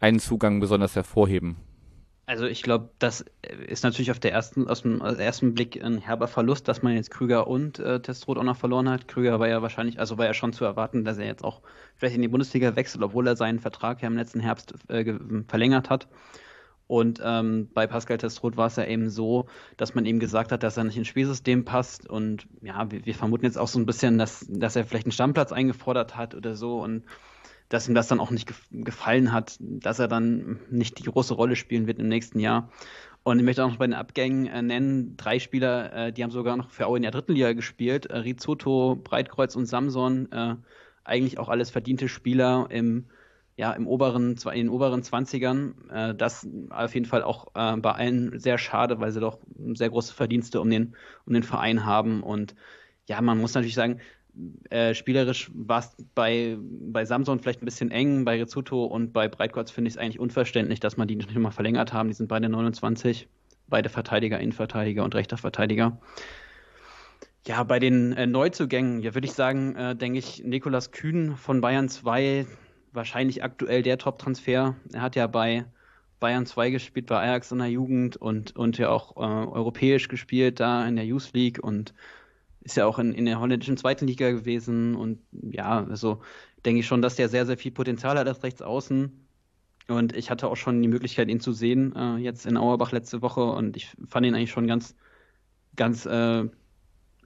einen 0.00 0.18
Zugang 0.18 0.60
besonders 0.60 0.96
hervorheben? 0.96 1.56
Also 2.26 2.46
ich 2.46 2.62
glaube, 2.62 2.88
das 2.98 3.24
ist 3.66 3.84
natürlich 3.84 4.10
auf 4.10 4.18
der 4.18 4.32
ersten, 4.32 4.66
aus 4.66 4.82
dem 4.82 5.02
ersten 5.02 5.52
Blick 5.52 5.82
ein 5.82 5.98
herber 5.98 6.26
Verlust, 6.26 6.68
dass 6.68 6.82
man 6.82 6.94
jetzt 6.94 7.10
Krüger 7.10 7.46
und 7.46 7.78
äh, 7.78 8.00
Testrot 8.00 8.38
auch 8.38 8.44
noch 8.44 8.56
verloren 8.56 8.88
hat. 8.88 9.08
Krüger 9.08 9.38
war 9.40 9.48
ja 9.48 9.60
wahrscheinlich, 9.60 9.98
also 9.98 10.16
war 10.16 10.24
ja 10.24 10.32
schon 10.32 10.54
zu 10.54 10.64
erwarten, 10.64 11.04
dass 11.04 11.18
er 11.18 11.26
jetzt 11.26 11.44
auch 11.44 11.60
vielleicht 11.96 12.16
in 12.16 12.22
die 12.22 12.28
Bundesliga 12.28 12.76
wechselt, 12.76 13.04
obwohl 13.04 13.26
er 13.26 13.36
seinen 13.36 13.60
Vertrag 13.60 14.00
ja 14.00 14.08
im 14.08 14.16
letzten 14.16 14.40
Herbst 14.40 14.74
äh, 14.88 15.18
verlängert 15.48 15.90
hat. 15.90 16.08
Und 16.86 17.20
ähm, 17.22 17.68
bei 17.72 17.86
Pascal 17.86 18.18
Testrot 18.18 18.56
war 18.56 18.66
es 18.66 18.76
ja 18.76 18.84
eben 18.84 19.08
so, 19.10 19.46
dass 19.76 19.94
man 19.94 20.06
ihm 20.06 20.18
gesagt 20.18 20.52
hat, 20.52 20.62
dass 20.62 20.76
er 20.76 20.84
nicht 20.84 20.96
ins 20.96 21.08
Spielsystem 21.08 21.64
passt. 21.64 22.08
Und 22.08 22.46
ja, 22.62 22.90
wir, 22.90 23.04
wir 23.04 23.14
vermuten 23.14 23.44
jetzt 23.44 23.58
auch 23.58 23.68
so 23.68 23.78
ein 23.78 23.86
bisschen, 23.86 24.18
dass, 24.18 24.46
dass 24.48 24.76
er 24.76 24.84
vielleicht 24.84 25.06
einen 25.06 25.12
Stammplatz 25.12 25.52
eingefordert 25.52 26.16
hat 26.16 26.34
oder 26.34 26.54
so. 26.54 26.80
Und 26.80 27.04
dass 27.74 27.88
ihm 27.88 27.94
das 27.94 28.06
dann 28.06 28.20
auch 28.20 28.30
nicht 28.30 28.52
gefallen 28.70 29.32
hat, 29.32 29.56
dass 29.58 29.98
er 29.98 30.06
dann 30.06 30.60
nicht 30.70 30.98
die 30.98 31.10
große 31.10 31.34
Rolle 31.34 31.56
spielen 31.56 31.88
wird 31.88 31.98
im 31.98 32.08
nächsten 32.08 32.38
Jahr. 32.38 32.70
Und 33.24 33.38
ich 33.40 33.44
möchte 33.44 33.64
auch 33.64 33.70
noch 33.70 33.78
bei 33.78 33.86
den 33.86 33.94
Abgängen 33.94 34.46
äh, 34.46 34.62
nennen, 34.62 35.16
drei 35.16 35.40
Spieler, 35.40 35.92
äh, 35.92 36.12
die 36.12 36.22
haben 36.22 36.30
sogar 36.30 36.56
noch 36.56 36.70
für 36.70 36.86
Aue 36.86 36.98
in 36.98 37.02
der 37.02 37.10
dritten 37.10 37.32
Liga 37.32 37.52
gespielt. 37.52 38.06
Äh, 38.06 38.18
Rizzuto, 38.18 38.94
Breitkreuz 39.02 39.56
und 39.56 39.66
Samson, 39.66 40.30
äh, 40.30 40.54
eigentlich 41.02 41.38
auch 41.38 41.48
alles 41.48 41.70
verdiente 41.70 42.08
Spieler 42.08 42.68
im, 42.70 43.06
ja, 43.56 43.72
im 43.72 43.88
oberen, 43.88 44.36
in 44.36 44.54
den 44.54 44.68
oberen 44.68 45.02
Zwanzigern. 45.02 45.74
Äh, 45.90 46.14
das 46.14 46.46
auf 46.70 46.94
jeden 46.94 47.06
Fall 47.06 47.24
auch 47.24 47.48
äh, 47.56 47.76
bei 47.76 47.90
allen 47.90 48.38
sehr 48.38 48.58
schade, 48.58 49.00
weil 49.00 49.10
sie 49.10 49.20
doch 49.20 49.40
sehr 49.72 49.90
große 49.90 50.14
Verdienste 50.14 50.60
um 50.60 50.70
den, 50.70 50.94
um 51.26 51.32
den 51.32 51.42
Verein 51.42 51.84
haben. 51.84 52.22
Und 52.22 52.54
ja, 53.06 53.20
man 53.20 53.38
muss 53.38 53.54
natürlich 53.54 53.74
sagen, 53.74 54.00
äh, 54.70 54.94
spielerisch 54.94 55.50
war 55.54 55.80
es 55.80 55.96
bei, 56.14 56.56
bei 56.58 57.04
Samson 57.04 57.38
vielleicht 57.38 57.62
ein 57.62 57.66
bisschen 57.66 57.90
eng, 57.90 58.24
bei 58.24 58.40
Rizzuto 58.40 58.84
und 58.84 59.12
bei 59.12 59.28
Breitkreuz 59.28 59.70
finde 59.70 59.88
ich 59.88 59.94
es 59.94 59.98
eigentlich 59.98 60.18
unverständlich, 60.18 60.80
dass 60.80 60.96
man 60.96 61.08
die 61.08 61.16
nicht 61.16 61.34
mal 61.34 61.50
verlängert 61.50 61.92
haben. 61.92 62.08
Die 62.08 62.14
sind 62.14 62.28
beide 62.28 62.48
29, 62.48 63.28
beide 63.68 63.88
Verteidiger, 63.88 64.40
Innenverteidiger 64.40 65.04
und 65.04 65.14
rechter 65.14 65.36
Verteidiger. 65.36 65.98
Ja, 67.46 67.62
bei 67.62 67.78
den 67.78 68.12
äh, 68.14 68.26
Neuzugängen, 68.26 69.00
ja, 69.00 69.14
würde 69.14 69.26
ich 69.26 69.34
sagen, 69.34 69.76
äh, 69.76 69.94
denke 69.94 70.18
ich, 70.18 70.42
Nikolas 70.42 70.92
Kühn 70.92 71.36
von 71.36 71.60
Bayern 71.60 71.88
2, 71.88 72.46
wahrscheinlich 72.92 73.44
aktuell 73.44 73.82
der 73.82 73.98
Top-Transfer. 73.98 74.74
Er 74.92 75.00
hat 75.00 75.14
ja 75.14 75.26
bei 75.26 75.66
Bayern 76.20 76.46
2 76.46 76.70
gespielt, 76.70 77.06
bei 77.06 77.20
Ajax 77.20 77.52
in 77.52 77.58
der 77.58 77.68
Jugend 77.68 78.16
und, 78.16 78.56
und 78.56 78.78
ja 78.78 78.88
auch 78.88 79.16
äh, 79.16 79.20
europäisch 79.20 80.08
gespielt 80.08 80.58
da 80.58 80.86
in 80.86 80.96
der 80.96 81.04
Youth 81.04 81.34
League 81.34 81.62
und 81.62 81.92
ist 82.64 82.76
ja 82.76 82.86
auch 82.86 82.98
in, 82.98 83.12
in 83.12 83.26
der 83.26 83.38
holländischen 83.38 83.76
zweiten 83.76 84.06
Liga 84.06 84.30
gewesen 84.30 84.96
und 84.96 85.20
ja, 85.32 85.84
also 85.84 86.22
denke 86.64 86.80
ich 86.80 86.86
schon, 86.86 87.02
dass 87.02 87.16
der 87.16 87.28
sehr, 87.28 87.46
sehr 87.46 87.58
viel 87.58 87.72
Potenzial 87.72 88.18
hat 88.18 88.26
als 88.26 88.42
Rechtsaußen. 88.42 89.20
Und 89.86 90.16
ich 90.16 90.30
hatte 90.30 90.48
auch 90.48 90.56
schon 90.56 90.80
die 90.80 90.88
Möglichkeit, 90.88 91.28
ihn 91.28 91.40
zu 91.40 91.52
sehen, 91.52 91.94
äh, 91.94 92.16
jetzt 92.16 92.46
in 92.46 92.56
Auerbach 92.56 92.90
letzte 92.90 93.20
Woche 93.20 93.44
und 93.44 93.76
ich 93.76 93.94
fand 94.08 94.24
ihn 94.24 94.34
eigentlich 94.34 94.50
schon 94.50 94.66
ganz, 94.66 94.96
ganz, 95.76 96.06
äh, 96.06 96.48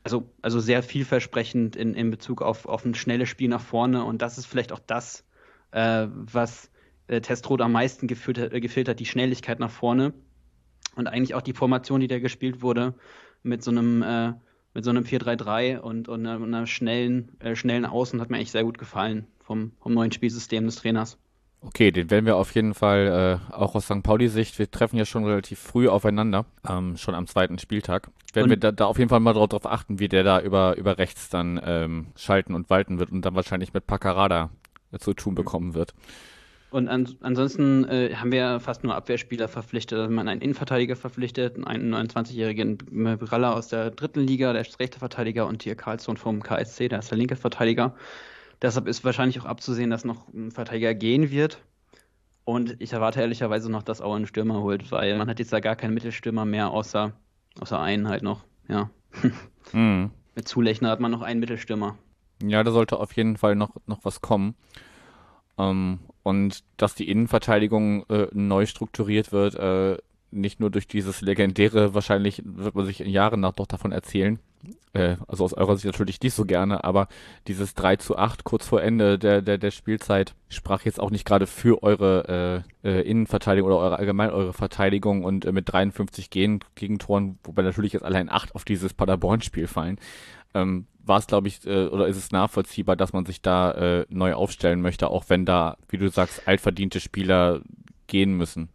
also, 0.02 0.32
also 0.42 0.58
sehr 0.58 0.82
vielversprechend 0.82 1.76
in, 1.76 1.94
in 1.94 2.10
Bezug 2.10 2.42
auf, 2.42 2.66
auf 2.66 2.84
ein 2.84 2.94
schnelles 2.94 3.28
Spiel 3.28 3.48
nach 3.48 3.60
vorne. 3.60 4.02
Und 4.04 4.22
das 4.22 4.38
ist 4.38 4.46
vielleicht 4.46 4.72
auch 4.72 4.80
das, 4.80 5.24
äh, 5.70 6.08
was 6.10 6.68
äh, 7.06 7.20
Testrot 7.20 7.60
am 7.60 7.70
meisten 7.70 8.08
gefehlt, 8.08 8.38
äh, 8.38 8.60
gefehlt 8.60 8.88
hat, 8.88 8.98
die 8.98 9.06
Schnelligkeit 9.06 9.60
nach 9.60 9.70
vorne. 9.70 10.12
Und 10.96 11.06
eigentlich 11.06 11.34
auch 11.34 11.42
die 11.42 11.52
Formation, 11.52 12.00
die 12.00 12.08
da 12.08 12.18
gespielt 12.18 12.60
wurde, 12.60 12.94
mit 13.44 13.62
so 13.62 13.70
einem 13.70 14.02
äh, 14.02 14.32
mit 14.74 14.84
so 14.84 14.90
einem 14.90 15.04
4-3-3 15.04 15.78
und, 15.78 16.08
und 16.08 16.26
einer, 16.26 16.66
schnellen, 16.66 17.36
äh, 17.40 17.56
schnellen 17.56 17.86
Außen 17.86 18.20
hat 18.20 18.30
mir 18.30 18.38
echt 18.38 18.52
sehr 18.52 18.64
gut 18.64 18.78
gefallen 18.78 19.26
vom, 19.40 19.72
vom 19.80 19.94
neuen 19.94 20.12
Spielsystem 20.12 20.66
des 20.66 20.76
Trainers. 20.76 21.18
Okay, 21.60 21.90
den 21.90 22.08
werden 22.10 22.24
wir 22.24 22.36
auf 22.36 22.54
jeden 22.54 22.72
Fall 22.72 23.40
äh, 23.50 23.52
auch 23.52 23.74
aus 23.74 23.86
St. 23.86 24.04
Pauli-Sicht, 24.04 24.58
wir 24.60 24.70
treffen 24.70 24.96
ja 24.96 25.04
schon 25.04 25.24
relativ 25.24 25.58
früh 25.58 25.88
aufeinander, 25.88 26.46
ähm, 26.68 26.96
schon 26.96 27.16
am 27.16 27.26
zweiten 27.26 27.58
Spieltag. 27.58 28.10
Werden 28.32 28.44
und 28.44 28.50
wir 28.50 28.56
da, 28.58 28.70
da 28.70 28.86
auf 28.86 28.98
jeden 28.98 29.08
Fall 29.08 29.18
mal 29.18 29.32
darauf 29.32 29.66
achten, 29.66 29.98
wie 29.98 30.08
der 30.08 30.22
da 30.22 30.40
über, 30.40 30.76
über 30.76 30.98
rechts 30.98 31.30
dann 31.30 31.60
ähm, 31.64 32.08
schalten 32.14 32.54
und 32.54 32.70
walten 32.70 33.00
wird 33.00 33.10
und 33.10 33.22
dann 33.22 33.34
wahrscheinlich 33.34 33.72
mit 33.74 33.88
Paccarada 33.88 34.50
zu 35.00 35.14
tun 35.14 35.34
bekommen 35.34 35.74
wird. 35.74 35.94
Und 36.70 36.88
an, 36.88 37.08
ansonsten 37.20 37.84
äh, 37.88 38.14
haben 38.14 38.30
wir 38.30 38.60
fast 38.60 38.84
nur 38.84 38.94
Abwehrspieler 38.94 39.48
verpflichtet. 39.48 39.98
Also 39.98 40.12
man 40.12 40.28
einen 40.28 40.42
Innenverteidiger 40.42 40.96
verpflichtet, 40.96 41.56
einen 41.66 41.94
29-jährigen 41.94 42.76
Bralla 42.76 43.54
aus 43.54 43.68
der 43.68 43.90
dritten 43.90 44.20
Liga, 44.20 44.52
der 44.52 44.62
ist 44.62 44.78
rechter 44.78 44.98
Verteidiger 44.98 45.46
und 45.46 45.62
hier 45.62 45.76
Karlsson 45.76 46.18
vom 46.18 46.42
KSC, 46.42 46.88
der 46.88 46.98
ist 46.98 47.10
der 47.10 47.18
linke 47.18 47.36
Verteidiger. 47.36 47.94
Deshalb 48.60 48.86
ist 48.86 49.04
wahrscheinlich 49.04 49.40
auch 49.40 49.46
abzusehen, 49.46 49.90
dass 49.90 50.04
noch 50.04 50.28
ein 50.34 50.50
Verteidiger 50.50 50.94
gehen 50.94 51.30
wird. 51.30 51.62
Und 52.44 52.76
ich 52.80 52.92
erwarte 52.92 53.20
ehrlicherweise 53.20 53.70
noch, 53.70 53.82
dass 53.82 54.00
Aue 54.00 54.16
einen 54.16 54.26
Stürmer 54.26 54.60
holt, 54.60 54.90
weil 54.90 55.16
man 55.16 55.28
hat 55.28 55.38
jetzt 55.38 55.52
da 55.52 55.60
gar 55.60 55.76
keinen 55.76 55.94
Mittelstürmer 55.94 56.44
mehr, 56.44 56.70
außer, 56.70 57.12
außer 57.60 57.80
einen 57.80 58.08
halt 58.08 58.22
noch. 58.22 58.44
Ja. 58.68 58.90
Mhm. 59.74 60.12
Mit 60.34 60.48
Zulechner 60.48 60.88
hat 60.88 60.98
man 60.98 61.10
noch 61.10 61.20
einen 61.20 61.40
Mittelstürmer. 61.40 61.98
Ja, 62.42 62.64
da 62.64 62.70
sollte 62.70 62.98
auf 62.98 63.12
jeden 63.12 63.36
Fall 63.36 63.54
noch, 63.54 63.76
noch 63.84 64.02
was 64.02 64.22
kommen. 64.22 64.54
Ähm, 65.58 66.00
und 66.22 66.62
dass 66.76 66.94
die 66.94 67.08
Innenverteidigung 67.08 68.04
äh, 68.10 68.28
neu 68.32 68.66
strukturiert 68.66 69.32
wird, 69.32 69.54
äh, 69.54 69.96
nicht 70.30 70.60
nur 70.60 70.70
durch 70.70 70.86
dieses 70.86 71.20
legendäre, 71.22 71.94
wahrscheinlich 71.94 72.42
wird 72.44 72.74
man 72.74 72.84
sich 72.84 73.00
in 73.00 73.08
Jahren 73.08 73.40
nach 73.40 73.54
doch 73.54 73.66
davon 73.66 73.92
erzählen, 73.92 74.38
äh, 74.92 75.16
also 75.26 75.44
aus 75.44 75.54
eurer 75.54 75.76
Sicht 75.76 75.86
natürlich 75.86 76.20
nicht 76.20 76.34
so 76.34 76.44
gerne, 76.44 76.84
aber 76.84 77.08
dieses 77.46 77.74
3 77.74 77.96
zu 77.96 78.16
8 78.18 78.44
kurz 78.44 78.66
vor 78.66 78.82
Ende 78.82 79.18
der, 79.18 79.42
der, 79.42 79.58
der 79.58 79.70
Spielzeit 79.70 80.34
sprach 80.48 80.84
jetzt 80.84 81.00
auch 81.00 81.10
nicht 81.10 81.24
gerade 81.24 81.46
für 81.46 81.82
eure 81.82 82.64
äh, 82.84 82.88
äh, 82.88 83.02
Innenverteidigung 83.02 83.70
oder 83.70 83.80
eure 83.80 83.98
allgemein 83.98 84.30
eure 84.30 84.52
Verteidigung 84.52 85.24
und 85.24 85.44
äh, 85.44 85.52
mit 85.52 85.72
53 85.72 86.30
Gegen 86.30 86.60
Gegentoren, 86.74 87.38
wobei 87.44 87.62
natürlich 87.62 87.92
jetzt 87.92 88.04
allein 88.04 88.28
8 88.28 88.54
auf 88.54 88.64
dieses 88.64 88.94
Paderborn-Spiel 88.94 89.66
fallen, 89.66 89.98
ähm, 90.54 90.86
war 91.08 91.18
es, 91.18 91.26
glaube 91.26 91.48
ich, 91.48 91.66
äh, 91.66 91.86
oder 91.86 92.06
ist 92.06 92.16
es 92.16 92.30
nachvollziehbar, 92.30 92.96
dass 92.96 93.12
man 93.12 93.26
sich 93.26 93.42
da 93.42 93.72
äh, 93.72 94.06
neu 94.08 94.34
aufstellen 94.34 94.80
möchte, 94.80 95.08
auch 95.08 95.24
wenn 95.28 95.44
da, 95.44 95.76
wie 95.88 95.98
du 95.98 96.08
sagst, 96.08 96.46
altverdiente 96.46 97.00
Spieler 97.00 97.62
gehen 98.06 98.34
müssen? 98.34 98.68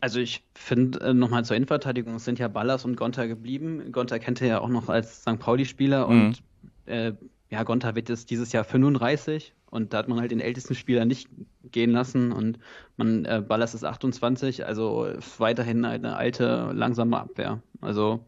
Also 0.00 0.20
ich 0.20 0.44
finde 0.54 1.00
äh, 1.00 1.14
nochmal 1.14 1.44
zur 1.44 1.56
Innenverteidigung, 1.56 2.16
es 2.16 2.24
sind 2.24 2.38
ja 2.38 2.48
Ballas 2.48 2.84
und 2.84 2.96
Gonta 2.96 3.26
geblieben. 3.26 3.92
Gonta 3.92 4.18
kennt 4.18 4.40
ihr 4.40 4.48
ja 4.48 4.60
auch 4.60 4.68
noch 4.68 4.88
als 4.88 5.22
St. 5.22 5.38
Pauli-Spieler 5.38 6.08
mhm. 6.08 6.12
und 6.12 6.42
äh, 6.86 7.12
ja, 7.48 7.62
Gonta 7.62 7.94
wird 7.94 8.08
jetzt 8.08 8.30
dieses 8.30 8.52
Jahr 8.52 8.64
35 8.64 9.54
und 9.70 9.92
da 9.92 9.98
hat 9.98 10.08
man 10.08 10.20
halt 10.20 10.30
den 10.30 10.40
ältesten 10.40 10.74
Spieler 10.74 11.04
nicht 11.04 11.28
gehen 11.70 11.90
lassen 11.90 12.32
und 12.32 12.58
man, 12.96 13.24
äh, 13.24 13.42
Ballas 13.46 13.74
ist 13.74 13.84
28, 13.84 14.66
also 14.66 15.08
weiterhin 15.38 15.84
eine 15.84 16.16
alte, 16.16 16.70
langsame 16.72 17.18
Abwehr. 17.18 17.62
Also 17.80 18.24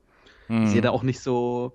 mhm. 0.49 0.65
ich 0.65 0.71
sehe 0.71 0.81
da 0.81 0.91
auch 0.91 1.03
nicht 1.03 1.21
so, 1.21 1.75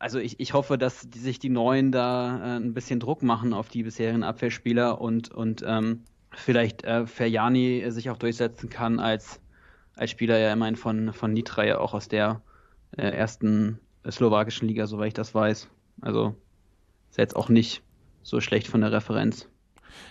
also 0.00 0.18
ich, 0.18 0.40
ich 0.40 0.54
hoffe, 0.54 0.78
dass 0.78 1.08
die, 1.08 1.18
sich 1.18 1.38
die 1.38 1.50
Neuen 1.50 1.92
da 1.92 2.38
äh, 2.38 2.56
ein 2.56 2.72
bisschen 2.72 2.98
Druck 3.00 3.22
machen 3.22 3.52
auf 3.52 3.68
die 3.68 3.82
bisherigen 3.82 4.24
Abwehrspieler 4.24 5.00
und, 5.00 5.30
und 5.30 5.62
ähm, 5.64 6.04
vielleicht 6.32 6.84
äh, 6.84 7.06
Ferjani 7.06 7.84
sich 7.88 8.08
auch 8.08 8.16
durchsetzen 8.16 8.70
kann 8.70 8.98
als, 8.98 9.40
als 9.94 10.10
Spieler 10.10 10.38
ja 10.38 10.52
immerhin 10.52 10.76
von, 10.76 11.12
von 11.12 11.34
Nitra 11.34 11.64
ja 11.64 11.78
auch 11.78 11.92
aus 11.92 12.08
der 12.08 12.40
äh, 12.96 13.02
ersten 13.02 13.78
slowakischen 14.10 14.66
Liga, 14.66 14.86
soweit 14.86 15.08
ich 15.08 15.14
das 15.14 15.34
weiß. 15.34 15.68
Also 16.00 16.34
ist 17.10 17.18
jetzt 17.18 17.36
auch 17.36 17.50
nicht 17.50 17.82
so 18.22 18.40
schlecht 18.40 18.68
von 18.68 18.80
der 18.80 18.92
Referenz. 18.92 19.48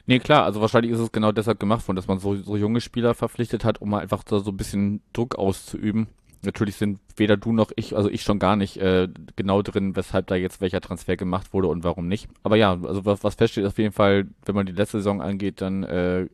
Nee, 0.06 0.20
klar, 0.20 0.44
also 0.44 0.62
wahrscheinlich 0.62 0.92
ist 0.92 1.00
es 1.00 1.12
genau 1.12 1.32
deshalb 1.32 1.60
gemacht 1.60 1.88
worden, 1.88 1.96
dass 1.96 2.08
man 2.08 2.20
so, 2.20 2.36
so 2.36 2.58
junge 2.58 2.82
Spieler 2.82 3.16
verpflichtet 3.16 3.66
hat, 3.66 3.82
um 3.82 3.92
einfach 3.96 4.24
so 4.28 4.52
ein 4.52 4.58
bisschen 4.58 5.02
Druck 5.14 5.36
auszuüben. 5.36 6.10
Natürlich 6.42 6.76
sind 6.76 7.00
weder 7.18 7.36
du 7.36 7.52
noch 7.52 7.72
ich, 7.76 7.96
also 7.96 8.10
ich 8.10 8.22
schon 8.22 8.40
gar 8.40 8.56
nicht 8.56 8.78
äh, 8.78 9.10
genau 9.36 9.62
drin, 9.62 9.96
weshalb 9.96 10.28
da 10.28 10.36
jetzt 10.36 10.62
welcher 10.62 10.80
Transfer 10.80 11.18
gemacht 11.18 11.54
wurde 11.54 11.68
und 11.68 11.84
warum 11.84 12.08
nicht. 12.08 12.30
Aber 12.44 12.56
ja, 12.56 12.80
also 12.82 13.06
was, 13.06 13.24
was 13.24 13.36
feststeht 13.36 13.66
auf 13.66 13.78
jeden 13.78 13.94
Fall, 13.94 14.28
wenn 14.46 14.56
man 14.56 14.66
die 14.66 14.72
letzte 14.72 15.00
Saison 15.00 15.22
angeht, 15.22 15.62
dann 15.62 15.84
äh, 15.84 16.28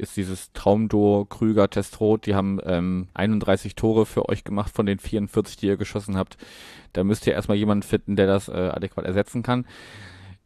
ist 0.00 0.16
dieses 0.16 0.52
Traumduo 0.52 1.26
Krüger 1.26 1.68
Testrot, 1.68 2.26
die 2.26 2.34
haben 2.34 2.58
ähm, 2.64 3.08
31 3.14 3.74
Tore 3.74 4.06
für 4.06 4.28
euch 4.28 4.44
gemacht 4.44 4.72
von 4.74 4.86
den 4.86 4.98
44, 4.98 5.56
die 5.56 5.66
ihr 5.66 5.76
geschossen 5.76 6.16
habt. 6.16 6.36
Da 6.92 7.04
müsst 7.04 7.26
ihr 7.26 7.34
erstmal 7.34 7.56
jemanden 7.56 7.82
finden, 7.82 8.16
der 8.16 8.26
das 8.26 8.48
äh, 8.48 8.52
adäquat 8.52 9.04
ersetzen 9.04 9.42
kann. 9.42 9.66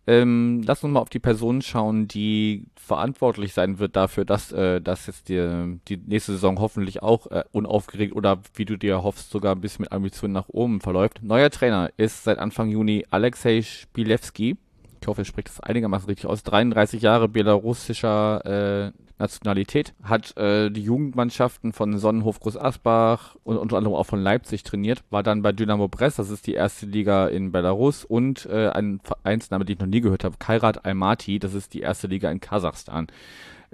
Ähm, 0.07 0.63
lass 0.67 0.85
uns 0.85 0.93
mal 0.93 1.01
auf 1.01 1.09
die 1.09 1.19
Person 1.19 1.63
schauen, 1.63 2.09
die 2.09 2.67
verantwortlich 2.77 3.55
sein 3.55 3.79
wird 3.79 3.97
dafür, 3.97 4.25
dass, 4.27 4.53
äh, 4.53 4.81
dass 4.81 5.07
jetzt 5.07 5.31
die, 5.31 5.79
die 5.89 5.97
nächste 5.97 6.33
Saison 6.33 6.61
hoffentlich 6.61 7.03
auch 7.03 7.27
äh, 7.29 7.45
unaufgeregt 7.53 8.15
oder 8.15 8.41
wie 8.55 8.67
du 8.67 8.77
dir 8.77 9.03
hoffst, 9.03 9.31
sogar 9.31 9.55
ein 9.55 9.63
bisschen 9.63 9.85
mit 9.85 9.93
Ambitionen 9.93 10.35
nach 10.35 10.49
oben 10.49 10.81
verläuft. 10.81 11.23
Neuer 11.23 11.51
Trainer 11.51 11.91
ist 11.97 12.25
seit 12.25 12.39
Anfang 12.39 12.69
Juni 12.69 13.07
Alexei 13.11 13.63
Spilewski. 13.63 14.59
Ich 15.01 15.09
hoffe, 15.09 15.23
er 15.23 15.27
spricht 15.27 15.49
das 15.49 15.61
einigermaßen 15.61 16.07
richtig 16.07 16.27
aus. 16.27 16.43
33 16.43 17.01
Jahre 17.01 17.29
belarussischer 17.29 18.93
äh, 18.93 19.04
Nationalität, 19.19 19.95
hat 20.03 20.37
äh, 20.37 20.71
die 20.71 20.83
Jugendmannschaften 20.83 21.73
von 21.73 21.99
Sonnenhof 21.99 22.41
Groß 22.41 22.57
Asbach 22.57 23.37
und 23.45 23.57
unter 23.57 23.77
anderem 23.77 23.97
auch 23.97 24.07
von 24.07 24.21
Leipzig 24.21 24.63
trainiert, 24.63 25.05
war 25.11 25.23
dann 25.23 25.43
bei 25.43 25.53
Dynamo 25.53 25.89
Brest, 25.89 26.19
das 26.19 26.31
ist 26.31 26.47
die 26.47 26.55
erste 26.55 26.87
Liga 26.87 27.29
in 27.29 27.53
Belarus 27.53 28.05
und 28.05 28.47
äh, 28.47 28.69
ein 28.69 29.01
Vereinsname, 29.03 29.65
den 29.65 29.75
ich 29.75 29.81
noch 29.81 29.87
nie 29.87 30.01
gehört 30.01 30.25
habe, 30.25 30.37
Kairat 30.39 30.85
Almaty, 30.85 31.39
das 31.39 31.55
ist 31.55 31.75
die 31.75 31.81
erste 31.81 32.07
Liga 32.07 32.31
in 32.31 32.41
Kasachstan. 32.41 33.07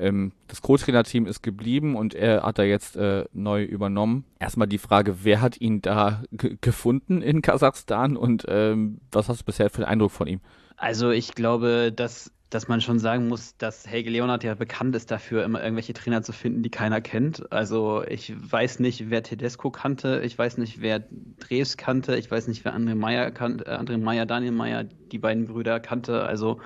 Ähm, 0.01 0.33
das 0.49 0.63
Co-Trainer-Team 0.63 1.27
ist 1.27 1.43
geblieben 1.43 1.95
und 1.95 2.15
er 2.15 2.43
hat 2.43 2.59
da 2.59 2.63
jetzt 2.63 2.97
äh, 2.97 3.25
neu 3.33 3.63
übernommen. 3.63 4.25
Erstmal 4.39 4.67
die 4.67 4.79
Frage, 4.79 5.25
wer 5.25 5.41
hat 5.41 5.61
ihn 5.61 5.83
da 5.83 6.23
gefunden 6.61 7.23
in 7.23 7.43
Kasachstan 7.43 8.17
und 8.17 8.47
ähm, 8.49 9.01
was 9.13 9.29
hast 9.29 9.43
du 9.43 9.45
bisher 9.45 9.69
für 9.71 9.79
einen 9.79 9.93
Eindruck 9.93 10.11
von 10.11 10.27
ihm? 10.27 10.41
Also 10.77 11.11
ich 11.11 11.35
glaube, 11.35 11.93
dass 11.95 12.33
dass 12.51 12.67
man 12.67 12.81
schon 12.81 12.99
sagen 12.99 13.29
muss, 13.29 13.57
dass 13.57 13.87
Helge 13.87 14.11
Leonard 14.11 14.43
ja 14.43 14.55
bekannt 14.55 14.97
ist 14.97 15.13
dafür, 15.13 15.45
immer 15.45 15.63
irgendwelche 15.63 15.93
Trainer 15.93 16.23
zu 16.23 16.33
finden, 16.33 16.65
die 16.65 16.71
keiner 16.71 17.01
kennt. 17.01 17.51
Also 17.53 18.05
ich 18.05 18.35
weiß 18.37 18.81
nicht, 18.81 19.09
wer 19.09 19.23
Tedesco 19.23 19.71
kannte, 19.71 20.21
ich 20.25 20.37
weiß 20.37 20.59
nicht, 20.59 20.81
wer 20.81 21.05
Dreves 21.39 21.77
kannte, 21.77 22.17
ich 22.17 22.29
weiß 22.29 22.49
nicht, 22.49 22.65
wer 22.65 22.75
André 22.75 22.97
Meyer 22.97 23.31
kannte, 23.31 23.67
äh, 23.67 23.77
André 23.77 23.99
Meyer, 23.99 24.27
Daniel 24.27 24.51
Meyer, 24.51 24.83
die 24.83 25.19
beiden 25.19 25.47
Brüder 25.47 25.79
kannte. 25.79 26.25
Also 26.25 26.61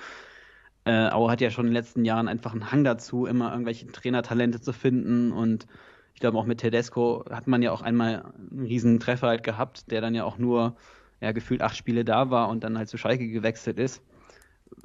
äh, 0.86 1.10
Auer 1.10 1.30
hat 1.30 1.42
ja 1.42 1.50
schon 1.50 1.66
in 1.66 1.72
den 1.72 1.82
letzten 1.82 2.06
Jahren 2.06 2.28
einfach 2.28 2.52
einen 2.52 2.72
Hang 2.72 2.84
dazu, 2.84 3.26
immer 3.26 3.52
irgendwelche 3.52 3.86
Trainertalente 3.86 4.62
zu 4.62 4.72
finden 4.72 5.32
und 5.32 5.66
ich 6.14 6.20
glaube 6.20 6.38
auch 6.38 6.46
mit 6.46 6.60
Tedesco 6.60 7.24
hat 7.28 7.46
man 7.46 7.60
ja 7.60 7.72
auch 7.72 7.82
einmal 7.82 8.32
einen 8.50 8.66
riesen 8.66 9.00
Treffer 9.00 9.26
halt 9.28 9.42
gehabt, 9.42 9.90
der 9.90 10.00
dann 10.00 10.14
ja 10.14 10.24
auch 10.24 10.38
nur 10.38 10.76
ja, 11.20 11.32
gefühlt 11.32 11.60
acht 11.60 11.76
Spiele 11.76 12.04
da 12.04 12.30
war 12.30 12.48
und 12.48 12.64
dann 12.64 12.78
halt 12.78 12.88
zu 12.88 12.96
Schalke 12.96 13.28
gewechselt 13.28 13.78
ist 13.78 14.02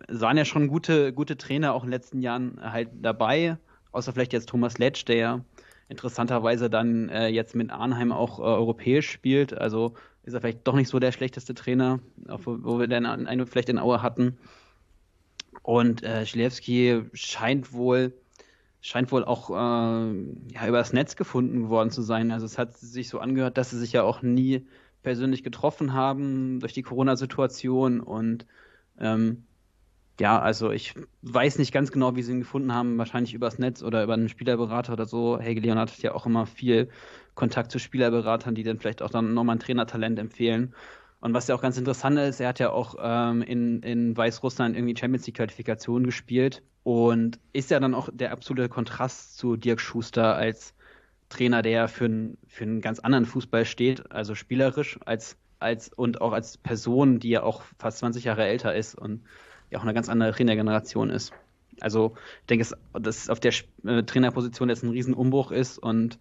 es 0.08 0.22
waren 0.22 0.38
ja 0.38 0.46
schon 0.46 0.68
gute, 0.68 1.14
gute 1.14 1.38
Trainer 1.38 1.74
auch 1.74 1.84
in 1.84 1.88
den 1.90 1.94
letzten 1.94 2.22
Jahren 2.22 2.60
halt 2.62 2.90
dabei, 3.02 3.58
außer 3.92 4.14
vielleicht 4.14 4.34
jetzt 4.34 4.50
Thomas 4.50 4.78
Letsch, 4.78 5.06
der 5.06 5.44
interessanterweise 5.88 6.70
dann 6.70 7.10
äh, 7.10 7.28
jetzt 7.28 7.56
mit 7.56 7.72
Arnheim 7.72 8.12
auch 8.12 8.40
äh, 8.40 8.44
europäisch 8.44 9.10
spielt. 9.10 9.58
Also 9.58 9.96
ist 10.24 10.34
er 10.34 10.42
vielleicht 10.42 10.68
doch 10.68 10.76
nicht 10.76 10.90
so 10.90 11.00
der 11.00 11.12
schlechteste 11.12 11.56
Trainer, 11.56 12.00
wo, 12.28 12.80
wir 12.80 12.88
dann 12.88 13.06
einen 13.06 13.48
vielleicht 13.48 13.70
in 13.70 13.80
Aue 13.80 14.02
hatten. 14.02 14.38
Und 15.64 16.04
äh, 16.04 16.26
Schlewski 16.26 17.04
scheint 17.14 17.74
wohl 17.74 18.14
scheint 18.82 19.12
wohl 19.12 19.26
auch 19.26 19.50
äh, 19.50 19.54
ja, 20.54 20.68
übers 20.68 20.94
Netz 20.94 21.16
gefunden 21.16 21.70
worden 21.70 21.92
zu 21.92 22.02
sein. 22.02 22.32
Also 22.32 22.46
es 22.46 22.58
hat 22.58 22.78
sich 22.78 23.10
so 23.10 23.20
angehört, 23.20 23.58
dass 23.58 23.72
sie 23.72 23.78
sich 23.78 23.92
ja 23.92 24.04
auch 24.04 24.22
nie 24.22 24.66
persönlich 25.04 25.44
getroffen 25.44 25.94
haben 25.94 26.60
durch 26.60 26.74
die 26.74 26.82
Corona-Situation 26.82 28.00
und 28.00 28.46
ähm, 29.00 29.46
ja, 30.20 30.40
also 30.40 30.72
ich 30.72 30.96
weiß 31.22 31.58
nicht 31.60 31.72
ganz 31.72 31.92
genau, 31.92 32.16
wie 32.16 32.24
sie 32.24 32.34
ihn 32.34 32.40
gefunden 32.40 32.74
haben. 32.74 32.98
Wahrscheinlich 32.98 33.34
übers 33.34 33.58
Netz 33.58 33.82
oder 33.82 34.04
über 34.04 34.14
einen 34.14 34.30
Spielerberater 34.30 34.94
oder 34.94 35.06
so. 35.06 35.40
Helge 35.40 35.62
Leonard 35.62 35.92
hat 35.92 36.00
ja 36.00 36.14
auch 36.14 36.26
immer 36.26 36.46
viel 36.46 36.90
Kontakt 37.36 37.72
zu 37.72 37.80
Spielerberatern, 37.80 38.54
die 38.54 38.64
dann 38.64 38.80
vielleicht 38.80 39.02
auch 39.02 39.10
dann 39.10 39.34
nochmal 39.34 39.56
ein 39.56 39.60
Trainertalent 39.60 40.20
empfehlen. 40.20 40.76
Und 41.22 41.34
was 41.34 41.48
ja 41.48 41.56
auch 41.56 41.62
ganz 41.62 41.78
interessant 41.78 42.18
ist, 42.20 42.40
er 42.40 42.50
hat 42.50 42.60
ja 42.60 42.72
auch 42.72 42.96
ähm, 43.02 43.42
in, 43.42 43.82
in 43.82 44.16
Weißrussland 44.16 44.76
irgendwie 44.76 44.96
Champions 44.98 45.26
League 45.26 45.38
Qualifikation 45.38 46.04
gespielt 46.04 46.64
und 46.84 47.40
ist 47.54 47.72
ja 47.72 47.80
dann 47.80 47.94
auch 47.94 48.10
der 48.12 48.32
absolute 48.32 48.70
Kontrast 48.70 49.38
zu 49.38 49.58
Dirk 49.58 49.82
Schuster 49.82 50.36
als 50.36 50.74
Trainer, 51.30 51.62
der 51.62 51.88
für, 51.88 52.06
ein, 52.06 52.38
für 52.48 52.64
einen 52.64 52.82
ganz 52.82 53.00
anderen 53.00 53.26
Fußball 53.26 53.66
steht, 53.66 54.12
also 54.12 54.34
spielerisch 54.34 55.00
als, 55.06 55.38
als 55.60 55.90
und 55.90 56.22
auch 56.22 56.32
als 56.32 56.58
Person, 56.58 57.20
die 57.20 57.30
ja 57.30 57.44
auch 57.44 57.64
fast 57.78 58.00
20 58.00 58.24
Jahre 58.24 58.46
älter 58.46 58.74
ist 58.74 58.96
und 58.96 59.24
ja 59.72 59.80
auch 59.80 59.84
eine 59.84 59.94
ganz 59.94 60.10
andere 60.10 60.32
Trainergeneration 60.32 61.10
ist. 61.10 61.34
Also 61.82 62.14
ich 62.42 62.48
denke, 62.48 62.68
dass 62.94 63.30
auf 63.30 63.40
der 63.40 63.54
äh, 63.86 64.04
Trainerposition 64.04 64.70
jetzt 64.70 64.84
ein 64.84 64.90
Riesenumbruch 64.90 65.52
ist 65.52 65.78
und 65.78 66.20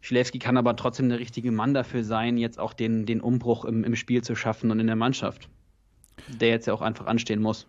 Schilewski 0.00 0.40
kann 0.40 0.56
aber 0.56 0.74
trotzdem 0.74 1.08
der 1.08 1.20
richtige 1.20 1.52
Mann 1.52 1.74
dafür 1.74 2.02
sein, 2.02 2.36
jetzt 2.36 2.58
auch 2.58 2.72
den, 2.72 3.06
den 3.06 3.20
Umbruch 3.20 3.64
im, 3.64 3.84
im 3.84 3.94
Spiel 3.94 4.22
zu 4.22 4.34
schaffen 4.34 4.70
und 4.72 4.80
in 4.80 4.88
der 4.88 4.96
Mannschaft, 4.96 5.48
der 6.28 6.48
jetzt 6.48 6.66
ja 6.66 6.74
auch 6.74 6.82
einfach 6.82 7.06
anstehen 7.06 7.40
muss. 7.40 7.68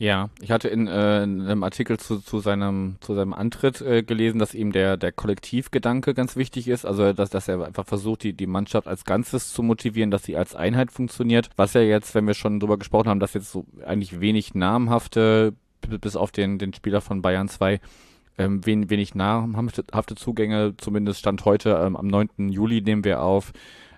Ja, 0.00 0.30
ich 0.40 0.50
hatte 0.50 0.68
in, 0.68 0.86
äh, 0.86 1.22
in 1.24 1.42
einem 1.42 1.62
Artikel 1.62 1.98
zu, 1.98 2.20
zu 2.20 2.38
seinem 2.38 2.96
zu 3.00 3.14
seinem 3.14 3.34
Antritt 3.34 3.82
äh, 3.82 4.02
gelesen, 4.02 4.38
dass 4.38 4.54
ihm 4.54 4.72
der 4.72 4.96
der 4.96 5.12
Kollektivgedanke 5.12 6.14
ganz 6.14 6.36
wichtig 6.36 6.68
ist, 6.68 6.86
also 6.86 7.12
dass 7.12 7.28
dass 7.28 7.48
er 7.48 7.62
einfach 7.66 7.84
versucht, 7.84 8.22
die 8.22 8.32
die 8.32 8.46
Mannschaft 8.46 8.88
als 8.88 9.04
Ganzes 9.04 9.52
zu 9.52 9.62
motivieren, 9.62 10.10
dass 10.10 10.22
sie 10.22 10.38
als 10.38 10.54
Einheit 10.54 10.90
funktioniert. 10.90 11.50
Was 11.56 11.74
ja 11.74 11.82
jetzt, 11.82 12.14
wenn 12.14 12.26
wir 12.26 12.32
schon 12.32 12.60
drüber 12.60 12.78
gesprochen 12.78 13.10
haben, 13.10 13.20
dass 13.20 13.34
jetzt 13.34 13.52
so 13.52 13.66
eigentlich 13.84 14.20
wenig 14.20 14.54
namhafte 14.54 15.52
bis 15.86 16.16
auf 16.16 16.32
den 16.32 16.58
den 16.58 16.72
Spieler 16.72 17.02
von 17.02 17.20
Bayern 17.20 17.50
2 17.50 17.78
ähm, 18.38 18.64
wen, 18.64 18.88
wenig 18.88 19.14
namhafte 19.14 20.14
Zugänge, 20.14 20.72
zumindest 20.78 21.20
Stand 21.20 21.44
heute 21.44 21.78
ähm, 21.84 21.94
am 21.94 22.06
9. 22.06 22.48
Juli 22.48 22.80
nehmen 22.80 23.04
wir 23.04 23.20
auf 23.20 23.52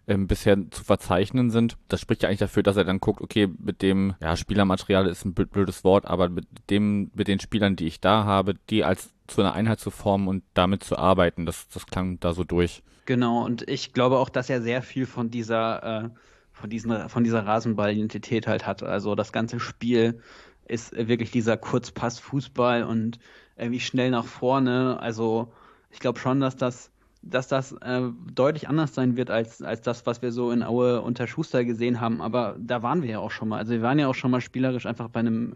ähm, 0.08 0.26
bisher 0.26 0.58
zu 0.70 0.84
verzeichnen 0.84 1.50
sind. 1.50 1.76
Das 1.88 2.00
spricht 2.00 2.22
ja 2.22 2.28
eigentlich 2.28 2.40
dafür, 2.40 2.62
dass 2.62 2.76
er 2.76 2.84
dann 2.84 3.00
guckt, 3.00 3.20
okay, 3.20 3.48
mit 3.58 3.82
dem, 3.82 4.14
ja, 4.20 4.36
Spielermaterial 4.36 5.06
ist 5.06 5.24
ein 5.24 5.34
blödes 5.34 5.84
Wort, 5.84 6.06
aber 6.06 6.28
mit 6.28 6.46
dem, 6.70 7.10
mit 7.14 7.28
den 7.28 7.40
Spielern, 7.40 7.76
die 7.76 7.86
ich 7.86 8.00
da 8.00 8.24
habe, 8.24 8.54
die 8.70 8.84
als 8.84 9.12
zu 9.26 9.40
einer 9.40 9.54
Einheit 9.54 9.80
zu 9.80 9.90
formen 9.90 10.28
und 10.28 10.42
damit 10.54 10.82
zu 10.84 10.98
arbeiten, 10.98 11.46
das, 11.46 11.68
das 11.68 11.86
klang 11.86 12.18
da 12.20 12.34
so 12.34 12.44
durch. 12.44 12.82
Genau, 13.06 13.44
und 13.44 13.68
ich 13.68 13.92
glaube 13.92 14.18
auch, 14.18 14.28
dass 14.28 14.50
er 14.50 14.62
sehr 14.62 14.82
viel 14.82 15.06
von 15.06 15.30
dieser, 15.30 16.04
äh, 16.04 16.08
von 16.52 16.70
diesen, 16.70 17.08
von 17.08 17.24
dieser 17.24 17.46
Rasenball-Identität 17.46 18.46
halt 18.46 18.66
hat. 18.66 18.82
Also 18.82 19.14
das 19.14 19.32
ganze 19.32 19.58
Spiel 19.58 20.20
ist 20.66 20.92
wirklich 20.96 21.30
dieser 21.30 21.56
Kurzpass-Fußball 21.56 22.84
und 22.84 23.18
irgendwie 23.56 23.80
schnell 23.80 24.10
nach 24.10 24.24
vorne. 24.24 24.98
Also 25.00 25.52
ich 25.90 25.98
glaube 25.98 26.18
schon, 26.18 26.40
dass 26.40 26.56
das 26.56 26.90
dass 27.22 27.48
das 27.48 27.72
äh, 27.72 28.02
deutlich 28.32 28.68
anders 28.68 28.94
sein 28.94 29.16
wird 29.16 29.30
als, 29.30 29.62
als 29.62 29.80
das, 29.80 30.06
was 30.06 30.22
wir 30.22 30.32
so 30.32 30.50
in 30.50 30.62
Aue 30.62 31.00
unter 31.00 31.26
Schuster 31.26 31.64
gesehen 31.64 32.00
haben. 32.00 32.20
Aber 32.20 32.56
da 32.58 32.82
waren 32.82 33.02
wir 33.02 33.10
ja 33.10 33.18
auch 33.20 33.30
schon 33.30 33.48
mal. 33.48 33.58
Also 33.58 33.72
wir 33.72 33.82
waren 33.82 33.98
ja 33.98 34.08
auch 34.08 34.14
schon 34.14 34.30
mal 34.30 34.40
spielerisch 34.40 34.86
einfach 34.86 35.08
bei 35.08 35.20
einem 35.20 35.54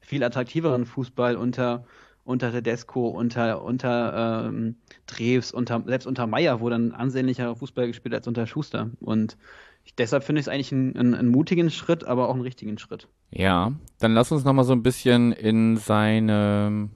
viel 0.00 0.24
attraktiveren 0.24 0.86
Fußball 0.86 1.36
unter 1.36 1.84
unter 2.24 2.52
Tedesco, 2.52 3.08
unter 3.08 3.62
unter 3.62 4.46
ähm, 4.46 4.76
Dreves, 5.06 5.52
unter 5.52 5.82
selbst 5.86 6.06
unter 6.06 6.26
Meier, 6.26 6.60
wo 6.60 6.70
dann 6.70 6.92
ansehnlicher 6.92 7.56
Fußball 7.56 7.88
gespielt 7.88 8.14
als 8.14 8.28
unter 8.28 8.46
Schuster. 8.46 8.90
Und 9.00 9.36
ich, 9.84 9.94
deshalb 9.96 10.22
finde 10.22 10.40
ich 10.40 10.46
es 10.46 10.48
eigentlich 10.48 10.72
einen, 10.72 11.14
einen, 11.14 11.28
mutigen 11.28 11.70
Schritt, 11.70 12.04
aber 12.04 12.28
auch 12.28 12.34
einen 12.34 12.42
richtigen 12.42 12.78
Schritt. 12.78 13.08
Ja, 13.32 13.72
dann 13.98 14.14
lass 14.14 14.30
uns 14.30 14.44
noch 14.44 14.52
mal 14.52 14.62
so 14.62 14.72
ein 14.72 14.84
bisschen 14.84 15.32
in 15.32 15.76
seine 15.76 16.90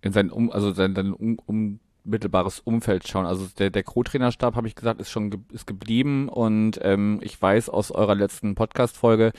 in 0.00 0.12
sein 0.12 0.30
um 0.30 0.50
also 0.50 0.72
sein, 0.72 0.94
sein 0.94 1.12
um, 1.12 1.38
um 1.46 1.80
unmittelbares 2.08 2.60
Umfeld 2.60 3.06
schauen. 3.06 3.26
Also 3.26 3.46
der, 3.58 3.70
der 3.70 3.82
Co-Trainerstab, 3.82 4.56
habe 4.56 4.66
ich 4.66 4.74
gesagt, 4.74 5.00
ist 5.00 5.10
schon 5.10 5.30
ge 5.30 5.40
ist 5.52 5.66
geblieben 5.66 6.28
und 6.28 6.80
ähm, 6.82 7.20
ich 7.22 7.40
weiß 7.40 7.68
aus 7.68 7.90
eurer 7.90 8.14
letzten 8.14 8.54
Podcast-Folge, 8.54 9.32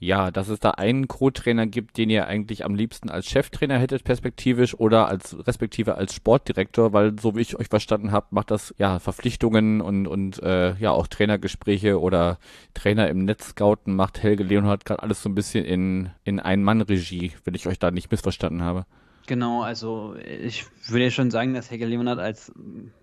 ja, 0.00 0.32
dass 0.32 0.48
es 0.48 0.58
da 0.58 0.72
einen 0.72 1.06
Co-Trainer 1.06 1.68
gibt, 1.68 1.96
den 1.96 2.10
ihr 2.10 2.26
eigentlich 2.26 2.64
am 2.64 2.74
liebsten 2.74 3.08
als 3.08 3.26
Cheftrainer 3.28 3.78
hättet, 3.78 4.02
perspektivisch, 4.02 4.74
oder 4.74 5.06
als 5.06 5.36
respektive 5.46 5.94
als 5.94 6.12
Sportdirektor, 6.12 6.92
weil 6.92 7.16
so 7.20 7.36
wie 7.36 7.40
ich 7.40 7.56
euch 7.56 7.68
verstanden 7.68 8.10
habe, 8.10 8.26
macht 8.30 8.50
das 8.50 8.74
ja 8.78 8.98
Verpflichtungen 8.98 9.80
und, 9.80 10.08
und 10.08 10.42
äh, 10.42 10.74
ja 10.74 10.90
auch 10.90 11.06
Trainergespräche 11.06 12.00
oder 12.00 12.38
Trainer 12.74 13.08
im 13.10 13.24
Netzscouten 13.24 13.94
macht 13.94 14.24
Helge 14.24 14.42
Leonhardt 14.42 14.84
gerade 14.84 15.04
alles 15.04 15.22
so 15.22 15.28
ein 15.28 15.36
bisschen 15.36 15.64
in, 15.64 16.10
in 16.24 16.40
Ein-Mann-Regie, 16.40 17.32
wenn 17.44 17.54
ich 17.54 17.68
euch 17.68 17.78
da 17.78 17.92
nicht 17.92 18.10
missverstanden 18.10 18.62
habe. 18.62 18.86
Genau, 19.26 19.62
also 19.62 20.16
ich 20.16 20.64
würde 20.88 21.10
schon 21.10 21.30
sagen, 21.30 21.54
dass 21.54 21.70
Helge 21.70 21.86
Leonard 21.86 22.18
als 22.18 22.52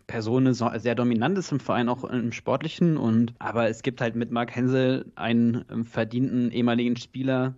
Person 0.08 0.54
sehr 0.54 0.96
dominant 0.96 1.38
ist 1.38 1.52
im 1.52 1.60
Verein, 1.60 1.88
auch 1.88 2.04
im 2.04 2.32
Sportlichen. 2.34 2.98
Und 2.98 3.34
aber 3.40 3.70
es 3.70 3.84
gibt 3.84 4.02
halt 4.02 4.16
mit 4.16 4.32
Marc 4.32 4.54
Hensel 4.56 5.12
einen 5.16 5.66
ähm, 5.72 5.86
verdienten 5.86 6.52
ehemaligen 6.52 6.98
Spieler, 6.98 7.56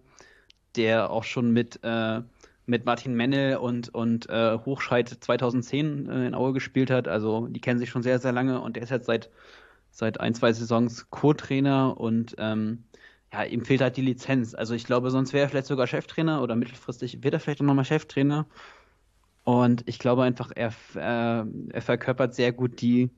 der 0.75 1.09
auch 1.09 1.23
schon 1.23 1.51
mit, 1.51 1.79
äh, 1.83 2.21
mit 2.67 2.85
Martin 2.85 3.15
Mennel 3.15 3.57
und, 3.57 3.89
und 3.95 4.29
äh, 4.29 4.57
Hochscheid 4.59 5.09
2010 5.09 6.07
äh, 6.07 6.27
in 6.27 6.35
Aue 6.35 6.53
gespielt 6.53 6.91
hat. 6.91 7.07
Also 7.07 7.47
die 7.47 7.61
kennen 7.61 7.79
sich 7.79 7.89
schon 7.89 8.03
sehr, 8.03 8.19
sehr 8.19 8.31
lange 8.31 8.61
und 8.61 8.75
der 8.75 8.83
ist 8.83 8.91
jetzt 8.91 9.07
seit, 9.07 9.29
seit 9.89 10.19
ein, 10.19 10.35
zwei 10.35 10.53
Saisons 10.53 11.09
Co-Trainer 11.09 11.99
und 11.99 12.35
ähm, 12.37 12.83
ja, 13.33 13.43
ihm 13.43 13.63
fehlt 13.63 13.81
halt 13.81 13.97
die 13.97 14.01
Lizenz. 14.01 14.53
Also 14.53 14.73
ich 14.73 14.85
glaube, 14.85 15.09
sonst 15.09 15.33
wäre 15.33 15.45
er 15.45 15.49
vielleicht 15.49 15.67
sogar 15.67 15.87
Cheftrainer 15.87 16.41
oder 16.41 16.55
mittelfristig 16.55 17.23
wird 17.23 17.33
er 17.33 17.39
vielleicht 17.39 17.61
auch 17.61 17.65
nochmal 17.65 17.85
Cheftrainer. 17.85 18.45
Und 19.43 19.83
ich 19.87 19.99
glaube 19.99 20.23
einfach, 20.23 20.51
er, 20.53 20.73
äh, 20.95 21.45
er 21.73 21.81
verkörpert 21.81 22.35
sehr 22.35 22.51
gut 22.51 22.81
die, 22.81 23.09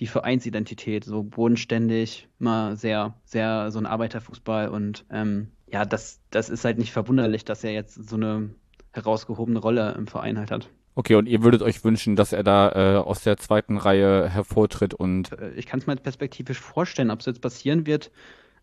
die 0.00 0.06
Vereinsidentität, 0.06 1.04
so 1.04 1.22
bodenständig, 1.22 2.28
mal 2.38 2.76
sehr, 2.76 3.14
sehr 3.24 3.70
so 3.70 3.78
ein 3.78 3.86
Arbeiterfußball 3.86 4.68
und 4.68 5.04
ähm, 5.10 5.48
ja, 5.70 5.84
das, 5.84 6.20
das 6.30 6.48
ist 6.48 6.64
halt 6.64 6.78
nicht 6.78 6.92
verwunderlich, 6.92 7.44
dass 7.44 7.64
er 7.64 7.72
jetzt 7.72 8.08
so 8.08 8.16
eine 8.16 8.50
herausgehobene 8.92 9.58
Rolle 9.58 9.94
im 9.98 10.06
Verein 10.06 10.38
halt 10.38 10.50
hat. 10.50 10.70
Okay, 10.94 11.14
und 11.14 11.26
ihr 11.26 11.42
würdet 11.42 11.62
euch 11.62 11.84
wünschen, 11.84 12.16
dass 12.16 12.32
er 12.32 12.42
da 12.42 12.72
äh, 12.72 12.96
aus 12.96 13.22
der 13.22 13.36
zweiten 13.36 13.76
Reihe 13.76 14.28
hervortritt 14.28 14.94
und. 14.94 15.32
Äh, 15.32 15.50
ich 15.50 15.66
kann 15.66 15.78
es 15.78 15.86
mir 15.86 15.96
perspektivisch 15.96 16.58
vorstellen, 16.58 17.10
ob 17.10 17.20
es 17.20 17.26
jetzt 17.26 17.40
passieren 17.42 17.86
wird, 17.86 18.10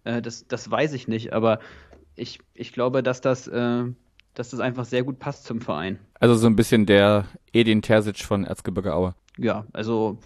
äh, 0.05 0.21
das, 0.21 0.47
das 0.47 0.69
weiß 0.71 0.93
ich 0.93 1.07
nicht, 1.07 1.33
aber 1.33 1.59
ich, 2.15 2.39
ich 2.53 2.71
glaube, 2.71 3.03
dass 3.03 3.21
das, 3.21 3.47
äh, 3.47 3.83
dass 4.33 4.49
das 4.49 4.59
einfach 4.59 4.85
sehr 4.85 5.03
gut 5.03 5.19
passt 5.19 5.43
zum 5.45 5.61
Verein. 5.61 5.99
Also 6.19 6.35
so 6.35 6.47
ein 6.47 6.55
bisschen 6.55 6.85
der 6.85 7.25
Edin 7.51 7.81
Terzic 7.81 8.19
von 8.19 8.45
Erzgebirge 8.45 8.93
Aue. 8.93 9.15
Ja, 9.37 9.65
also 9.73 10.17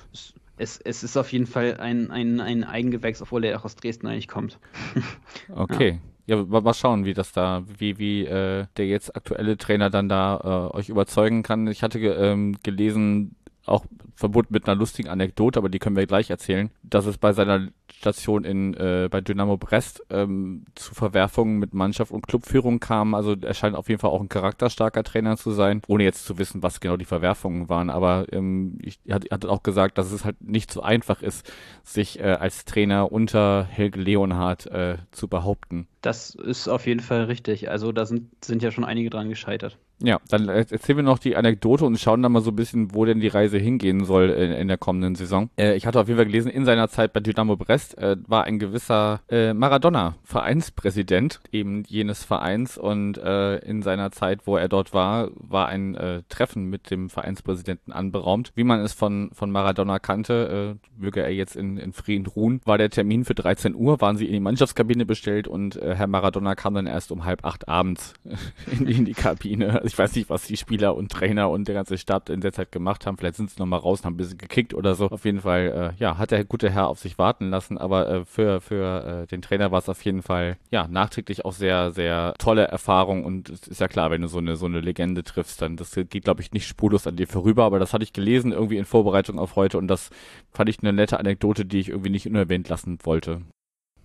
es, 0.57 0.77
es 0.77 1.03
ist 1.03 1.17
auf 1.17 1.31
jeden 1.31 1.47
Fall 1.47 1.77
ein, 1.79 2.11
ein, 2.11 2.39
ein 2.39 2.63
Eigengewächs, 2.63 3.21
obwohl 3.21 3.45
er 3.45 3.57
auch 3.57 3.65
aus 3.65 3.75
Dresden 3.75 4.07
eigentlich 4.07 4.27
kommt. 4.27 4.59
okay. 5.55 5.99
Ja. 6.27 6.37
ja, 6.37 6.61
mal 6.61 6.73
schauen, 6.73 7.05
wie 7.05 7.13
das 7.13 7.31
da, 7.31 7.63
wie, 7.77 7.97
wie 7.97 8.25
äh, 8.25 8.65
der 8.77 8.87
jetzt 8.87 9.15
aktuelle 9.15 9.57
Trainer 9.57 9.89
dann 9.89 10.09
da 10.09 10.69
äh, 10.73 10.77
euch 10.77 10.89
überzeugen 10.89 11.41
kann. 11.41 11.65
Ich 11.67 11.81
hatte 11.81 11.99
ähm, 11.99 12.57
gelesen, 12.61 13.35
auch 13.65 13.85
verbunden 14.15 14.53
mit 14.53 14.67
einer 14.67 14.77
lustigen 14.77 15.09
Anekdote, 15.09 15.59
aber 15.59 15.69
die 15.69 15.79
können 15.79 15.95
wir 15.95 16.07
gleich 16.07 16.29
erzählen, 16.29 16.69
dass 16.83 17.05
es 17.05 17.17
bei 17.17 17.33
seiner 17.33 17.69
Station 17.91 18.43
in 18.43 18.73
äh, 18.75 19.07
bei 19.09 19.21
Dynamo 19.21 19.57
Brest 19.57 20.03
ähm, 20.09 20.65
zu 20.75 20.93
Verwerfungen 20.93 21.59
mit 21.59 21.73
Mannschaft 21.73 22.11
und 22.11 22.27
Clubführung 22.27 22.79
kam. 22.79 23.13
Also 23.13 23.35
er 23.39 23.53
scheint 23.53 23.75
auf 23.75 23.89
jeden 23.89 23.99
Fall 23.99 24.11
auch 24.11 24.21
ein 24.21 24.29
charakterstarker 24.29 25.03
Trainer 25.03 25.37
zu 25.37 25.51
sein, 25.51 25.81
ohne 25.87 26.03
jetzt 26.03 26.25
zu 26.25 26.37
wissen, 26.37 26.63
was 26.63 26.79
genau 26.79 26.97
die 26.97 27.05
Verwerfungen 27.05 27.69
waren. 27.69 27.89
Aber 27.89 28.25
ähm, 28.31 28.77
ich 28.81 28.99
hatte 29.09 29.27
hat 29.31 29.45
auch 29.45 29.63
gesagt, 29.63 29.97
dass 29.97 30.11
es 30.11 30.25
halt 30.25 30.41
nicht 30.41 30.71
so 30.71 30.81
einfach 30.81 31.21
ist, 31.21 31.51
sich 31.83 32.19
äh, 32.19 32.23
als 32.23 32.65
Trainer 32.65 33.11
unter 33.11 33.65
Helge 33.65 33.99
Leonhardt 33.99 34.67
äh, 34.67 34.97
zu 35.11 35.27
behaupten. 35.27 35.87
Das 36.01 36.35
ist 36.35 36.67
auf 36.67 36.87
jeden 36.87 37.01
Fall 37.01 37.23
richtig. 37.25 37.69
Also 37.69 37.91
da 37.91 38.05
sind, 38.05 38.29
sind 38.43 38.63
ja 38.63 38.71
schon 38.71 38.85
einige 38.85 39.09
dran 39.09 39.29
gescheitert. 39.29 39.77
Ja, 40.01 40.19
dann 40.29 40.47
erzählen 40.47 40.97
wir 40.97 41.03
noch 41.03 41.19
die 41.19 41.35
Anekdote 41.35 41.85
und 41.85 41.99
schauen 41.99 42.21
dann 42.23 42.31
mal 42.31 42.41
so 42.41 42.51
ein 42.51 42.55
bisschen, 42.55 42.93
wo 42.93 43.03
denn 43.03 43.19
die 43.19 43.27
Reise 43.27 43.57
hingehen 43.57 44.05
soll 44.05 44.29
in, 44.29 44.51
in 44.51 44.67
der 44.69 44.77
kommenden 44.77 45.15
Saison. 45.15 45.49
Äh, 45.57 45.75
ich 45.75 45.85
hatte 45.85 45.99
auf 45.99 46.07
jeden 46.07 46.17
Fall 46.17 46.25
gelesen, 46.25 46.49
in 46.49 46.63
seiner 46.63 46.87
Zeit 46.87 47.11
bei 47.11 47.19
Dynamo 47.19 47.57
Brest 47.57 47.97
äh, 47.97 48.15
war 48.25 48.45
ein 48.45 48.59
gewisser 48.59 49.21
äh, 49.29 49.53
Maradona 49.53 50.15
Vereinspräsident 50.23 51.41
eben 51.51 51.83
jenes 51.87 52.23
Vereins 52.23 52.77
und 52.77 53.17
äh, 53.17 53.57
in 53.57 53.81
seiner 53.81 54.11
Zeit, 54.11 54.47
wo 54.47 54.55
er 54.55 54.69
dort 54.69 54.93
war, 54.93 55.29
war 55.35 55.67
ein 55.67 55.95
äh, 55.95 56.23
Treffen 56.29 56.65
mit 56.65 56.91
dem 56.91 57.09
Vereinspräsidenten 57.09 57.91
anberaumt. 57.91 58.53
Wie 58.55 58.63
man 58.63 58.79
es 58.79 58.93
von, 58.93 59.31
von 59.33 59.51
Maradona 59.51 59.99
kannte, 59.99 60.77
äh, 60.79 61.01
möge 61.01 61.21
er 61.21 61.33
jetzt 61.33 61.57
in, 61.57 61.77
in 61.77 61.91
Frieden 61.91 62.25
ruhen, 62.25 62.61
war 62.63 62.77
der 62.77 62.89
Termin 62.89 63.25
für 63.25 63.35
13 63.35 63.75
Uhr, 63.75 63.99
waren 63.99 64.15
sie 64.15 64.27
in 64.27 64.33
die 64.33 64.39
Mannschaftskabine 64.39 65.05
bestellt 65.05 65.47
und 65.47 65.75
Herr 65.75 66.07
Maradona 66.07 66.55
kam 66.55 66.73
dann 66.73 66.87
erst 66.87 67.11
um 67.11 67.25
halb 67.25 67.45
acht 67.45 67.67
abends 67.67 68.13
in, 68.71 68.87
in 68.87 69.05
die 69.05 69.13
Kabine 69.13 69.81
ich 69.89 69.97
weiß 69.97 70.15
nicht, 70.15 70.29
was 70.29 70.43
die 70.43 70.55
Spieler 70.55 70.95
und 70.95 71.11
Trainer 71.11 71.49
und 71.49 71.67
der 71.67 71.73
ganze 71.73 71.97
Stab 71.97 72.29
in 72.29 72.41
der 72.41 72.53
Zeit 72.53 72.71
gemacht 72.71 73.05
haben. 73.05 73.17
Vielleicht 73.17 73.35
sind 73.35 73.49
sie 73.49 73.59
nochmal 73.59 73.79
raus 73.79 73.99
und 73.99 74.05
haben 74.05 74.13
ein 74.13 74.17
bisschen 74.17 74.37
gekickt 74.37 74.75
oder 74.75 74.93
so. 74.93 75.07
Auf 75.07 75.25
jeden 75.25 75.41
Fall, 75.41 75.93
äh, 75.97 75.99
ja, 75.99 76.17
hat 76.17 76.29
der 76.29 76.45
gute 76.45 76.69
Herr 76.69 76.87
auf 76.87 76.99
sich 76.99 77.17
warten 77.17 77.49
lassen, 77.49 77.77
aber 77.77 78.07
äh, 78.07 78.25
für, 78.25 78.61
für 78.61 79.23
äh, 79.23 79.27
den 79.27 79.41
Trainer 79.41 79.71
war 79.71 79.79
es 79.79 79.89
auf 79.89 80.05
jeden 80.05 80.21
Fall, 80.21 80.57
ja, 80.69 80.87
nachträglich 80.87 81.43
auch 81.43 81.53
sehr, 81.53 81.91
sehr 81.91 82.35
tolle 82.37 82.67
Erfahrung 82.67 83.25
und 83.25 83.49
es 83.49 83.67
ist 83.67 83.81
ja 83.81 83.87
klar, 83.87 84.11
wenn 84.11 84.21
du 84.21 84.27
so 84.27 84.37
eine, 84.37 84.55
so 84.55 84.67
eine 84.67 84.79
Legende 84.79 85.23
triffst, 85.23 85.61
dann 85.61 85.75
das 85.75 85.95
geht, 85.95 86.23
glaube 86.23 86.41
ich, 86.41 86.51
nicht 86.51 86.67
spurlos 86.67 87.07
an 87.07 87.15
dir 87.15 87.27
vorüber, 87.27 87.63
aber 87.63 87.79
das 87.79 87.91
hatte 87.93 88.03
ich 88.03 88.13
gelesen 88.13 88.51
irgendwie 88.51 88.77
in 88.77 88.85
Vorbereitung 88.85 89.39
auf 89.39 89.55
heute 89.55 89.79
und 89.79 89.87
das 89.87 90.11
fand 90.51 90.69
ich 90.69 90.79
eine 90.81 90.93
nette 90.93 91.19
Anekdote, 91.19 91.65
die 91.65 91.79
ich 91.79 91.89
irgendwie 91.89 92.11
nicht 92.11 92.27
unerwähnt 92.27 92.69
lassen 92.69 92.99
wollte. 93.03 93.41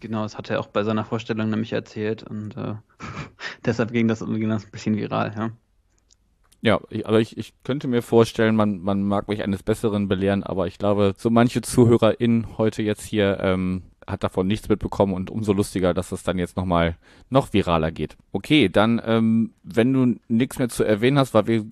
Genau, 0.00 0.22
das 0.22 0.36
hat 0.36 0.50
er 0.50 0.60
auch 0.60 0.66
bei 0.66 0.82
seiner 0.82 1.04
Vorstellung 1.04 1.50
nämlich 1.50 1.72
erzählt 1.72 2.22
und 2.22 2.56
äh, 2.56 2.74
deshalb 3.64 3.92
ging 3.92 4.08
das, 4.08 4.20
ging 4.20 4.48
das 4.48 4.64
ein 4.64 4.70
bisschen 4.70 4.96
viral, 4.96 5.32
ja. 5.36 5.50
Ja, 6.64 6.80
ich, 6.88 7.06
aber 7.06 7.20
ich, 7.20 7.36
ich 7.36 7.52
könnte 7.62 7.88
mir 7.88 8.00
vorstellen, 8.00 8.56
man, 8.56 8.80
man 8.80 9.02
mag 9.02 9.28
mich 9.28 9.42
eines 9.42 9.62
Besseren 9.62 10.08
belehren, 10.08 10.42
aber 10.42 10.66
ich 10.66 10.78
glaube, 10.78 11.14
so 11.18 11.28
manche 11.28 11.60
ZuhörerInnen 11.60 12.56
heute 12.56 12.82
jetzt 12.82 13.04
hier 13.04 13.38
ähm, 13.40 13.82
hat 14.06 14.24
davon 14.24 14.46
nichts 14.46 14.70
mitbekommen 14.70 15.12
und 15.12 15.30
umso 15.30 15.52
lustiger, 15.52 15.92
dass 15.92 16.10
es 16.10 16.22
dann 16.22 16.38
jetzt 16.38 16.56
nochmal 16.56 16.96
noch 17.28 17.52
viraler 17.52 17.92
geht. 17.92 18.16
Okay, 18.32 18.70
dann, 18.70 18.98
ähm, 19.04 19.52
wenn 19.62 19.92
du 19.92 20.18
nichts 20.28 20.58
mehr 20.58 20.70
zu 20.70 20.84
erwähnen 20.84 21.18
hast, 21.18 21.34
weil 21.34 21.46
wir 21.46 21.66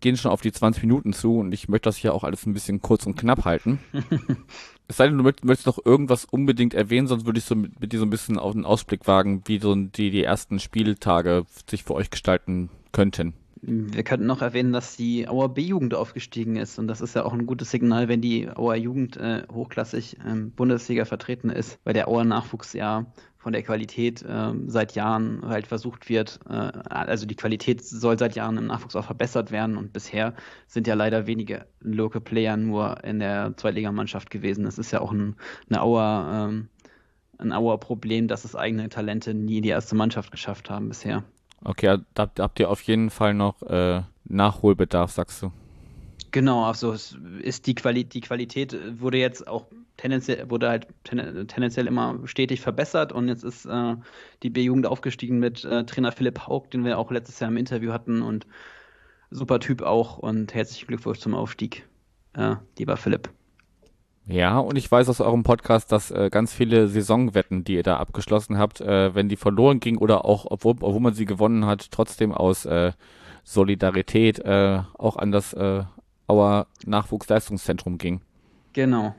gehen 0.00 0.16
schon 0.16 0.32
auf 0.32 0.40
die 0.40 0.50
20 0.50 0.82
Minuten 0.82 1.12
zu 1.12 1.38
und 1.38 1.52
ich 1.52 1.68
möchte 1.68 1.88
das 1.88 1.96
hier 1.96 2.12
auch 2.12 2.24
alles 2.24 2.44
ein 2.44 2.52
bisschen 2.52 2.82
kurz 2.82 3.06
und 3.06 3.14
knapp 3.14 3.44
halten. 3.44 3.78
es 4.88 4.96
sei 4.96 5.06
denn, 5.06 5.18
du 5.18 5.22
möchtest 5.22 5.66
noch 5.66 5.78
irgendwas 5.84 6.24
unbedingt 6.24 6.74
erwähnen, 6.74 7.06
sonst 7.06 7.26
würde 7.26 7.38
ich 7.38 7.44
so 7.44 7.54
mit, 7.54 7.78
mit 7.78 7.92
dir 7.92 8.00
so 8.00 8.06
ein 8.06 8.10
bisschen 8.10 8.40
auf 8.40 8.56
einen 8.56 8.64
Ausblick 8.64 9.06
wagen, 9.06 9.42
wie 9.44 9.60
so 9.60 9.72
die, 9.76 10.10
die 10.10 10.24
ersten 10.24 10.58
Spieltage 10.58 11.44
sich 11.70 11.84
für 11.84 11.94
euch 11.94 12.10
gestalten 12.10 12.70
könnten. 12.90 13.34
Wir 13.64 14.02
könnten 14.02 14.26
noch 14.26 14.42
erwähnen, 14.42 14.72
dass 14.72 14.96
die 14.96 15.28
Auer 15.28 15.48
B-Jugend 15.54 15.94
aufgestiegen 15.94 16.56
ist 16.56 16.80
und 16.80 16.88
das 16.88 17.00
ist 17.00 17.14
ja 17.14 17.24
auch 17.24 17.32
ein 17.32 17.46
gutes 17.46 17.70
Signal, 17.70 18.08
wenn 18.08 18.20
die 18.20 18.48
Auer 18.50 18.74
Jugend 18.74 19.16
äh, 19.16 19.44
hochklassig 19.52 20.16
ähm, 20.26 20.50
Bundesliga 20.50 21.04
vertreten 21.04 21.48
ist, 21.48 21.78
weil 21.84 21.94
der 21.94 22.08
Auer 22.08 22.24
Nachwuchs 22.24 22.72
ja 22.72 23.06
von 23.38 23.52
der 23.52 23.62
Qualität 23.62 24.20
äh, 24.22 24.52
seit 24.66 24.96
Jahren 24.96 25.46
halt 25.46 25.68
versucht 25.68 26.08
wird, 26.08 26.40
äh, 26.48 26.52
also 26.52 27.24
die 27.24 27.36
Qualität 27.36 27.84
soll 27.84 28.18
seit 28.18 28.34
Jahren 28.34 28.58
im 28.58 28.66
Nachwuchs 28.66 28.96
auch 28.96 29.04
verbessert 29.04 29.52
werden 29.52 29.76
und 29.76 29.92
bisher 29.92 30.34
sind 30.66 30.88
ja 30.88 30.94
leider 30.94 31.28
wenige 31.28 31.66
Local 31.78 32.20
Player 32.20 32.56
nur 32.56 33.04
in 33.04 33.20
der 33.20 33.56
Zweitligamannschaft 33.56 34.30
gewesen. 34.30 34.64
Das 34.64 34.76
ist 34.76 34.90
ja 34.90 35.00
auch 35.00 35.12
ein, 35.12 35.36
eine 35.70 35.82
Auer, 35.82 36.48
ähm, 36.50 36.68
ein 37.38 37.52
Auer 37.52 37.78
Problem, 37.78 38.26
dass 38.26 38.44
es 38.44 38.56
eigene 38.56 38.88
Talente 38.88 39.34
nie 39.34 39.58
in 39.58 39.62
die 39.62 39.68
erste 39.68 39.94
Mannschaft 39.94 40.32
geschafft 40.32 40.68
haben 40.68 40.88
bisher. 40.88 41.22
Okay, 41.64 41.98
da, 42.14 42.30
habt 42.38 42.60
ihr 42.60 42.70
auf 42.70 42.82
jeden 42.82 43.10
Fall 43.10 43.34
noch 43.34 43.62
äh, 43.62 44.02
Nachholbedarf, 44.24 45.12
sagst 45.12 45.42
du. 45.42 45.52
Genau, 46.32 46.64
also 46.64 46.92
es 46.92 47.16
ist 47.42 47.66
die, 47.66 47.74
Quali 47.74 48.04
die 48.04 48.22
Qualität 48.22 48.74
wurde 49.00 49.18
jetzt 49.18 49.46
auch 49.46 49.66
tendenziell 49.98 50.48
wurde 50.50 50.70
halt 50.70 50.86
ten 51.04 51.46
tendenziell 51.46 51.86
immer 51.86 52.18
stetig 52.24 52.62
verbessert 52.62 53.12
und 53.12 53.28
jetzt 53.28 53.44
ist 53.44 53.66
äh, 53.66 53.96
die 54.42 54.50
B-Jugend 54.50 54.86
aufgestiegen 54.86 55.38
mit 55.38 55.64
äh, 55.64 55.84
Trainer 55.84 56.10
Philipp 56.10 56.46
Haug, 56.46 56.70
den 56.70 56.84
wir 56.84 56.98
auch 56.98 57.10
letztes 57.10 57.38
Jahr 57.38 57.50
im 57.50 57.58
Interview 57.58 57.92
hatten 57.92 58.22
und 58.22 58.46
super 59.30 59.60
Typ 59.60 59.82
auch 59.82 60.18
und 60.18 60.54
herzlichen 60.54 60.86
Glückwunsch 60.86 61.18
zum 61.18 61.34
Aufstieg, 61.34 61.86
äh, 62.34 62.56
lieber 62.78 62.96
Philipp. 62.96 63.30
Ja, 64.26 64.58
und 64.58 64.76
ich 64.76 64.90
weiß 64.90 65.08
aus 65.08 65.20
eurem 65.20 65.42
Podcast, 65.42 65.90
dass 65.90 66.10
äh, 66.10 66.30
ganz 66.30 66.52
viele 66.52 66.86
Saisonwetten, 66.86 67.64
die 67.64 67.74
ihr 67.74 67.82
da 67.82 67.96
abgeschlossen 67.96 68.56
habt, 68.56 68.80
äh, 68.80 69.14
wenn 69.14 69.28
die 69.28 69.36
verloren 69.36 69.80
ging 69.80 69.98
oder 69.98 70.24
auch, 70.24 70.46
obwohl, 70.48 70.74
obwohl 70.80 71.00
man 71.00 71.14
sie 71.14 71.24
gewonnen 71.24 71.66
hat, 71.66 71.90
trotzdem 71.90 72.32
aus 72.32 72.64
äh, 72.64 72.92
Solidarität 73.42 74.38
äh, 74.38 74.80
auch 74.94 75.16
an 75.16 75.32
das 75.32 75.52
äh, 75.54 75.82
Auer 76.28 76.68
Nachwuchsleistungszentrum 76.86 77.98
ging. 77.98 78.20
Genau, 78.72 79.14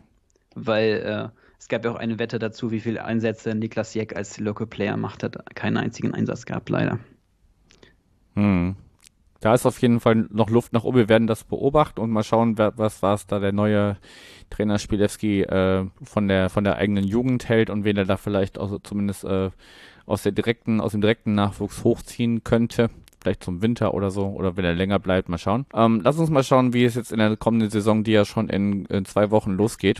weil 0.55 1.31
äh, 1.33 1.37
es 1.59 1.67
gab 1.67 1.83
ja 1.83 1.91
auch 1.91 1.97
eine 1.97 2.17
Wette 2.17 2.39
dazu, 2.39 2.71
wie 2.71 2.79
viele 2.79 3.03
Einsätze 3.03 3.53
Niklas 3.55 3.93
Jeck 3.93 4.15
als 4.15 4.39
Local 4.39 4.67
Player 4.67 4.95
macht, 4.95 5.21
hat 5.23 5.53
keinen 5.53 5.77
einzigen 5.77 6.13
Einsatz 6.13 6.45
gehabt, 6.45 6.69
leider. 6.69 6.99
Hm 8.35 8.77
da 9.43 9.53
ist 9.53 9.65
auf 9.65 9.81
jeden 9.81 9.99
Fall 9.99 10.27
noch 10.29 10.49
Luft 10.49 10.71
nach 10.71 10.85
oben. 10.85 10.97
Wir 10.97 11.09
werden 11.09 11.27
das 11.27 11.43
beobachten 11.43 11.99
und 11.99 12.11
mal 12.11 12.23
schauen, 12.23 12.57
was 12.57 13.03
was 13.03 13.27
da 13.27 13.39
der 13.39 13.51
neue 13.51 13.97
Trainer 14.49 14.79
Spielewski 14.79 15.41
äh, 15.41 15.85
von 16.01 16.29
der 16.29 16.49
von 16.49 16.63
der 16.63 16.77
eigenen 16.77 17.03
Jugend 17.03 17.49
hält 17.49 17.69
und 17.69 17.83
wen 17.83 17.97
er 17.97 18.05
da 18.05 18.15
vielleicht 18.15 18.57
auch 18.57 18.79
zumindest 18.83 19.25
äh, 19.25 19.49
aus 20.05 20.23
der 20.23 20.31
direkten 20.31 20.79
aus 20.79 20.93
dem 20.93 21.01
direkten 21.01 21.35
Nachwuchs 21.35 21.83
hochziehen 21.83 22.45
könnte. 22.45 22.89
Vielleicht 23.21 23.43
zum 23.43 23.61
Winter 23.61 23.93
oder 23.93 24.11
so 24.11 24.27
oder 24.27 24.55
wenn 24.55 24.63
er 24.63 24.75
länger 24.75 24.99
bleibt, 24.99 25.27
mal 25.27 25.37
schauen. 25.37 25.65
Ähm, 25.73 25.99
lass 26.03 26.17
uns 26.17 26.29
mal 26.29 26.43
schauen, 26.43 26.71
wie 26.73 26.85
es 26.85 26.95
jetzt 26.95 27.11
in 27.11 27.19
der 27.19 27.35
kommenden 27.35 27.69
Saison, 27.69 28.05
die 28.05 28.11
ja 28.13 28.23
schon 28.23 28.47
in, 28.47 28.85
in 28.85 29.03
zwei 29.03 29.29
Wochen 29.29 29.51
losgeht, 29.51 29.99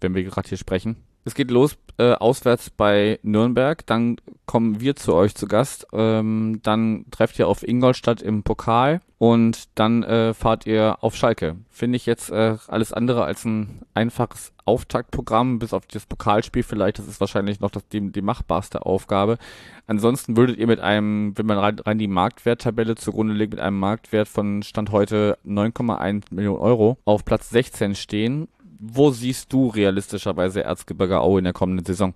wenn 0.00 0.14
wir 0.14 0.22
gerade 0.22 0.48
hier 0.48 0.58
sprechen. 0.58 0.96
Es 1.24 1.34
geht 1.34 1.50
los 1.50 1.78
äh, 1.96 2.12
auswärts 2.12 2.70
bei 2.70 3.18
Nürnberg, 3.22 3.86
dann 3.86 4.16
kommen 4.46 4.80
wir 4.80 4.94
zu 4.96 5.14
euch 5.14 5.34
zu 5.34 5.46
Gast, 5.46 5.86
ähm, 5.92 6.60
dann 6.62 7.06
trefft 7.10 7.38
ihr 7.38 7.48
auf 7.48 7.66
Ingolstadt 7.66 8.20
im 8.20 8.42
Pokal 8.42 9.00
und 9.18 9.68
dann 9.74 10.02
äh, 10.02 10.34
fahrt 10.34 10.66
ihr 10.66 10.98
auf 11.00 11.16
Schalke. 11.16 11.56
Finde 11.70 11.96
ich 11.96 12.04
jetzt 12.04 12.30
äh, 12.30 12.56
alles 12.68 12.92
andere 12.92 13.24
als 13.24 13.44
ein 13.44 13.82
einfaches 13.94 14.52
Auftaktprogramm, 14.66 15.58
bis 15.58 15.72
auf 15.72 15.86
das 15.86 16.04
Pokalspiel 16.04 16.62
vielleicht, 16.62 16.98
das 16.98 17.08
ist 17.08 17.20
wahrscheinlich 17.20 17.60
noch 17.60 17.70
das, 17.70 17.86
die, 17.88 18.12
die 18.12 18.22
machbarste 18.22 18.84
Aufgabe. 18.84 19.38
Ansonsten 19.86 20.36
würdet 20.36 20.58
ihr 20.58 20.66
mit 20.66 20.80
einem, 20.80 21.32
wenn 21.36 21.46
man 21.46 21.58
rein, 21.58 21.78
rein 21.78 21.98
die 21.98 22.08
Marktwerttabelle 22.08 22.96
zugrunde 22.96 23.34
legt, 23.34 23.52
mit 23.52 23.60
einem 23.60 23.78
Marktwert 23.78 24.28
von 24.28 24.62
Stand 24.62 24.90
heute 24.90 25.38
9,1 25.46 26.24
Millionen 26.30 26.58
Euro 26.58 26.98
auf 27.04 27.24
Platz 27.24 27.50
16 27.50 27.94
stehen 27.94 28.48
wo 28.92 29.10
siehst 29.10 29.52
du 29.52 29.68
realistischerweise 29.68 30.62
Erzgebirge 30.62 31.20
Aue 31.20 31.38
in 31.38 31.44
der 31.44 31.52
kommenden 31.52 31.86
Saison? 31.86 32.14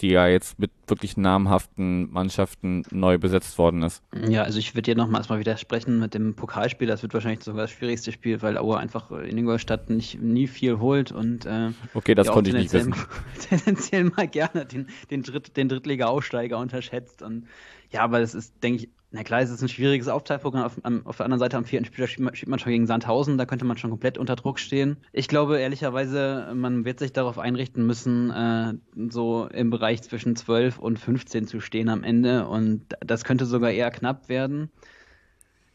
die 0.00 0.08
ja 0.08 0.26
jetzt 0.26 0.58
mit 0.58 0.70
wirklich 0.86 1.16
namhaften 1.16 2.10
Mannschaften 2.12 2.84
neu 2.90 3.18
besetzt 3.18 3.56
worden 3.56 3.82
ist. 3.82 4.02
Ja, 4.28 4.42
also 4.42 4.58
ich 4.58 4.74
würde 4.74 4.82
dir 4.82 4.94
nochmal 4.94 5.20
erstmal 5.20 5.38
widersprechen 5.38 5.98
mit 5.98 6.12
dem 6.14 6.34
Pokalspiel. 6.34 6.86
Das 6.86 7.02
wird 7.02 7.14
wahrscheinlich 7.14 7.42
sogar 7.42 7.62
das 7.62 7.70
schwierigste 7.70 8.12
Spiel, 8.12 8.42
weil 8.42 8.58
Aue 8.58 8.78
einfach 8.78 9.10
in 9.10 9.38
Ingolstadt 9.38 9.88
nicht, 9.88 10.20
nie 10.20 10.46
viel 10.46 10.78
holt 10.80 11.12
und 11.12 11.46
äh, 11.46 11.70
Okay, 11.94 12.14
das 12.14 12.28
konnte 12.28 12.50
ich 12.50 12.56
nicht 12.56 12.72
wissen. 12.72 12.94
tendenziell 13.48 14.04
mal 14.04 14.28
gerne 14.28 14.66
den, 14.66 14.88
den, 15.10 15.22
Dritt, 15.22 15.56
den 15.56 15.68
Drittliga-Aussteiger 15.68 16.58
unterschätzt. 16.58 17.22
Und 17.22 17.46
ja, 17.90 18.02
aber 18.02 18.20
das 18.20 18.34
ist, 18.34 18.52
denke 18.62 18.84
ich, 18.84 18.88
na 19.12 19.22
klar, 19.22 19.40
es 19.40 19.50
ist 19.50 19.62
ein 19.62 19.68
schwieriges 19.68 20.08
Aufteilprogramm. 20.08 20.64
Auf, 20.64 20.78
auf, 21.04 21.16
der 21.16 21.24
anderen 21.24 21.38
Seite 21.38 21.56
am 21.56 21.64
vierten 21.64 21.86
Spiel 21.86 22.06
spielt 22.06 22.48
man 22.48 22.58
schon 22.58 22.72
gegen 22.72 22.86
Sandhausen, 22.86 23.38
da 23.38 23.46
könnte 23.46 23.64
man 23.64 23.76
schon 23.76 23.90
komplett 23.90 24.18
unter 24.18 24.36
Druck 24.36 24.58
stehen. 24.58 24.96
Ich 25.12 25.28
glaube 25.28 25.58
ehrlicherweise, 25.58 26.52
man 26.54 26.84
wird 26.84 26.98
sich 26.98 27.12
darauf 27.12 27.38
einrichten 27.38 27.86
müssen, 27.86 28.30
äh, 28.30 28.74
so 29.08 29.46
im 29.46 29.70
Bereich 29.70 30.02
zwischen 30.02 30.34
12 30.34 30.78
und 30.78 30.98
15 30.98 31.46
zu 31.46 31.60
stehen 31.60 31.88
am 31.88 32.02
Ende 32.02 32.48
und 32.48 32.84
das 33.00 33.24
könnte 33.24 33.46
sogar 33.46 33.70
eher 33.70 33.90
knapp 33.90 34.28
werden. 34.28 34.70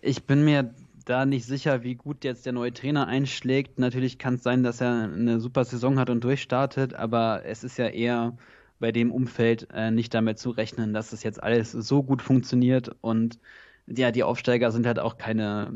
Ich 0.01 0.25
bin 0.25 0.43
mir 0.43 0.73
da 1.05 1.25
nicht 1.25 1.45
sicher, 1.45 1.83
wie 1.83 1.95
gut 1.95 2.23
jetzt 2.23 2.45
der 2.45 2.53
neue 2.53 2.73
Trainer 2.73 3.07
einschlägt. 3.07 3.79
Natürlich 3.79 4.19
kann 4.19 4.35
es 4.35 4.43
sein, 4.43 4.63
dass 4.63 4.81
er 4.81 5.03
eine 5.03 5.39
super 5.39 5.63
Saison 5.63 5.97
hat 5.99 6.09
und 6.09 6.23
durchstartet, 6.23 6.93
aber 6.93 7.43
es 7.45 7.63
ist 7.63 7.77
ja 7.77 7.87
eher 7.87 8.37
bei 8.81 8.91
dem 8.91 9.11
Umfeld 9.11 9.69
äh, 9.73 9.91
nicht 9.91 10.13
damit 10.13 10.39
zu 10.39 10.49
rechnen, 10.49 10.93
dass 10.93 11.13
es 11.13 11.23
jetzt 11.23 11.41
alles 11.41 11.71
so 11.71 12.03
gut 12.03 12.21
funktioniert 12.21 12.93
und 12.99 13.39
ja, 13.87 14.11
die 14.11 14.23
Aufsteiger 14.23 14.71
sind 14.71 14.85
halt 14.85 14.99
auch 14.99 15.17
keine, 15.17 15.73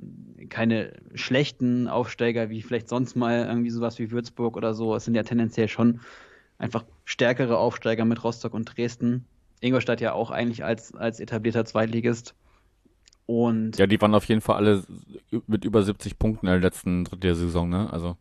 keine 0.49 0.93
schlechten 1.13 1.87
Aufsteiger, 1.87 2.49
wie 2.49 2.61
vielleicht 2.61 2.89
sonst 2.89 3.15
mal 3.15 3.45
irgendwie 3.45 3.69
sowas 3.69 3.99
wie 3.99 4.11
Würzburg 4.11 4.57
oder 4.57 4.73
so. 4.73 4.95
Es 4.95 5.05
sind 5.05 5.15
ja 5.15 5.23
tendenziell 5.23 5.67
schon 5.67 6.01
einfach 6.57 6.85
stärkere 7.03 7.57
Aufsteiger 7.57 8.05
mit 8.05 8.23
Rostock 8.23 8.53
und 8.53 8.65
Dresden. 8.65 9.25
Ingolstadt 9.59 10.01
ja 10.01 10.13
auch 10.13 10.31
eigentlich 10.31 10.63
als, 10.63 10.93
als 10.95 11.19
etablierter 11.19 11.65
Zweitligist. 11.65 12.35
Und 13.25 13.77
ja, 13.77 13.87
die 13.87 13.99
waren 13.99 14.13
auf 14.13 14.25
jeden 14.25 14.41
Fall 14.41 14.57
alle 14.57 14.83
mit 15.47 15.65
über 15.65 15.81
70 15.81 16.19
Punkten 16.19 16.45
in 16.45 16.51
der 16.51 16.61
letzten 16.61 17.05
Saison, 17.21 17.67
ne? 17.67 17.91
Also 17.91 18.17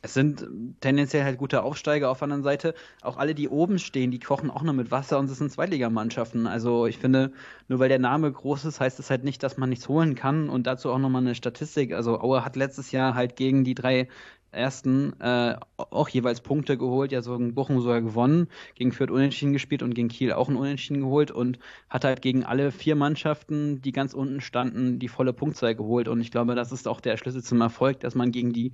es 0.00 0.14
sind 0.14 0.46
tendenziell 0.80 1.24
halt 1.24 1.38
gute 1.38 1.62
Aufsteiger 1.62 2.10
auf 2.10 2.18
der 2.18 2.24
anderen 2.24 2.44
Seite. 2.44 2.74
Auch 3.02 3.16
alle, 3.16 3.34
die 3.34 3.48
oben 3.48 3.78
stehen, 3.78 4.10
die 4.10 4.20
kochen 4.20 4.50
auch 4.50 4.62
noch 4.62 4.72
mit 4.72 4.90
Wasser 4.90 5.18
und 5.18 5.28
es 5.30 5.38
sind 5.38 5.50
Zweitligamannschaften. 5.50 6.46
Also 6.46 6.86
ich 6.86 6.98
finde, 6.98 7.32
nur 7.66 7.80
weil 7.80 7.88
der 7.88 7.98
Name 7.98 8.30
groß 8.30 8.64
ist, 8.66 8.80
heißt 8.80 9.00
es 9.00 9.10
halt 9.10 9.24
nicht, 9.24 9.42
dass 9.42 9.56
man 9.56 9.70
nichts 9.70 9.88
holen 9.88 10.14
kann. 10.14 10.48
Und 10.48 10.66
dazu 10.66 10.90
auch 10.90 10.98
nochmal 10.98 11.22
eine 11.22 11.34
Statistik. 11.34 11.92
Also 11.92 12.20
Aue 12.20 12.44
hat 12.44 12.54
letztes 12.54 12.92
Jahr 12.92 13.14
halt 13.14 13.34
gegen 13.36 13.64
die 13.64 13.74
drei 13.74 14.08
ersten 14.50 15.18
äh, 15.20 15.56
auch 15.76 16.08
jeweils 16.08 16.40
Punkte 16.40 16.78
geholt, 16.78 17.12
ja 17.12 17.20
so 17.22 17.34
in 17.34 17.54
Bochum 17.54 17.80
sogar 17.80 18.00
gewonnen, 18.00 18.48
gegen 18.74 18.92
Fürth 18.92 19.10
unentschieden 19.10 19.52
gespielt 19.52 19.82
und 19.82 19.94
gegen 19.94 20.08
Kiel 20.08 20.32
auch 20.32 20.48
ein 20.48 20.56
Unentschieden 20.56 21.02
geholt 21.02 21.30
und 21.30 21.58
hat 21.90 22.04
halt 22.04 22.22
gegen 22.22 22.44
alle 22.44 22.72
vier 22.72 22.96
Mannschaften, 22.96 23.82
die 23.82 23.92
ganz 23.92 24.14
unten 24.14 24.40
standen, 24.40 24.98
die 24.98 25.08
volle 25.08 25.32
Punktzahl 25.32 25.74
geholt 25.74 26.08
und 26.08 26.20
ich 26.20 26.30
glaube, 26.30 26.54
das 26.54 26.72
ist 26.72 26.88
auch 26.88 27.00
der 27.00 27.16
Schlüssel 27.16 27.42
zum 27.42 27.60
Erfolg, 27.60 28.00
dass 28.00 28.14
man 28.14 28.32
gegen 28.32 28.52
die 28.52 28.72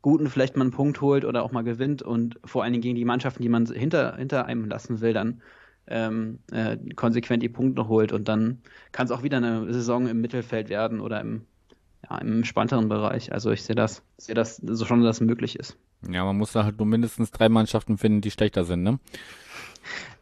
Guten 0.00 0.28
vielleicht 0.28 0.56
mal 0.56 0.65
einen 0.66 0.72
Punkt 0.72 1.00
holt 1.00 1.24
oder 1.24 1.42
auch 1.42 1.52
mal 1.52 1.62
gewinnt 1.62 2.02
und 2.02 2.38
vor 2.44 2.62
allen 2.62 2.72
Dingen 2.72 2.82
gegen 2.82 2.96
die 2.96 3.04
Mannschaften, 3.04 3.42
die 3.42 3.48
man 3.48 3.66
hinter, 3.66 4.16
hinter 4.16 4.46
einem 4.46 4.66
lassen 4.66 5.00
will, 5.00 5.12
dann 5.12 5.42
ähm, 5.88 6.40
äh, 6.50 6.76
konsequent 6.94 7.42
die 7.42 7.48
Punkte 7.48 7.88
holt 7.88 8.12
und 8.12 8.28
dann 8.28 8.60
kann 8.92 9.06
es 9.06 9.12
auch 9.12 9.22
wieder 9.22 9.36
eine 9.36 9.72
Saison 9.72 10.08
im 10.08 10.20
Mittelfeld 10.20 10.68
werden 10.68 11.00
oder 11.00 11.20
im 11.20 11.46
ja, 12.08 12.18
im 12.18 12.44
spannteren 12.44 12.88
Bereich. 12.88 13.32
Also 13.32 13.50
ich 13.50 13.62
sehe 13.62 13.76
das, 13.76 14.02
sehe 14.16 14.34
das 14.34 14.56
so 14.56 14.84
schon, 14.84 15.02
dass 15.02 15.16
es 15.16 15.20
möglich 15.20 15.58
ist. 15.58 15.76
Ja, 16.08 16.24
man 16.24 16.36
muss 16.36 16.52
da 16.52 16.64
halt 16.64 16.78
nur 16.78 16.86
mindestens 16.86 17.30
drei 17.30 17.48
Mannschaften 17.48 17.98
finden, 17.98 18.20
die 18.20 18.30
schlechter 18.30 18.64
sind, 18.64 18.82
ne? 18.82 18.98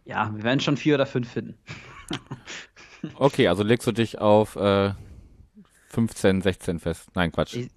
Ja, 0.05 0.33
wir 0.35 0.43
werden 0.43 0.61
schon 0.61 0.77
vier 0.77 0.95
oder 0.95 1.07
fünf 1.07 1.31
finden. 1.31 1.55
okay, 3.17 3.49
also 3.49 3.63
legst 3.63 3.87
du 3.87 3.93
dich 3.93 4.19
auf 4.19 4.57
äh, 4.57 4.93
15, 5.89 6.43
16 6.43 6.79
fest. 6.79 7.11
Nein, 7.15 7.33
Quatsch. 7.33 7.57
Ich, 7.57 7.71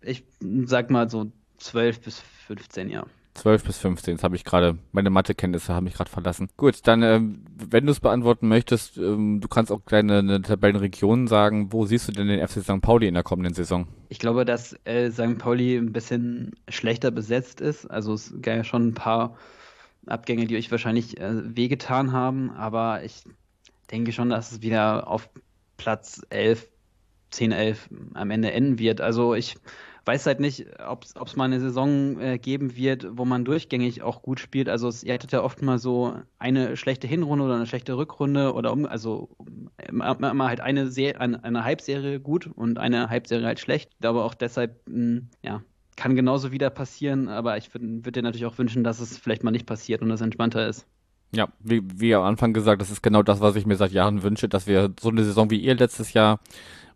ich 0.00 0.24
sag 0.64 0.90
mal 0.90 1.10
so 1.10 1.32
12 1.62 2.00
bis 2.00 2.22
15, 2.46 2.90
ja. 2.90 3.04
12 3.34 3.64
bis 3.64 3.78
15, 3.78 4.16
das 4.16 4.24
habe 4.24 4.36
ich 4.36 4.44
gerade, 4.44 4.76
meine 4.92 5.08
Mathekenntnisse 5.08 5.72
haben 5.72 5.84
mich 5.84 5.94
gerade 5.94 6.10
verlassen. 6.10 6.50
Gut, 6.58 6.86
dann, 6.86 7.02
ähm, 7.02 7.44
wenn 7.56 7.86
du 7.86 7.92
es 7.92 8.00
beantworten 8.00 8.46
möchtest, 8.46 8.98
ähm, 8.98 9.40
du 9.40 9.48
kannst 9.48 9.72
auch 9.72 9.80
deine 9.86 10.42
Tabellenregion 10.42 11.28
sagen, 11.28 11.72
wo 11.72 11.86
siehst 11.86 12.08
du 12.08 12.12
denn 12.12 12.28
den 12.28 12.46
FC 12.46 12.62
St. 12.62 12.82
Pauli 12.82 13.08
in 13.08 13.14
der 13.14 13.22
kommenden 13.22 13.54
Saison? 13.54 13.88
Ich 14.10 14.18
glaube, 14.18 14.44
dass 14.44 14.76
äh, 14.84 15.10
St. 15.10 15.38
Pauli 15.38 15.76
ein 15.76 15.92
bisschen 15.92 16.52
schlechter 16.68 17.10
besetzt 17.10 17.62
ist. 17.62 17.86
Also 17.86 18.12
es 18.12 18.34
gab 18.42 18.56
ja 18.56 18.64
schon 18.64 18.88
ein 18.88 18.94
paar 18.94 19.38
Abgänge, 20.06 20.46
die 20.46 20.56
euch 20.56 20.70
wahrscheinlich 20.70 21.18
äh, 21.18 21.56
wehgetan 21.56 22.12
haben, 22.12 22.50
aber 22.50 23.02
ich 23.02 23.22
denke 23.90 24.12
schon, 24.12 24.28
dass 24.28 24.52
es 24.52 24.62
wieder 24.62 25.08
auf 25.08 25.30
Platz 25.78 26.20
11, 26.28 26.68
10, 27.30 27.52
11 27.52 27.88
am 28.12 28.30
Ende 28.30 28.52
enden 28.52 28.78
wird. 28.78 29.00
Also 29.00 29.34
ich 29.34 29.56
weiß 30.04 30.26
halt 30.26 30.40
nicht, 30.40 30.66
ob 30.86 31.04
es 31.04 31.36
mal 31.36 31.44
eine 31.44 31.60
Saison 31.60 32.20
äh, 32.20 32.38
geben 32.38 32.76
wird, 32.76 33.06
wo 33.12 33.24
man 33.24 33.44
durchgängig 33.44 34.02
auch 34.02 34.22
gut 34.22 34.40
spielt. 34.40 34.68
Also 34.68 34.88
es, 34.88 35.04
ihr 35.04 35.14
hattet 35.14 35.32
ja 35.32 35.42
oft 35.42 35.62
mal 35.62 35.78
so 35.78 36.14
eine 36.38 36.76
schlechte 36.76 37.06
Hinrunde 37.06 37.44
oder 37.44 37.56
eine 37.56 37.66
schlechte 37.66 37.96
Rückrunde 37.96 38.54
oder 38.54 38.72
um, 38.72 38.86
also 38.86 39.30
immer, 39.88 40.16
immer 40.30 40.48
halt 40.48 40.60
eine, 40.60 40.90
Se 40.90 41.20
eine, 41.20 41.42
eine 41.44 41.64
Halbserie 41.64 42.20
gut 42.20 42.46
und 42.46 42.78
eine 42.78 43.10
Halbserie 43.10 43.46
halt 43.46 43.60
schlecht. 43.60 43.90
Aber 44.04 44.24
auch 44.24 44.34
deshalb, 44.34 44.80
mh, 44.86 44.94
hm, 44.94 45.28
ja, 45.42 45.62
kann 45.96 46.16
genauso 46.16 46.52
wieder 46.52 46.70
passieren, 46.70 47.28
aber 47.28 47.56
ich 47.58 47.72
würde 47.74 48.04
würd 48.04 48.16
dir 48.16 48.22
natürlich 48.22 48.46
auch 48.46 48.58
wünschen, 48.58 48.82
dass 48.82 49.00
es 49.00 49.18
vielleicht 49.18 49.44
mal 49.44 49.50
nicht 49.50 49.66
passiert 49.66 50.02
und 50.02 50.08
das 50.08 50.20
entspannter 50.20 50.66
ist. 50.66 50.86
Ja, 51.34 51.48
wie, 51.60 51.82
wie 51.94 52.14
am 52.14 52.24
Anfang 52.24 52.52
gesagt, 52.52 52.82
das 52.82 52.90
ist 52.90 53.02
genau 53.02 53.22
das, 53.22 53.40
was 53.40 53.56
ich 53.56 53.64
mir 53.64 53.76
seit 53.76 53.92
Jahren 53.92 54.22
wünsche, 54.22 54.48
dass 54.48 54.66
wir 54.66 54.92
so 55.00 55.08
eine 55.08 55.24
Saison 55.24 55.50
wie 55.50 55.60
ihr 55.60 55.74
letztes 55.74 56.12
Jahr 56.12 56.40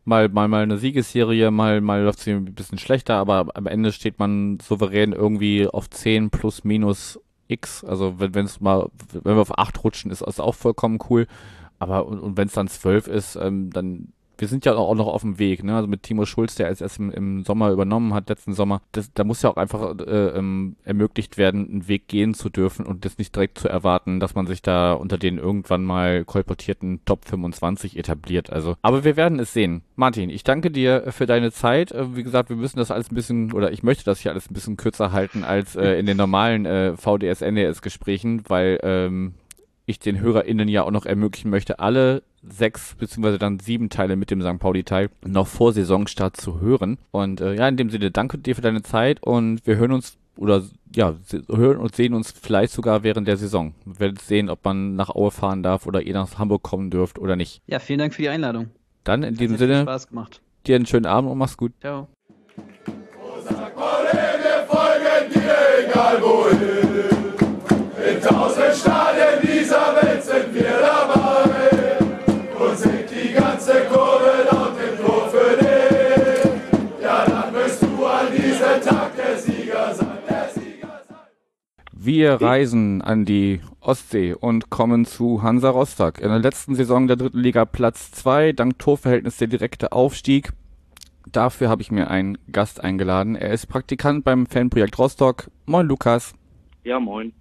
mal, 0.07 0.29
mal, 0.29 0.49
mal 0.49 0.63
eine 0.63 0.79
Siegesserie, 0.79 1.51
mal, 1.51 1.81
mal 1.81 2.03
läuft 2.03 2.21
sie 2.21 2.31
ein 2.31 2.55
bisschen 2.55 2.79
schlechter, 2.79 3.17
aber 3.17 3.49
am 3.55 3.67
Ende 3.67 3.93
steht 3.93 4.19
man 4.19 4.59
souverän 4.61 5.13
irgendwie 5.13 5.67
auf 5.67 5.91
10 5.91 6.31
plus 6.31 6.65
minus 6.65 7.21
X. 7.49 7.85
Also 7.85 8.15
wenn 8.19 8.47
es 8.47 8.61
mal, 8.61 8.89
wenn 9.13 9.37
wir 9.37 9.43
auf 9.43 9.59
8 9.59 9.85
rutschen, 9.85 10.11
ist 10.11 10.23
das 10.23 10.41
auch 10.41 10.55
vollkommen 10.55 10.99
cool. 11.11 11.27
Aber 11.79 12.07
und, 12.07 12.21
und 12.21 12.37
wenn 12.37 12.47
es 12.49 12.55
dann 12.55 12.69
12 12.69 13.09
ist, 13.09 13.37
ähm, 13.37 13.71
dann 13.71 14.13
wir 14.39 14.49
sind 14.49 14.65
ja 14.65 14.75
auch 14.75 14.95
noch 14.95 15.07
auf 15.07 15.23
dem 15.23 15.39
Weg, 15.39 15.65
ne? 15.65 15.75
Also 15.77 15.89
mit 15.89 16.03
Timo 16.03 16.27
Schulz, 16.27 16.55
der 16.55 16.69
jetzt 16.69 16.83
erst 16.83 16.99
im, 16.99 17.11
im 17.11 17.45
Sommer 17.45 17.71
übernommen 17.71 18.15
hat, 18.15 18.29
letzten 18.29 18.53
Sommer, 18.53 18.83
das, 18.93 19.13
da 19.13 19.25
muss 19.25 19.43
ja 19.43 19.51
auch 19.51 19.57
einfach 19.57 19.99
äh, 19.99 20.29
ähm, 20.39 20.77
ermöglicht 20.85 21.39
werden, 21.39 21.69
einen 21.69 21.89
Weg 21.89 22.09
gehen 22.09 22.35
zu 22.35 22.51
dürfen 22.51 22.87
und 22.87 23.05
das 23.05 23.19
nicht 23.19 23.35
direkt 23.35 23.59
zu 23.59 23.69
erwarten, 23.69 24.21
dass 24.21 24.35
man 24.35 24.47
sich 24.47 24.63
da 24.63 24.93
unter 24.93 25.19
den 25.19 25.39
irgendwann 25.39 25.85
mal 25.85 26.25
kolportierten 26.25 27.01
Top 27.05 27.25
25 27.25 27.97
etabliert. 27.99 28.51
Also, 28.51 28.77
aber 28.83 29.05
wir 29.05 29.17
werden 29.17 29.39
es 29.39 29.53
sehen. 29.53 29.83
Martin, 29.95 30.31
ich 30.31 30.45
danke 30.45 30.71
dir 30.71 31.05
für 31.13 31.27
deine 31.27 31.53
Zeit. 31.53 31.93
Äh, 31.93 32.17
wie 32.17 32.23
gesagt, 32.23 32.49
wir 32.49 32.57
müssen 32.57 32.79
das 32.79 32.91
alles 32.91 33.11
ein 33.11 33.15
bisschen, 33.15 33.53
oder 33.53 33.73
ich 33.73 33.83
möchte 33.83 34.05
das 34.05 34.21
hier 34.21 34.33
alles 34.33 34.51
ein 34.51 34.55
bisschen 34.55 34.77
kürzer 34.77 35.13
halten 35.13 35.45
als 35.45 35.77
äh, 35.77 35.99
in 35.99 36.07
den 36.07 36.17
normalen 36.17 36.67
äh, 36.67 36.97
VDS, 36.97 37.41
NDS 37.41 37.83
Gesprächen, 37.83 38.43
weil 38.49 38.79
ähm, 38.83 39.35
ich 39.87 39.99
den 39.99 40.21
HörerInnen 40.21 40.69
ja 40.69 40.83
auch 40.83 40.91
noch 40.91 41.07
ermöglichen 41.07 41.51
möchte, 41.51 41.79
alle 41.79 42.23
sechs 42.43 42.95
beziehungsweise 42.97 43.39
dann 43.39 43.59
sieben 43.61 43.89
Teile 43.89 44.17
mit 44.17 44.31
dem 44.31 44.43
St. 44.43 44.59
Pauli-Teil 44.59 45.11
noch 45.25 45.47
vor 45.47 45.73
Saisonstart 45.73 46.37
zu 46.37 46.61
hören. 46.61 46.99
Und 47.13 47.41
äh, 47.41 47.55
ja, 47.55 47.67
in 47.69 47.77
dem 47.77 47.91
Sinne, 47.91 48.11
danke 48.11 48.39
dir 48.39 48.55
für 48.55 48.63
deine 48.63 48.83
Zeit 48.83 49.23
und 49.23 49.67
wir 49.67 49.77
hören 49.77 49.93
uns 49.93 50.17
oder 50.37 50.63
ja, 50.95 51.15
hören 51.49 51.79
und 51.79 51.95
sehen 51.97 52.15
uns 52.15 52.31
vielleicht 52.31 52.73
sogar 52.73 53.03
während 53.03 53.27
der 53.27 53.37
Saison. 53.37 53.75
Wir 53.85 54.01
werden 54.01 54.19
sehen, 54.23 54.51
ob 54.51 54.65
man 54.65 54.95
nach 54.95 55.09
Aue 55.09 55.31
fahren 55.31 55.63
darf 55.63 55.87
oder 55.87 56.03
ihr 56.03 56.15
nach 56.15 56.39
Hamburg 56.39 56.63
kommen 56.63 56.91
dürft 56.91 57.19
oder 57.19 57.37
nicht. 57.37 57.63
Ja, 57.67 57.79
vielen 57.79 57.99
Dank 58.01 58.13
für 58.15 58.23
die 58.23 58.29
Einladung. 58.29 58.69
Dann 59.05 59.23
in 59.23 59.35
Hat 59.35 59.41
diesem 59.41 59.57
Sinne, 59.57 59.83
Spaß 59.83 60.09
gemacht. 60.09 60.41
dir 60.67 60.77
einen 60.77 60.87
schönen 60.87 61.07
Abend 61.07 61.31
und 61.31 61.39
mach's 61.39 61.57
gut. 61.57 61.73
Ciao. 61.81 62.09
St. 63.45 63.75
Pauli, 63.75 64.09
wir 64.13 64.67
folgen 64.69 65.33
dir, 65.33 65.89
egal 65.89 66.21
wohin. 66.21 68.15
In 68.15 68.21
tausend 68.23 68.75
Wir 82.07 82.35
reisen 82.35 83.03
an 83.03 83.25
die 83.25 83.61
Ostsee 83.81 84.33
und 84.33 84.71
kommen 84.71 85.07
zu 85.07 85.43
Hansa 85.43 85.71
Rostock. 85.71 86.21
In 86.21 86.29
der 86.29 86.39
letzten 86.39 86.77
Saison 86.77 87.09
der 87.09 87.17
dritten 87.17 87.41
Liga 87.41 87.65
Platz 87.65 88.13
2, 88.13 88.53
dank 88.53 88.79
Torverhältnis 88.79 89.39
der 89.39 89.49
direkte 89.49 89.91
Aufstieg. 89.91 90.53
Dafür 91.33 91.69
habe 91.69 91.83
ich 91.83 91.91
mir 91.91 92.09
einen 92.09 92.39
Gast 92.53 92.81
eingeladen. 92.81 93.35
Er 93.35 93.51
ist 93.51 93.67
Praktikant 93.67 94.23
beim 94.23 94.47
Fanprojekt 94.47 94.97
Rostock. 95.01 95.51
Moin 95.65 95.89
Lukas. 95.89 96.33
Ja, 96.85 97.01
moin. 97.01 97.33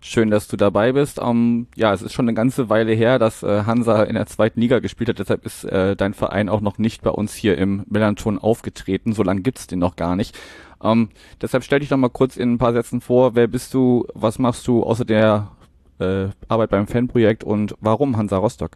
Schön, 0.00 0.30
dass 0.30 0.46
du 0.46 0.56
dabei 0.56 0.92
bist. 0.92 1.18
Um, 1.18 1.66
ja, 1.74 1.92
es 1.92 2.02
ist 2.02 2.12
schon 2.12 2.26
eine 2.26 2.34
ganze 2.34 2.68
Weile 2.68 2.92
her, 2.92 3.18
dass 3.18 3.42
äh, 3.42 3.64
Hansa 3.64 4.04
in 4.04 4.14
der 4.14 4.26
zweiten 4.26 4.60
Liga 4.60 4.78
gespielt 4.78 5.08
hat. 5.08 5.18
Deshalb 5.18 5.44
ist 5.44 5.64
äh, 5.64 5.96
dein 5.96 6.14
Verein 6.14 6.48
auch 6.48 6.60
noch 6.60 6.78
nicht 6.78 7.02
bei 7.02 7.10
uns 7.10 7.34
hier 7.34 7.58
im 7.58 7.84
Melanton 7.88 8.38
aufgetreten. 8.38 9.12
So 9.12 9.22
lange 9.22 9.40
gibt's 9.40 9.66
den 9.66 9.78
noch 9.78 9.96
gar 9.96 10.14
nicht. 10.16 10.38
Um, 10.78 11.08
deshalb 11.40 11.64
stell 11.64 11.80
dich 11.80 11.88
doch 11.88 11.96
mal 11.96 12.10
kurz 12.10 12.36
in 12.36 12.52
ein 12.52 12.58
paar 12.58 12.72
Sätzen 12.72 13.00
vor. 13.00 13.34
Wer 13.34 13.48
bist 13.48 13.74
du? 13.74 14.06
Was 14.14 14.38
machst 14.38 14.68
du 14.68 14.82
außer 14.82 15.04
der 15.04 15.50
äh, 15.98 16.28
Arbeit 16.48 16.70
beim 16.70 16.86
Fanprojekt 16.86 17.44
und 17.44 17.74
warum 17.80 18.16
Hansa 18.16 18.36
Rostock? 18.36 18.72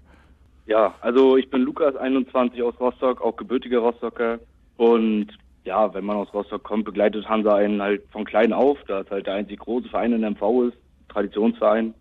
Ja, 0.67 0.95
also 1.01 1.37
ich 1.37 1.51
bin 1.51 1.63
Lukas, 1.63 1.97
21 1.97 2.63
aus 2.63 2.75
Rostock, 2.81 3.21
auch 3.21 3.37
gebürtiger 3.37 3.81
Rostocker. 3.81 4.39
Und 4.77 5.29
ja, 5.65 5.93
wenn 5.95 6.05
man 6.05 6.17
aus 6.17 6.33
Rostock 6.33 6.63
kommt, 6.63 6.85
begleitet 6.85 7.29
Hansa 7.29 7.57
einen 7.57 7.83
halt 7.83 8.03
von 8.11 8.25
klein 8.25 8.53
auf, 8.53 8.79
da 8.87 9.01
es 9.01 9.11
halt 9.11 9.27
der 9.27 9.35
einzige 9.35 9.59
große 9.59 9.89
Verein 9.89 10.13
in 10.13 10.23
MV 10.23 10.69
ist 10.69 10.79
Traditionsverein 11.09 11.95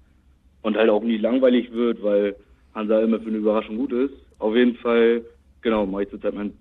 und 0.61 0.77
halt 0.77 0.89
auch 0.89 1.03
nie 1.03 1.17
langweilig 1.17 1.71
wird, 1.71 2.01
weil 2.03 2.35
Hansa 2.75 3.01
immer 3.01 3.19
für 3.19 3.29
eine 3.29 3.37
Überraschung 3.37 3.77
gut 3.77 3.91
ist. 3.91 4.13
Auf 4.39 4.55
jeden 4.55 4.75
Fall, 4.75 5.23
genau, 5.61 5.85
mache 5.85 6.03
ich 6.03 6.09
zurzeit 6.09 6.33
mein 6.33 6.53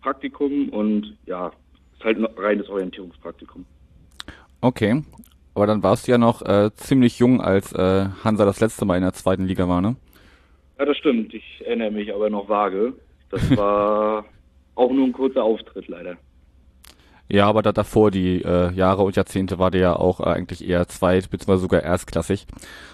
Praktikum 0.00 0.68
und 0.70 1.16
ja, 1.26 1.50
ist 1.96 2.04
halt 2.04 2.18
ein 2.18 2.26
reines 2.36 2.68
Orientierungspraktikum. 2.68 3.64
Okay, 4.60 5.02
aber 5.54 5.66
dann 5.66 5.82
warst 5.82 6.06
du 6.06 6.12
ja 6.12 6.18
noch 6.18 6.42
äh, 6.42 6.70
ziemlich 6.76 7.18
jung, 7.18 7.40
als 7.40 7.72
äh, 7.72 8.06
Hansa 8.24 8.44
das 8.44 8.60
letzte 8.60 8.84
Mal 8.84 8.96
in 8.96 9.02
der 9.02 9.12
zweiten 9.12 9.46
Liga 9.46 9.68
war, 9.68 9.80
ne? 9.80 9.96
Ja, 10.78 10.84
das 10.84 10.96
stimmt. 10.98 11.32
Ich 11.32 11.62
erinnere 11.64 11.90
mich 11.90 12.12
aber 12.12 12.30
noch 12.30 12.48
vage. 12.48 12.94
Das 13.30 13.56
war 13.56 14.24
auch 14.76 14.92
nur 14.92 15.06
ein 15.06 15.12
kurzer 15.12 15.42
Auftritt 15.42 15.88
leider. 15.88 16.16
Ja, 17.28 17.48
aber 17.48 17.62
da 17.62 17.72
davor 17.72 18.12
die 18.12 18.42
äh, 18.42 18.72
Jahre 18.72 19.02
und 19.02 19.16
Jahrzehnte 19.16 19.58
war 19.58 19.72
der 19.72 19.80
ja 19.80 19.96
auch 19.96 20.20
äh, 20.20 20.24
eigentlich 20.24 20.66
eher 20.66 20.86
zweit- 20.86 21.28
bzw. 21.28 21.56
sogar 21.56 21.82
erstklassig. 21.82 22.46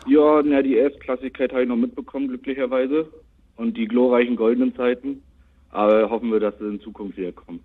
Ja, 0.06 0.42
na, 0.42 0.62
die 0.62 0.76
Erstklassigkeit 0.76 1.52
habe 1.52 1.64
ich 1.64 1.68
noch 1.68 1.76
mitbekommen, 1.76 2.28
glücklicherweise. 2.28 3.08
Und 3.56 3.76
die 3.76 3.86
glorreichen 3.86 4.36
goldenen 4.36 4.74
Zeiten. 4.74 5.22
Aber 5.70 6.08
hoffen 6.08 6.32
wir, 6.32 6.40
dass 6.40 6.58
sie 6.58 6.66
in 6.66 6.80
Zukunft 6.80 7.18
wieder 7.18 7.32
kommen. 7.32 7.60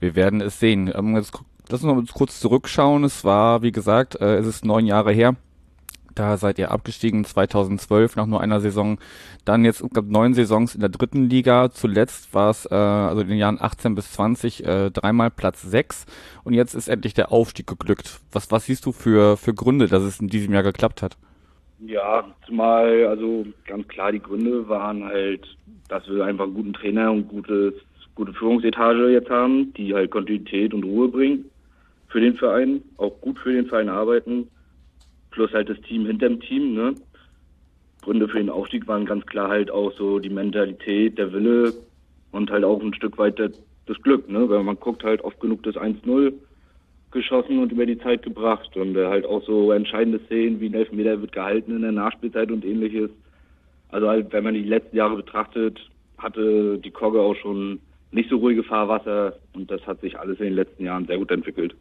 Wir 0.00 0.14
werden 0.14 0.42
es 0.42 0.60
sehen. 0.60 0.92
Ähm, 0.94 1.16
jetzt, 1.16 1.32
lass 1.70 1.82
uns 1.82 1.94
mal 2.10 2.14
kurz 2.14 2.40
zurückschauen. 2.40 3.04
Es 3.04 3.24
war, 3.24 3.62
wie 3.62 3.72
gesagt, 3.72 4.20
äh, 4.20 4.36
es 4.36 4.46
ist 4.46 4.66
neun 4.66 4.84
Jahre 4.84 5.12
her. 5.12 5.34
Da 6.14 6.36
seid 6.36 6.58
ihr 6.58 6.70
abgestiegen 6.70 7.24
2012 7.24 8.16
nach 8.16 8.26
nur 8.26 8.40
einer 8.40 8.60
Saison. 8.60 8.98
Dann 9.44 9.64
jetzt 9.64 9.82
glaub, 9.92 10.06
neun 10.06 10.34
Saisons 10.34 10.74
in 10.74 10.80
der 10.80 10.88
dritten 10.88 11.28
Liga. 11.28 11.70
Zuletzt 11.70 12.32
war 12.34 12.50
es 12.50 12.66
äh, 12.70 12.74
also 12.74 13.22
in 13.22 13.28
den 13.28 13.38
Jahren 13.38 13.58
18 13.60 13.94
bis 13.94 14.12
20 14.12 14.64
äh, 14.64 14.90
dreimal 14.90 15.30
Platz 15.30 15.62
sechs 15.62 16.06
und 16.44 16.54
jetzt 16.54 16.74
ist 16.74 16.88
endlich 16.88 17.14
der 17.14 17.32
Aufstieg 17.32 17.66
geglückt. 17.66 18.20
Was 18.32 18.50
was 18.52 18.66
siehst 18.66 18.86
du 18.86 18.92
für 18.92 19.36
für 19.36 19.54
Gründe, 19.54 19.88
dass 19.88 20.02
es 20.02 20.20
in 20.20 20.28
diesem 20.28 20.54
Jahr 20.54 20.62
geklappt 20.62 21.02
hat? 21.02 21.16
Ja, 21.80 22.24
zumal 22.46 23.06
also 23.06 23.46
ganz 23.66 23.88
klar 23.88 24.12
die 24.12 24.20
Gründe 24.20 24.68
waren 24.68 25.04
halt, 25.04 25.46
dass 25.88 26.08
wir 26.08 26.24
einfach 26.24 26.44
einen 26.44 26.54
guten 26.54 26.72
Trainer 26.72 27.10
und 27.10 27.28
gutes 27.28 27.74
gute 28.14 28.32
Führungsetage 28.32 29.08
jetzt 29.08 29.28
haben, 29.28 29.74
die 29.74 29.92
halt 29.92 30.12
Kontinuität 30.12 30.72
und 30.72 30.84
Ruhe 30.84 31.08
bringen 31.08 31.50
für 32.08 32.20
den 32.20 32.36
Verein, 32.36 32.80
auch 32.96 33.20
gut 33.20 33.40
für 33.40 33.52
den 33.52 33.66
Verein 33.66 33.88
arbeiten 33.88 34.48
plus 35.34 35.52
halt 35.52 35.68
das 35.68 35.80
Team 35.82 36.06
hinter 36.06 36.28
dem 36.28 36.40
Team. 36.40 36.74
Ne? 36.74 36.94
Gründe 38.02 38.28
für 38.28 38.38
den 38.38 38.50
Aufstieg 38.50 38.86
waren 38.86 39.04
ganz 39.04 39.26
klar 39.26 39.48
halt 39.48 39.70
auch 39.70 39.92
so 39.92 40.18
die 40.18 40.30
Mentalität, 40.30 41.18
der 41.18 41.32
Wille 41.32 41.74
und 42.32 42.50
halt 42.50 42.64
auch 42.64 42.80
ein 42.80 42.94
Stück 42.94 43.18
weit 43.18 43.38
das 43.38 44.02
Glück. 44.02 44.28
Ne? 44.30 44.48
Weil 44.48 44.62
man 44.62 44.78
guckt 44.78 45.04
halt 45.04 45.22
oft 45.22 45.40
genug 45.40 45.62
das 45.64 45.74
1-0 45.74 46.32
geschossen 47.10 47.58
und 47.58 47.72
über 47.72 47.86
die 47.86 47.98
Zeit 47.98 48.22
gebracht 48.22 48.76
und 48.76 48.96
äh, 48.96 49.06
halt 49.06 49.24
auch 49.24 49.44
so 49.44 49.70
entscheidende 49.72 50.20
Szenen 50.26 50.60
wie 50.60 50.66
ein 50.66 50.74
Elfmeter 50.74 51.20
wird 51.20 51.32
gehalten 51.32 51.76
in 51.76 51.82
der 51.82 51.92
Nachspielzeit 51.92 52.50
und 52.50 52.64
ähnliches. 52.64 53.10
Also 53.90 54.08
halt, 54.08 54.32
wenn 54.32 54.44
man 54.44 54.54
die 54.54 54.64
letzten 54.64 54.96
Jahre 54.96 55.16
betrachtet, 55.16 55.78
hatte 56.18 56.78
die 56.78 56.90
Kogge 56.90 57.20
auch 57.20 57.36
schon 57.36 57.78
nicht 58.10 58.30
so 58.30 58.36
ruhige 58.36 58.64
Fahrwasser 58.64 59.36
und 59.54 59.70
das 59.70 59.86
hat 59.86 60.00
sich 60.00 60.18
alles 60.18 60.38
in 60.38 60.46
den 60.46 60.54
letzten 60.54 60.84
Jahren 60.84 61.06
sehr 61.06 61.18
gut 61.18 61.30
entwickelt. 61.30 61.74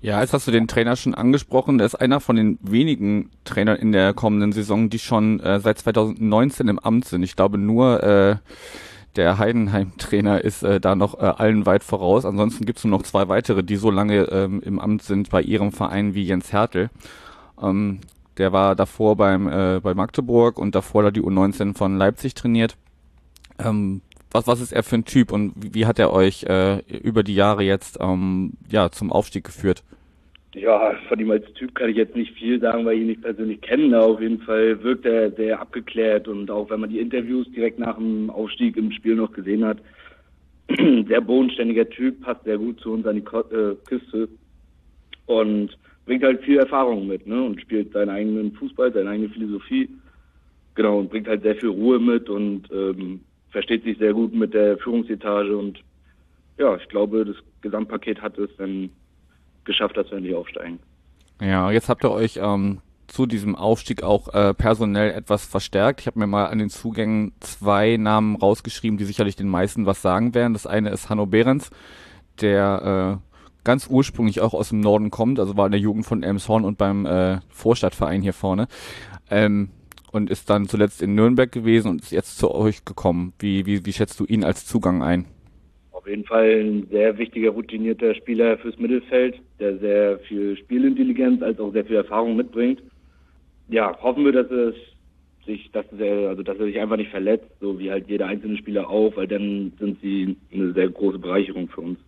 Ja, 0.00 0.20
jetzt 0.20 0.32
hast 0.32 0.46
du 0.46 0.50
den 0.50 0.68
Trainer 0.68 0.96
schon 0.96 1.14
angesprochen. 1.14 1.78
Der 1.78 1.86
ist 1.86 1.94
einer 1.94 2.20
von 2.20 2.36
den 2.36 2.58
wenigen 2.60 3.30
Trainern 3.44 3.76
in 3.76 3.92
der 3.92 4.14
kommenden 4.14 4.52
Saison, 4.52 4.90
die 4.90 4.98
schon 4.98 5.40
äh, 5.40 5.60
seit 5.60 5.78
2019 5.78 6.68
im 6.68 6.78
Amt 6.78 7.04
sind. 7.04 7.22
Ich 7.22 7.36
glaube 7.36 7.58
nur 7.58 8.02
äh, 8.02 8.36
der 9.16 9.38
Heidenheim-Trainer 9.38 10.42
ist 10.42 10.62
äh, 10.62 10.80
da 10.80 10.94
noch 10.94 11.18
äh, 11.18 11.24
allen 11.24 11.66
weit 11.66 11.84
voraus. 11.84 12.24
Ansonsten 12.24 12.64
gibt 12.64 12.78
es 12.78 12.84
nur 12.84 12.98
noch 12.98 13.04
zwei 13.04 13.28
weitere, 13.28 13.62
die 13.62 13.76
so 13.76 13.90
lange 13.90 14.22
ähm, 14.24 14.60
im 14.64 14.80
Amt 14.80 15.02
sind 15.02 15.30
bei 15.30 15.42
ihrem 15.42 15.72
Verein 15.72 16.14
wie 16.14 16.24
Jens 16.24 16.52
Hertel. 16.52 16.90
Ähm, 17.60 18.00
der 18.38 18.52
war 18.52 18.74
davor 18.74 19.16
beim 19.16 19.46
äh, 19.48 19.80
bei 19.80 19.94
Magdeburg 19.94 20.58
und 20.58 20.74
davor 20.74 21.02
da 21.02 21.10
die 21.10 21.20
U19 21.20 21.76
von 21.76 21.98
Leipzig 21.98 22.34
trainiert. 22.34 22.76
Ähm, 23.58 24.00
was, 24.32 24.46
was 24.46 24.60
ist 24.60 24.72
er 24.72 24.82
für 24.82 24.96
ein 24.96 25.04
Typ 25.04 25.32
und 25.32 25.52
wie, 25.56 25.74
wie 25.74 25.86
hat 25.86 25.98
er 25.98 26.12
euch 26.12 26.44
äh, 26.44 26.80
über 26.98 27.22
die 27.22 27.34
Jahre 27.34 27.62
jetzt 27.62 27.98
ähm, 28.00 28.52
ja, 28.70 28.90
zum 28.90 29.12
Aufstieg 29.12 29.44
geführt? 29.44 29.82
Ja, 30.54 30.94
von 31.08 31.18
ihm 31.18 31.30
als 31.30 31.50
Typ 31.54 31.74
kann 31.74 31.88
ich 31.88 31.96
jetzt 31.96 32.14
nicht 32.14 32.34
viel 32.34 32.60
sagen, 32.60 32.84
weil 32.84 32.96
ich 32.96 33.00
ihn 33.00 33.06
nicht 33.06 33.22
persönlich 33.22 33.60
kenne. 33.62 33.98
Auf 33.98 34.20
jeden 34.20 34.40
Fall 34.40 34.82
wirkt 34.82 35.06
er 35.06 35.30
sehr 35.30 35.60
abgeklärt 35.60 36.28
und 36.28 36.50
auch 36.50 36.68
wenn 36.68 36.80
man 36.80 36.90
die 36.90 37.00
Interviews 37.00 37.50
direkt 37.52 37.78
nach 37.78 37.96
dem 37.96 38.28
Aufstieg 38.28 38.76
im 38.76 38.92
Spiel 38.92 39.14
noch 39.14 39.32
gesehen 39.32 39.64
hat, 39.64 39.78
sehr 41.08 41.20
bodenständiger 41.22 41.88
Typ, 41.88 42.20
passt 42.20 42.44
sehr 42.44 42.58
gut 42.58 42.80
zu 42.80 42.92
uns 42.92 43.06
an 43.06 43.16
die 43.16 43.54
äh, 43.56 43.76
Küste 43.86 44.28
und 45.26 45.76
bringt 46.04 46.22
halt 46.22 46.42
viel 46.42 46.58
Erfahrung 46.58 47.06
mit 47.06 47.26
ne? 47.26 47.42
und 47.42 47.60
spielt 47.60 47.92
seinen 47.92 48.10
eigenen 48.10 48.52
Fußball, 48.52 48.92
seine 48.92 49.10
eigene 49.10 49.30
Philosophie. 49.30 49.88
Genau, 50.74 50.98
und 50.98 51.10
bringt 51.10 51.28
halt 51.28 51.42
sehr 51.42 51.56
viel 51.56 51.68
Ruhe 51.68 51.98
mit 51.98 52.28
und 52.28 52.68
ähm, 52.72 53.20
versteht 53.52 53.84
sich 53.84 53.98
sehr 53.98 54.12
gut 54.12 54.34
mit 54.34 54.54
der 54.54 54.78
Führungsetage 54.78 55.56
und 55.56 55.78
ja, 56.58 56.76
ich 56.76 56.88
glaube, 56.88 57.24
das 57.24 57.36
Gesamtpaket 57.60 58.20
hat 58.20 58.36
es 58.38 58.50
dann 58.58 58.90
geschafft, 59.64 59.96
dass 59.96 60.10
wir 60.10 60.20
nicht 60.20 60.34
aufsteigen. 60.34 60.78
Ja, 61.40 61.70
jetzt 61.70 61.88
habt 61.88 62.04
ihr 62.04 62.10
euch 62.10 62.38
ähm, 62.42 62.80
zu 63.06 63.26
diesem 63.26 63.54
Aufstieg 63.56 64.02
auch 64.02 64.32
äh, 64.32 64.54
personell 64.54 65.10
etwas 65.10 65.44
verstärkt. 65.44 66.00
Ich 66.00 66.06
habe 66.06 66.18
mir 66.18 66.26
mal 66.26 66.46
an 66.46 66.58
den 66.58 66.70
Zugängen 66.70 67.32
zwei 67.40 67.96
Namen 67.96 68.36
rausgeschrieben, 68.36 68.98
die 68.98 69.04
sicherlich 69.04 69.36
den 69.36 69.48
meisten 69.48 69.86
was 69.86 70.02
sagen 70.02 70.34
werden. 70.34 70.52
Das 70.52 70.66
eine 70.66 70.90
ist 70.90 71.10
Hanno 71.10 71.26
Behrens, 71.26 71.70
der 72.40 73.20
äh, 73.20 73.64
ganz 73.64 73.86
ursprünglich 73.88 74.40
auch 74.40 74.54
aus 74.54 74.70
dem 74.70 74.80
Norden 74.80 75.10
kommt, 75.10 75.38
also 75.38 75.56
war 75.56 75.66
in 75.66 75.72
der 75.72 75.80
Jugend 75.80 76.06
von 76.06 76.22
Elmshorn 76.22 76.64
und 76.64 76.78
beim 76.78 77.06
äh, 77.06 77.40
Vorstadtverein 77.48 78.22
hier 78.22 78.32
vorne. 78.32 78.66
Ähm, 79.30 79.70
und 80.12 80.30
ist 80.30 80.48
dann 80.50 80.66
zuletzt 80.66 81.02
in 81.02 81.14
Nürnberg 81.14 81.50
gewesen 81.50 81.88
und 81.90 82.02
ist 82.02 82.12
jetzt 82.12 82.38
zu 82.38 82.54
euch 82.54 82.84
gekommen. 82.84 83.32
Wie, 83.38 83.66
wie, 83.66 83.84
wie 83.84 83.92
schätzt 83.92 84.20
du 84.20 84.24
ihn 84.24 84.44
als 84.44 84.66
Zugang 84.66 85.02
ein? 85.02 85.24
Auf 85.90 86.06
jeden 86.06 86.24
Fall 86.24 86.60
ein 86.60 86.86
sehr 86.90 87.16
wichtiger, 87.18 87.50
routinierter 87.50 88.14
Spieler 88.14 88.58
fürs 88.58 88.78
Mittelfeld, 88.78 89.40
der 89.58 89.78
sehr 89.78 90.18
viel 90.20 90.56
Spielintelligenz 90.56 91.42
als 91.42 91.58
auch 91.58 91.72
sehr 91.72 91.84
viel 91.84 91.96
Erfahrung 91.96 92.36
mitbringt. 92.36 92.82
Ja, 93.68 93.96
hoffen 94.02 94.24
wir, 94.24 94.32
dass 94.32 94.50
es 94.50 94.74
sich, 95.46 95.70
dass 95.72 95.86
er, 95.98 96.28
also 96.28 96.42
dass 96.42 96.58
er 96.58 96.66
sich 96.66 96.78
einfach 96.78 96.96
nicht 96.96 97.10
verletzt, 97.10 97.50
so 97.60 97.78
wie 97.78 97.90
halt 97.90 98.08
jeder 98.08 98.26
einzelne 98.26 98.56
Spieler 98.58 98.88
auch, 98.88 99.16
weil 99.16 99.26
dann 99.26 99.72
sind 99.78 100.00
sie 100.00 100.36
eine 100.52 100.72
sehr 100.72 100.88
große 100.88 101.18
Bereicherung 101.18 101.68
für 101.68 101.80
uns. 101.80 101.98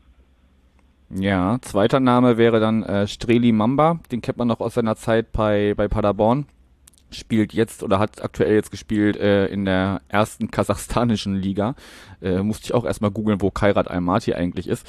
Ja, 1.10 1.58
zweiter 1.60 2.00
Name 2.00 2.36
wäre 2.36 2.60
dann 2.60 2.82
äh, 2.82 3.06
Streli 3.06 3.52
Mamba, 3.52 4.00
den 4.10 4.20
kennt 4.20 4.38
man 4.38 4.48
noch 4.48 4.60
aus 4.60 4.74
seiner 4.74 4.96
Zeit 4.96 5.32
bei, 5.32 5.74
bei 5.76 5.88
Paderborn 5.88 6.46
spielt 7.14 7.52
jetzt 7.52 7.82
oder 7.82 7.98
hat 7.98 8.22
aktuell 8.22 8.54
jetzt 8.54 8.70
gespielt 8.70 9.16
äh, 9.16 9.46
in 9.46 9.64
der 9.64 10.00
ersten 10.08 10.50
kasachstanischen 10.50 11.36
Liga. 11.36 11.74
Äh, 12.20 12.42
musste 12.42 12.66
ich 12.66 12.74
auch 12.74 12.84
erstmal 12.84 13.10
googeln, 13.10 13.40
wo 13.40 13.50
Kairat 13.50 13.88
Almaty 13.88 14.34
eigentlich 14.34 14.68
ist. 14.68 14.86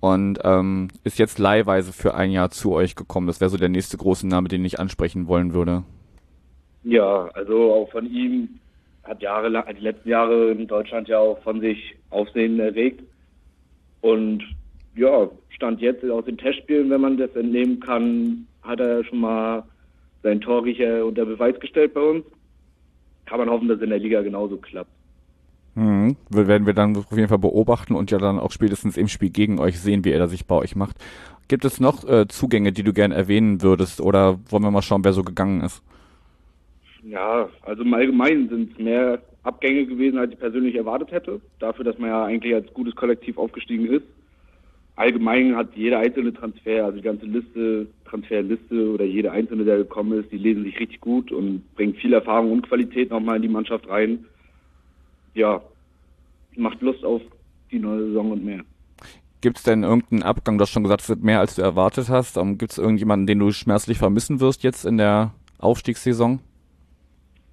Und 0.00 0.38
ähm, 0.44 0.88
ist 1.02 1.18
jetzt 1.18 1.38
leihweise 1.38 1.92
für 1.92 2.14
ein 2.14 2.30
Jahr 2.30 2.50
zu 2.50 2.72
euch 2.72 2.94
gekommen. 2.94 3.26
Das 3.26 3.40
wäre 3.40 3.50
so 3.50 3.56
der 3.56 3.68
nächste 3.68 3.96
große 3.96 4.26
Name, 4.26 4.48
den 4.48 4.64
ich 4.64 4.78
ansprechen 4.78 5.26
wollen 5.28 5.54
würde. 5.54 5.84
Ja, 6.82 7.28
also 7.34 7.72
auch 7.72 7.90
von 7.90 8.06
ihm 8.06 8.60
hat 9.04 9.22
jahrelang, 9.22 9.64
die 9.74 9.82
letzten 9.82 10.08
Jahre 10.08 10.50
in 10.50 10.66
Deutschland 10.66 11.08
ja 11.08 11.18
auch 11.18 11.42
von 11.42 11.60
sich 11.60 11.96
Aufsehen 12.10 12.58
erregt. 12.60 13.02
Und 14.00 14.42
ja, 14.96 15.28
stand 15.50 15.80
jetzt 15.80 16.04
aus 16.08 16.24
den 16.24 16.38
Testspielen, 16.38 16.90
wenn 16.90 17.00
man 17.00 17.16
das 17.16 17.34
entnehmen 17.34 17.80
kann, 17.80 18.46
hat 18.62 18.80
er 18.80 19.04
schon 19.04 19.20
mal 19.20 19.62
sein 20.24 20.40
Torriecher 20.40 21.06
unter 21.06 21.24
Beweis 21.24 21.60
gestellt 21.60 21.94
bei 21.94 22.00
uns. 22.00 22.24
Kann 23.26 23.38
man 23.38 23.48
hoffen, 23.48 23.68
dass 23.68 23.80
in 23.80 23.90
der 23.90 23.98
Liga 24.00 24.22
genauso 24.22 24.56
klappt. 24.56 24.90
Mhm. 25.76 26.16
Werden 26.30 26.66
wir 26.66 26.72
dann 26.72 26.96
auf 26.96 27.10
jeden 27.12 27.28
Fall 27.28 27.38
beobachten 27.38 27.94
und 27.94 28.10
ja 28.10 28.18
dann 28.18 28.38
auch 28.38 28.50
spätestens 28.50 28.96
im 28.96 29.08
Spiel 29.08 29.30
gegen 29.30 29.58
euch 29.58 29.78
sehen, 29.78 30.04
wie 30.04 30.10
er 30.10 30.26
sich 30.26 30.46
bei 30.46 30.56
euch 30.56 30.74
macht. 30.76 30.96
Gibt 31.46 31.64
es 31.64 31.78
noch 31.78 32.08
äh, 32.08 32.26
Zugänge, 32.26 32.72
die 32.72 32.82
du 32.82 32.92
gerne 32.92 33.14
erwähnen 33.14 33.62
würdest 33.62 34.00
oder 34.00 34.38
wollen 34.48 34.62
wir 34.62 34.70
mal 34.70 34.82
schauen, 34.82 35.04
wer 35.04 35.12
so 35.12 35.22
gegangen 35.22 35.60
ist? 35.60 35.82
Ja, 37.02 37.48
also 37.62 37.82
im 37.82 37.92
Allgemeinen 37.92 38.48
sind 38.48 38.72
es 38.72 38.78
mehr 38.78 39.20
Abgänge 39.42 39.84
gewesen, 39.84 40.18
als 40.18 40.32
ich 40.32 40.38
persönlich 40.38 40.74
erwartet 40.74 41.12
hätte. 41.12 41.40
Dafür, 41.58 41.84
dass 41.84 41.98
man 41.98 42.08
ja 42.08 42.24
eigentlich 42.24 42.54
als 42.54 42.72
gutes 42.72 42.96
Kollektiv 42.96 43.36
aufgestiegen 43.36 43.86
ist. 43.86 44.06
Allgemein 44.96 45.54
hat 45.56 45.74
jeder 45.74 45.98
einzelne 45.98 46.32
Transfer, 46.32 46.84
also 46.84 46.96
die 46.96 47.02
ganze 47.02 47.26
Liste, 47.26 47.88
Transferliste 48.14 48.92
oder 48.92 49.04
jeder 49.04 49.32
einzelne, 49.32 49.64
der 49.64 49.78
gekommen 49.78 50.20
ist, 50.20 50.30
die 50.30 50.38
lesen 50.38 50.62
sich 50.62 50.78
richtig 50.78 51.00
gut 51.00 51.32
und 51.32 51.62
bringen 51.74 51.94
viel 51.94 52.12
Erfahrung 52.12 52.52
und 52.52 52.68
Qualität 52.68 53.10
nochmal 53.10 53.36
in 53.36 53.42
die 53.42 53.48
Mannschaft 53.48 53.88
rein. 53.88 54.24
Ja, 55.34 55.60
macht 56.56 56.80
Lust 56.80 57.04
auf 57.04 57.20
die 57.72 57.80
neue 57.80 58.06
Saison 58.06 58.30
und 58.30 58.44
mehr. 58.44 58.60
Gibt 59.40 59.58
es 59.58 59.64
denn 59.64 59.82
irgendeinen 59.82 60.22
Abgang? 60.22 60.56
Du 60.56 60.62
hast 60.62 60.70
schon 60.70 60.84
gesagt, 60.84 61.02
es 61.02 61.08
wird 61.08 61.24
mehr 61.24 61.40
als 61.40 61.56
du 61.56 61.62
erwartet 61.62 62.08
hast. 62.08 62.38
Um, 62.38 62.56
Gibt 62.56 62.72
es 62.72 62.78
irgendjemanden, 62.78 63.26
den 63.26 63.40
du 63.40 63.50
schmerzlich 63.50 63.98
vermissen 63.98 64.40
wirst 64.40 64.62
jetzt 64.62 64.86
in 64.86 64.96
der 64.96 65.34
Aufstiegssaison? 65.58 66.38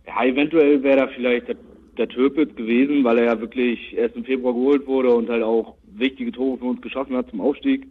Ja, 0.05 0.23
eventuell 0.23 0.83
wäre 0.83 0.97
da 0.97 1.07
vielleicht 1.07 1.47
der, 1.47 1.55
der 1.97 2.07
Türpitz 2.07 2.55
gewesen, 2.55 3.03
weil 3.03 3.17
er 3.17 3.25
ja 3.25 3.41
wirklich 3.41 3.97
erst 3.97 4.15
im 4.15 4.25
Februar 4.25 4.53
geholt 4.53 4.85
wurde 4.85 5.09
und 5.09 5.27
halt 5.27 5.43
auch 5.43 5.75
wichtige 5.87 6.31
Tore 6.31 6.59
für 6.59 6.65
uns 6.65 6.81
geschossen 6.81 7.17
hat 7.17 7.29
zum 7.31 7.41
Aufstieg. 7.41 7.87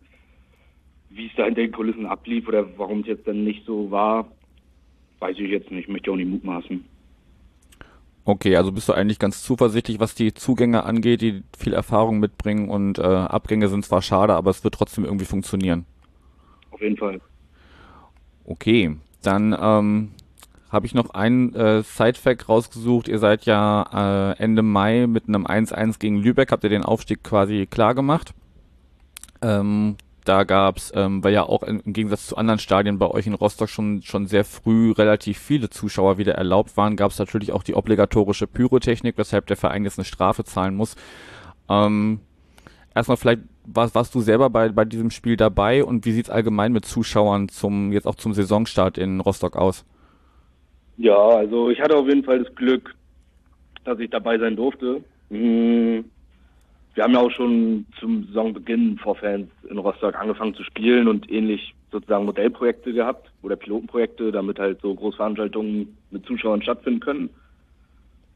Wie 1.10 1.26
es 1.26 1.32
da 1.36 1.44
hinter 1.44 1.62
den 1.62 1.72
Kulissen 1.72 2.06
ablief 2.06 2.46
oder 2.48 2.66
warum 2.78 3.00
es 3.00 3.08
jetzt 3.08 3.26
dann 3.26 3.44
nicht 3.44 3.66
so 3.66 3.90
war, 3.90 4.30
weiß 5.18 5.36
ich 5.38 5.50
jetzt 5.50 5.70
nicht. 5.70 5.84
Ich 5.84 5.92
möchte 5.92 6.10
auch 6.10 6.16
nicht 6.16 6.28
mutmaßen. 6.28 6.84
Okay, 8.24 8.56
also 8.56 8.70
bist 8.70 8.88
du 8.88 8.92
eigentlich 8.92 9.18
ganz 9.18 9.42
zuversichtlich, 9.42 9.98
was 9.98 10.14
die 10.14 10.34
Zugänge 10.34 10.84
angeht, 10.84 11.20
die 11.20 11.42
viel 11.58 11.72
Erfahrung 11.72 12.20
mitbringen 12.20 12.68
und 12.68 12.98
äh, 12.98 13.02
Abgänge 13.02 13.68
sind 13.68 13.84
zwar 13.84 14.02
schade, 14.02 14.34
aber 14.34 14.50
es 14.50 14.62
wird 14.62 14.74
trotzdem 14.74 15.04
irgendwie 15.04 15.24
funktionieren. 15.24 15.84
Auf 16.70 16.80
jeden 16.80 16.96
Fall. 16.96 17.20
Okay, 18.44 18.96
dann 19.22 19.56
ähm, 19.60 20.10
habe 20.70 20.86
ich 20.86 20.94
noch 20.94 21.10
einen 21.10 21.54
äh, 21.54 21.82
Sidefact 21.82 22.48
rausgesucht. 22.48 23.08
Ihr 23.08 23.18
seid 23.18 23.46
ja 23.46 24.32
äh, 24.32 24.42
Ende 24.42 24.62
Mai 24.62 25.06
mit 25.06 25.26
einem 25.26 25.46
1-1 25.46 25.98
gegen 25.98 26.16
Lübeck, 26.18 26.52
habt 26.52 26.62
ihr 26.62 26.70
den 26.70 26.84
Aufstieg 26.84 27.24
quasi 27.24 27.66
klar 27.66 27.94
gemacht. 27.94 28.34
Ähm, 29.42 29.96
da 30.30 30.44
gab's, 30.44 30.92
ähm, 30.94 31.24
weil 31.24 31.32
ja 31.32 31.42
auch 31.42 31.64
im 31.64 31.82
Gegensatz 31.92 32.28
zu 32.28 32.36
anderen 32.36 32.60
Stadien 32.60 33.00
bei 33.00 33.08
euch 33.08 33.26
in 33.26 33.34
Rostock 33.34 33.68
schon, 33.68 34.00
schon 34.02 34.28
sehr 34.28 34.44
früh 34.44 34.92
relativ 34.92 35.38
viele 35.38 35.70
Zuschauer 35.70 36.18
wieder 36.18 36.34
erlaubt 36.34 36.76
waren, 36.76 36.94
gab's 36.94 37.18
natürlich 37.18 37.50
auch 37.50 37.64
die 37.64 37.74
obligatorische 37.74 38.46
Pyrotechnik, 38.46 39.18
weshalb 39.18 39.48
der 39.48 39.56
Verein 39.56 39.82
jetzt 39.82 39.98
eine 39.98 40.04
Strafe 40.04 40.44
zahlen 40.44 40.76
muss. 40.76 40.94
Ähm, 41.68 42.20
erstmal 42.94 43.16
vielleicht, 43.16 43.40
warst, 43.66 43.96
warst 43.96 44.14
du 44.14 44.20
selber 44.20 44.50
bei, 44.50 44.68
bei 44.68 44.84
diesem 44.84 45.10
Spiel 45.10 45.36
dabei 45.36 45.82
und 45.82 46.06
wie 46.06 46.12
sieht's 46.12 46.30
allgemein 46.30 46.72
mit 46.72 46.84
Zuschauern 46.84 47.48
zum, 47.48 47.90
jetzt 47.90 48.06
auch 48.06 48.14
zum 48.14 48.32
Saisonstart 48.32 48.98
in 48.98 49.18
Rostock 49.18 49.56
aus? 49.56 49.84
Ja, 50.96 51.18
also 51.18 51.70
ich 51.70 51.80
hatte 51.80 51.96
auf 51.96 52.06
jeden 52.06 52.22
Fall 52.22 52.44
das 52.44 52.54
Glück, 52.54 52.94
dass 53.82 53.98
ich 53.98 54.10
dabei 54.10 54.38
sein 54.38 54.54
durfte. 54.54 55.02
Hm, 55.30 56.04
wir 56.94 57.04
haben 57.04 57.14
ja 57.14 57.20
auch 57.20 57.30
schon 57.30 57.86
zum 57.98 58.24
Saisonbeginn 58.26 58.98
vor 58.98 59.16
Fans 59.16 59.48
in 59.68 59.78
Rostock 59.78 60.14
angefangen 60.16 60.54
zu 60.54 60.64
spielen 60.64 61.08
und 61.08 61.30
ähnlich 61.30 61.74
sozusagen 61.92 62.24
Modellprojekte 62.24 62.92
gehabt 62.92 63.30
oder 63.42 63.56
Pilotenprojekte, 63.56 64.32
damit 64.32 64.58
halt 64.58 64.80
so 64.80 64.94
Großveranstaltungen 64.94 65.96
mit 66.10 66.26
Zuschauern 66.26 66.62
stattfinden 66.62 67.00
können. 67.00 67.30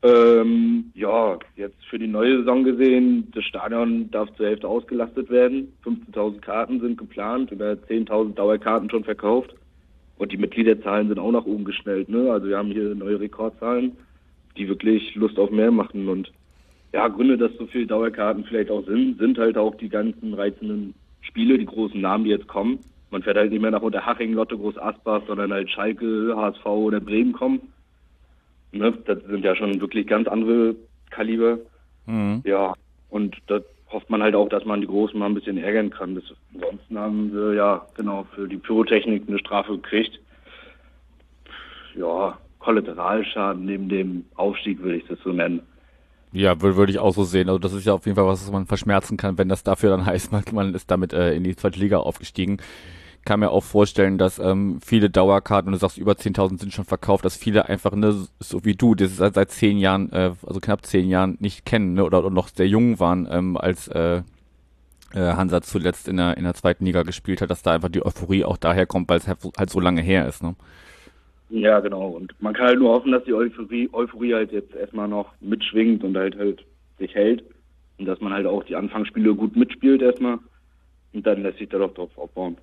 Ähm, 0.03 0.93
ja, 0.95 1.39
jetzt 1.57 1.83
für 1.89 1.99
die 1.99 2.07
neue 2.07 2.39
Saison 2.39 2.63
gesehen, 2.63 3.31
das 3.35 3.45
Stadion 3.45 4.11
darf 4.11 4.29
zur 4.37 4.47
Hälfte 4.47 4.69
ausgelastet 4.69 5.31
werden. 5.31 5.73
15.000 5.83 6.41
Karten 6.41 6.81
sind 6.81 6.99
geplant, 6.99 7.51
über 7.51 7.73
10.000 7.73 8.35
Dauerkarten 8.35 8.91
schon 8.91 9.05
verkauft. 9.05 9.55
Und 10.19 10.31
die 10.31 10.37
Mitgliederzahlen 10.37 11.09
sind 11.09 11.19
auch 11.19 11.33
nach 11.33 11.47
oben 11.47 11.65
geschnellt. 11.65 12.11
Ne? 12.11 12.31
Also 12.31 12.49
wir 12.49 12.59
haben 12.59 12.71
hier 12.71 12.95
neue 12.95 13.19
Rekordzahlen, 13.19 13.93
die 14.59 14.69
wirklich 14.69 15.15
Lust 15.15 15.39
auf 15.39 15.51
mehr 15.51 15.71
machen. 15.71 16.09
Und 16.09 16.31
ja, 16.95 17.09
Gründe, 17.09 17.37
dass 17.37 17.53
so 17.59 17.67
viele 17.67 17.89
Dauerkarten 17.89 18.45
vielleicht 18.45 18.71
auch 18.71 18.85
sind, 18.87 19.19
sind 19.19 19.37
halt 19.37 19.59
auch 19.59 19.75
die 19.75 19.89
ganzen 19.89 20.33
reizenden 20.33 20.95
Spiele, 21.23 21.59
die 21.59 21.67
großen 21.67 22.01
Namen, 22.01 22.23
die 22.23 22.31
jetzt 22.31 22.47
kommen. 22.47 22.79
Man 23.11 23.25
fährt 23.25 23.37
halt 23.37 23.51
nicht 23.51 23.61
mehr 23.61 23.73
nach 23.73 23.83
Unterhaching, 23.83 24.33
Lotte, 24.33 24.57
Groß 24.57 24.79
Asbach, 24.79 25.23
sondern 25.27 25.53
halt 25.53 25.69
Schalke, 25.69 26.35
HSV 26.37 26.65
oder 26.65 27.01
Bremen 27.01 27.33
kommen. 27.33 27.73
Ne? 28.71 28.97
Das 29.07 29.19
sind 29.25 29.45
ja 29.45 29.57
schon 29.57 29.81
wirklich 29.81 30.07
ganz 30.07 30.29
andere 30.29 30.77
Kaliber. 31.11 31.59
Mhm. 32.07 32.43
Ja, 32.45 32.75
und 33.11 33.39
das 33.49 33.65
hofft 33.91 34.09
man 34.09 34.23
halt 34.23 34.37
auch, 34.37 34.49
dass 34.49 34.65
man 34.65 34.81
die 34.81 34.87
Großen 34.87 35.19
mal 35.19 35.27
ein 35.27 35.35
bisschen 35.35 35.59
ärgern 35.59 35.91
kann. 35.91 36.15
Das, 36.15 36.25
ansonsten 36.55 36.97
haben 36.97 37.33
wir 37.33 37.55
ja 37.55 37.85
genau 37.97 38.25
für 38.37 38.47
die 38.47 38.57
Pyrotechnik 38.57 39.25
eine 39.27 39.41
Strafe 39.41 39.73
gekriegt. 39.73 40.21
Ja, 41.97 42.39
Kollateralschaden 42.61 43.65
neben 43.65 43.89
dem 43.89 44.27
Aufstieg 44.37 44.81
würde 44.81 44.99
ich 44.99 45.07
das 45.07 45.19
so 45.25 45.33
nennen. 45.33 45.61
Ja, 46.35 46.61
würde, 46.61 46.77
würde 46.77 46.93
ich 46.93 46.99
auch 46.99 47.15
so 47.15 47.25
sehen. 47.25 47.49
Also 47.49 47.59
das 47.59 47.73
ist 47.73 47.87
ja 47.87 47.95
auf 47.95 48.05
jeden 48.05 48.17
Fall 48.17 48.27
was, 48.27 48.43
was 48.43 48.53
man 48.53 48.67
verschmerzen 48.67 49.17
kann, 49.17 49.39
wenn 49.39 49.49
das 49.49 49.63
dafür 49.63 49.91
dann 49.91 50.05
heißt, 50.07 50.33
man 50.53 50.75
ist 50.75 50.91
damit 50.91 51.13
äh, 51.15 51.35
in 51.35 51.45
die 51.45 51.57
zweite 51.57 51.79
Liga 51.81 51.99
aufgestiegen 51.99 52.59
kann 53.25 53.41
mir 53.41 53.51
auch 53.51 53.65
vorstellen, 53.65 54.19
dass 54.19 54.39
ähm, 54.39 54.79
viele 54.85 55.11
Dauerkarten, 55.11 55.69
und 55.69 55.73
du 55.73 55.79
sagst, 55.79 55.99
über 55.99 56.13
10.000 56.13 56.61
sind 56.61 56.73
schon 56.73 56.85
verkauft, 56.85 57.25
dass 57.25 57.37
viele 57.37 57.69
einfach, 57.69 57.93
ne, 57.95 58.27
so 58.39 58.65
wie 58.65 58.75
du, 58.75 58.95
das 58.95 59.17
seit, 59.17 59.35
seit 59.35 59.51
zehn 59.51 59.79
Jahren, 59.79 60.13
äh, 60.13 60.33
also 60.47 60.61
knapp 60.61 60.85
zehn 60.85 61.09
Jahren 61.09 61.37
nicht 61.41 61.65
kennen, 61.65 61.95
ne, 61.95 62.05
oder, 62.05 62.19
oder 62.19 62.31
noch 62.31 62.49
sehr 62.49 62.69
jung 62.69 63.01
waren, 63.01 63.27
ähm, 63.31 63.57
als 63.57 63.89
äh, 63.89 64.23
äh, 65.15 65.21
Hansa 65.21 65.63
zuletzt 65.63 66.09
in 66.09 66.19
der, 66.19 66.37
in 66.37 66.45
der 66.45 66.55
zweiten 66.55 66.85
Liga 66.85 67.03
gespielt 67.03 67.41
hat, 67.41 67.51
dass 67.51 67.63
da 67.63 67.73
einfach 67.73 67.89
die 67.89 68.05
Euphorie 68.05 68.45
auch 68.45 68.57
daher 68.57 68.87
kommt, 68.87 69.09
weil 69.09 69.19
es 69.19 69.29
halt, 69.29 69.39
halt 69.57 69.71
so 69.71 69.81
lange 69.81 70.03
her 70.03 70.29
ist, 70.29 70.43
ne? 70.43 70.55
Ja, 71.55 71.79
genau. 71.79 72.09
Und 72.09 72.35
man 72.41 72.53
kann 72.53 72.67
halt 72.67 72.81
nur 72.81 72.91
hoffen, 72.91 73.13
dass 73.13 73.23
die 73.23 73.33
Euphorie, 73.33 73.89
Euphorie 73.93 74.35
halt 74.35 74.51
jetzt 74.51 74.75
erstmal 74.75 75.07
noch 75.07 75.33
mitschwingt 75.41 76.03
und 76.03 76.17
halt 76.17 76.37
halt 76.37 76.65
sich 76.99 77.15
hält. 77.15 77.45
Und 77.97 78.07
dass 78.07 78.21
man 78.21 78.33
halt 78.33 78.47
auch 78.47 78.65
die 78.65 78.75
Anfangsspiele 78.75 79.37
gut 79.37 79.55
mitspielt 79.55 80.03
erstmal. 80.03 80.41
Und 81.13 81.25
dann 81.25 81.45
lässt 81.45 81.59
sich 81.59 81.69
da 81.69 81.79
doch 81.79 81.95
drauf 81.95 82.11
aufbauen. 82.19 82.57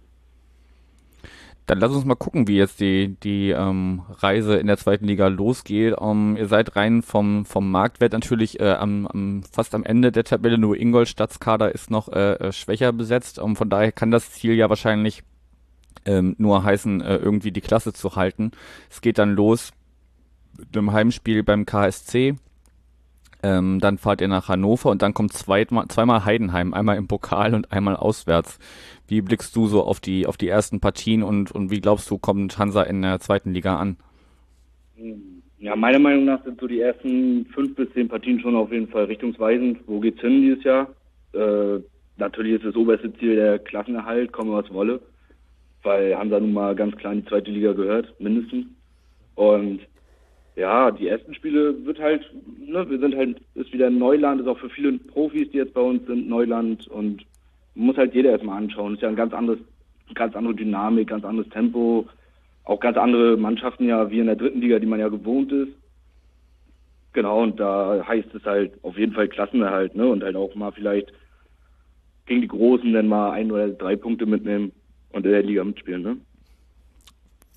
Dann 1.68 1.80
lass 1.80 1.94
uns 1.94 2.04
mal 2.04 2.16
gucken, 2.16 2.50
wie 2.50 2.58
jetzt 2.58 2.82
die, 2.82 3.16
die 3.24 3.52
ähm, 3.52 4.02
Reise 4.10 4.58
in 4.58 4.68
der 4.68 4.76
zweiten 4.76 5.06
Liga 5.06 5.28
losgeht. 5.30 5.98
Um, 5.98 6.32
ähm, 6.32 6.38
ihr 6.38 6.48
seid 6.48 6.76
rein 6.76 7.02
vom, 7.02 7.46
vom 7.46 7.72
Marktwert 7.72 8.12
natürlich 8.12 8.60
äh, 8.60 8.74
am, 8.74 9.08
am, 9.08 9.44
fast 9.50 9.74
am 9.74 9.86
Ende 9.86 10.12
der 10.12 10.26
Tabelle. 10.26 10.58
Nur 10.58 10.76
Ingolstadts 10.76 11.40
Kader 11.40 11.74
ist 11.74 11.90
noch 11.90 12.10
äh, 12.12 12.34
äh, 12.34 12.52
schwächer 12.52 12.92
besetzt. 12.92 13.40
Um, 13.40 13.56
von 13.56 13.70
daher 13.70 13.94
kann 13.94 14.12
das 14.12 14.32
Ziel 14.32 14.56
ja 14.56 14.68
wahrscheinlich 14.68 15.24
ähm, 16.06 16.36
nur 16.38 16.64
heißen, 16.64 17.02
äh, 17.02 17.18
irgendwie 17.18 17.52
die 17.52 17.62
Klasse 17.62 17.94
zu 17.94 18.16
halten. 18.16 18.52
Es 18.90 19.02
geht 19.02 19.18
dann 19.18 19.36
los 19.36 19.72
mit 20.58 20.76
einem 20.76 20.92
Heimspiel 20.92 21.44
beim 21.44 21.66
KSC. 21.66 22.36
Ähm, 23.44 23.80
dann 23.80 23.98
fahrt 23.98 24.22
ihr 24.22 24.28
nach 24.28 24.50
Hannover 24.50 24.92
und 24.92 25.02
dann 25.02 25.14
kommt 25.14 25.34
zweimal, 25.34 25.88
zweimal 25.88 26.26
Heidenheim, 26.26 26.74
einmal 26.74 26.98
im 26.98 27.08
Pokal 27.08 27.56
und 27.56 27.72
einmal 27.72 27.96
auswärts. 27.96 28.60
Wie 29.08 29.22
blickst 29.22 29.56
du 29.56 29.68
so 29.68 29.84
auf 29.84 30.00
die, 30.00 30.28
auf 30.28 30.38
die 30.38 30.48
ersten 30.48 30.80
Partien 30.80 31.24
und, 31.24 31.52
und 31.52 31.72
wie 31.72 31.82
glaubst 31.82 32.10
du, 32.12 32.20
kommt 32.20 32.58
Hansa 32.60 32.84
in 32.84 33.02
der 33.02 33.20
zweiten 33.20 33.52
Liga 33.52 33.78
an? 33.78 33.98
Ja, 35.58 35.76
meiner 35.76 36.00
Meinung 36.00 36.26
nach 36.26 36.44
sind 36.44 36.60
so 36.60 36.68
die 36.68 36.82
ersten 36.82 37.46
fünf 37.48 37.76
bis 37.76 37.92
zehn 37.94 38.08
Partien 38.08 38.40
schon 38.40 38.56
auf 38.56 38.72
jeden 38.72 38.88
Fall 38.88 39.06
richtungsweisend. 39.06 39.80
Wo 39.88 40.00
geht's 40.00 40.22
hin 40.22 40.42
dieses 40.42 40.64
Jahr? 40.64 40.88
Äh, 41.34 41.80
natürlich 42.18 42.54
ist 42.56 42.66
das 42.66 42.76
oberste 42.76 43.12
Ziel 43.16 43.36
der 43.36 43.58
Klassenerhalt, 43.58 44.32
komme 44.32 44.54
was 44.54 44.72
wolle, 44.72 45.02
weil 45.84 46.18
Hansa 46.18 46.40
nun 46.40 46.54
mal 46.54 46.76
ganz 46.76 46.96
klar 46.96 47.14
in 47.14 47.22
die 47.22 47.28
zweite 47.28 47.52
Liga 47.52 47.74
gehört, 47.74 48.14
mindestens. 48.20 48.66
Und 49.36 49.82
ja, 50.56 50.92
die 50.92 51.08
ersten 51.08 51.34
Spiele 51.34 51.86
wird 51.86 52.00
halt, 52.00 52.24
ne, 52.60 52.90
wir 52.90 53.00
sind 53.00 53.16
halt, 53.16 53.42
ist 53.56 53.74
wieder 53.74 53.90
Neuland, 53.90 54.42
ist 54.42 54.48
auch 54.48 54.60
für 54.60 54.70
viele 54.70 54.94
Profis, 54.94 55.50
die 55.52 55.58
jetzt 55.58 55.74
bei 55.74 55.82
uns 55.82 56.06
sind, 56.06 56.28
Neuland 56.28 56.88
und 56.88 57.26
muss 57.74 57.98
halt 57.98 58.14
jeder 58.14 58.32
erstmal 58.32 58.58
anschauen. 58.58 58.96
Ist 58.96 59.02
ja 59.02 59.10
ein 59.10 59.16
ganz 59.16 59.34
anderes, 59.34 59.60
ganz 60.14 60.36
andere 60.36 60.56
Dynamik, 60.56 61.08
ganz 61.08 61.24
anderes 61.24 61.50
Tempo, 61.50 62.08
auch 62.66 62.80
ganz 62.80 62.98
andere 62.98 63.38
Mannschaften 63.38 63.88
ja 63.88 64.10
wie 64.12 64.20
in 64.20 64.26
der 64.26 64.36
dritten 64.36 64.62
Liga, 64.62 64.80
die 64.80 64.88
man 64.88 65.00
ja 65.00 65.08
gewohnt 65.08 65.52
ist. 65.52 65.72
Genau, 67.14 67.44
und 67.44 67.60
da 67.60 68.06
heißt 68.08 68.34
es 68.36 68.44
halt 68.46 68.74
auf 68.84 68.98
jeden 68.98 69.14
Fall 69.14 69.28
Klassenerhalt, 69.28 69.96
ne? 69.96 70.08
Und 70.08 70.24
halt 70.24 70.36
auch 70.36 70.54
mal 70.56 70.72
vielleicht 70.72 71.12
gegen 72.26 72.42
die 72.42 72.48
Großen 72.48 72.94
dann 72.94 73.08
mal 73.08 73.32
ein 73.32 73.52
oder 73.52 73.70
drei 73.70 73.96
Punkte 73.96 74.26
mitnehmen 74.26 74.72
und 75.14 75.26
in 75.26 75.32
der 75.32 75.44
Liga 75.44 75.64
mitspielen, 75.64 76.02
ne? 76.02 76.18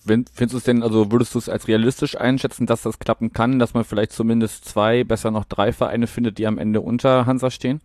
Findest 0.06 0.52
du 0.52 0.58
es 0.58 0.64
denn, 0.64 0.82
also 0.82 1.10
würdest 1.10 1.34
du 1.34 1.38
es 1.38 1.48
als 1.48 1.66
realistisch 1.66 2.14
einschätzen, 2.20 2.66
dass 2.66 2.82
das 2.82 2.98
klappen 2.98 3.32
kann, 3.32 3.58
dass 3.58 3.72
man 3.72 3.84
vielleicht 3.84 4.12
zumindest 4.12 4.66
zwei, 4.66 5.02
besser 5.02 5.30
noch 5.30 5.46
drei 5.46 5.72
Vereine 5.72 6.06
findet, 6.06 6.36
die 6.36 6.46
am 6.46 6.58
Ende 6.58 6.82
unter 6.82 7.24
Hansa 7.24 7.50
stehen? 7.50 7.80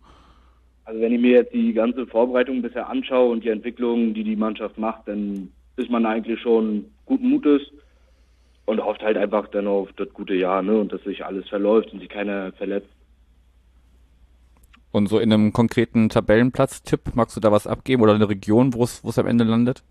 Also 0.84 1.00
wenn 1.00 1.14
ich 1.14 1.20
mir 1.20 1.30
jetzt 1.30 1.54
die 1.54 1.72
ganze 1.72 2.06
Vorbereitung 2.06 2.60
bisher 2.60 2.90
anschaue 2.90 3.30
und 3.30 3.42
die 3.42 3.48
Entwicklung, 3.48 4.12
die 4.12 4.24
die 4.24 4.36
Mannschaft 4.36 4.76
macht, 4.76 5.08
dann 5.08 5.50
ist 5.76 5.88
man 5.88 6.04
eigentlich 6.04 6.40
schon 6.40 6.84
guten 7.06 7.30
Mutes 7.30 7.62
und 8.66 8.84
hofft 8.84 9.02
halt 9.02 9.16
einfach 9.16 9.48
dann 9.48 9.66
auf 9.66 9.88
das 9.96 10.12
gute 10.12 10.34
Jahr, 10.34 10.62
ne, 10.62 10.78
und 10.78 10.92
dass 10.92 11.02
sich 11.04 11.24
alles 11.24 11.48
verläuft 11.48 11.92
und 11.92 12.00
sich 12.00 12.08
keiner 12.08 12.52
verletzt. 12.52 12.90
Und 14.92 15.08
so 15.08 15.18
in 15.18 15.32
einem 15.32 15.52
konkreten 15.52 16.08
Tabellenplatz-Tipp, 16.08 17.14
magst 17.14 17.36
du 17.36 17.40
da 17.40 17.52
was 17.52 17.66
abgeben 17.66 18.02
oder 18.02 18.14
eine 18.14 18.28
Region, 18.28 18.74
wo 18.74 18.82
es 18.82 19.18
am 19.18 19.26
Ende 19.26 19.44
landet? 19.44 19.84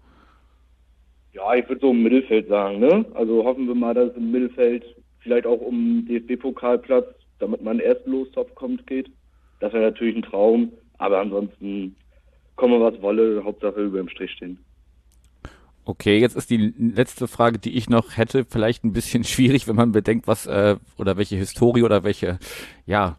Ja, 1.33 1.53
ich 1.55 1.67
würde 1.69 1.81
so 1.81 1.91
im 1.91 2.03
Mittelfeld 2.03 2.47
sagen, 2.49 2.79
ne? 2.79 3.05
Also 3.13 3.43
hoffen 3.45 3.67
wir 3.67 3.75
mal, 3.75 3.93
dass 3.93 4.11
es 4.11 4.17
im 4.17 4.31
Mittelfeld 4.31 4.83
vielleicht 5.19 5.45
auch 5.45 5.61
um 5.61 6.05
DFB-Pokalplatz, 6.05 7.05
damit 7.39 7.63
man 7.63 7.79
erst 7.79 8.05
Lostopf 8.05 8.53
kommt, 8.55 8.85
geht. 8.87 9.09
Das 9.59 9.71
wäre 9.73 9.83
natürlich 9.83 10.15
ein 10.15 10.21
Traum, 10.23 10.71
aber 10.97 11.19
ansonsten 11.19 11.95
komme 12.55 12.81
was 12.81 13.01
wolle, 13.01 13.43
Hauptsache 13.43 13.81
über 13.81 13.99
dem 13.99 14.09
Strich 14.09 14.31
stehen. 14.31 14.59
Okay, 15.85 16.19
jetzt 16.19 16.35
ist 16.35 16.49
die 16.49 16.73
letzte 16.77 17.27
Frage, 17.27 17.57
die 17.57 17.75
ich 17.75 17.89
noch 17.89 18.17
hätte, 18.17 18.45
vielleicht 18.45 18.83
ein 18.83 18.93
bisschen 18.93 19.23
schwierig, 19.33 19.67
wenn 19.67 19.75
man 19.75 19.91
bedenkt, 19.91 20.27
was 20.27 20.45
äh, 20.45 20.75
oder 20.97 21.17
welche 21.17 21.37
Historie 21.37 21.83
oder 21.83 22.03
welche, 22.03 22.37
ja, 22.85 23.17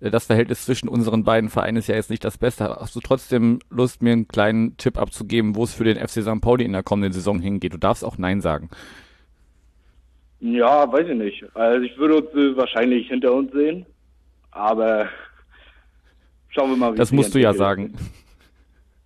das 0.00 0.26
Verhältnis 0.26 0.64
zwischen 0.64 0.88
unseren 0.88 1.24
beiden 1.24 1.50
Vereinen 1.50 1.78
ist 1.78 1.88
ja 1.88 1.96
jetzt 1.96 2.10
nicht 2.10 2.24
das 2.24 2.38
Beste. 2.38 2.64
Hast 2.68 2.94
du 2.94 3.00
trotzdem 3.00 3.58
Lust, 3.68 4.02
mir 4.02 4.12
einen 4.12 4.28
kleinen 4.28 4.76
Tipp 4.76 4.96
abzugeben, 4.96 5.56
wo 5.56 5.64
es 5.64 5.74
für 5.74 5.84
den 5.84 5.96
FC 5.96 6.22
St. 6.22 6.40
Pauli 6.40 6.64
in 6.64 6.72
der 6.72 6.84
kommenden 6.84 7.12
Saison 7.12 7.40
hingeht? 7.40 7.72
Du 7.72 7.78
darfst 7.78 8.04
auch 8.04 8.16
Nein 8.16 8.40
sagen. 8.40 8.70
Ja, 10.40 10.90
weiß 10.90 11.08
ich 11.08 11.16
nicht. 11.16 11.44
Also 11.54 11.84
ich 11.84 11.98
würde 11.98 12.16
uns 12.16 12.30
äh, 12.34 12.56
wahrscheinlich 12.56 13.08
hinter 13.08 13.32
uns 13.32 13.50
sehen, 13.52 13.86
aber 14.52 15.08
schauen 16.50 16.70
wir 16.70 16.76
mal, 16.76 16.92
wie 16.92 16.98
Das 16.98 17.12
musst 17.12 17.34
du 17.34 17.40
ja 17.40 17.52
sagen. 17.52 17.94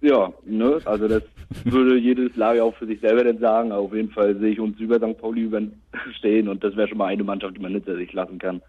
Ja, 0.05 0.33
ne, 0.45 0.81
also 0.85 1.07
das 1.07 1.23
würde 1.63 1.97
jedes 1.97 2.35
Lager 2.35 2.65
auch 2.65 2.75
für 2.75 2.87
sich 2.87 2.99
selber 2.99 3.23
denn 3.23 3.39
sagen. 3.39 3.71
Aber 3.71 3.83
auf 3.83 3.95
jeden 3.95 4.11
Fall 4.11 4.37
sehe 4.37 4.51
ich 4.51 4.59
uns 4.59 4.77
über 4.81 4.97
St. 4.97 5.17
Pauli 5.17 5.49
stehen 6.19 6.49
und 6.49 6.65
das 6.65 6.75
wäre 6.75 6.89
schon 6.89 6.99
mal 6.99 7.07
eine 7.07 7.23
Mannschaft, 7.23 7.57
die 7.57 7.61
man 7.61 7.71
hinter 7.71 7.95
sich 7.95 8.13
lassen 8.13 8.41
kann. 8.41 8.61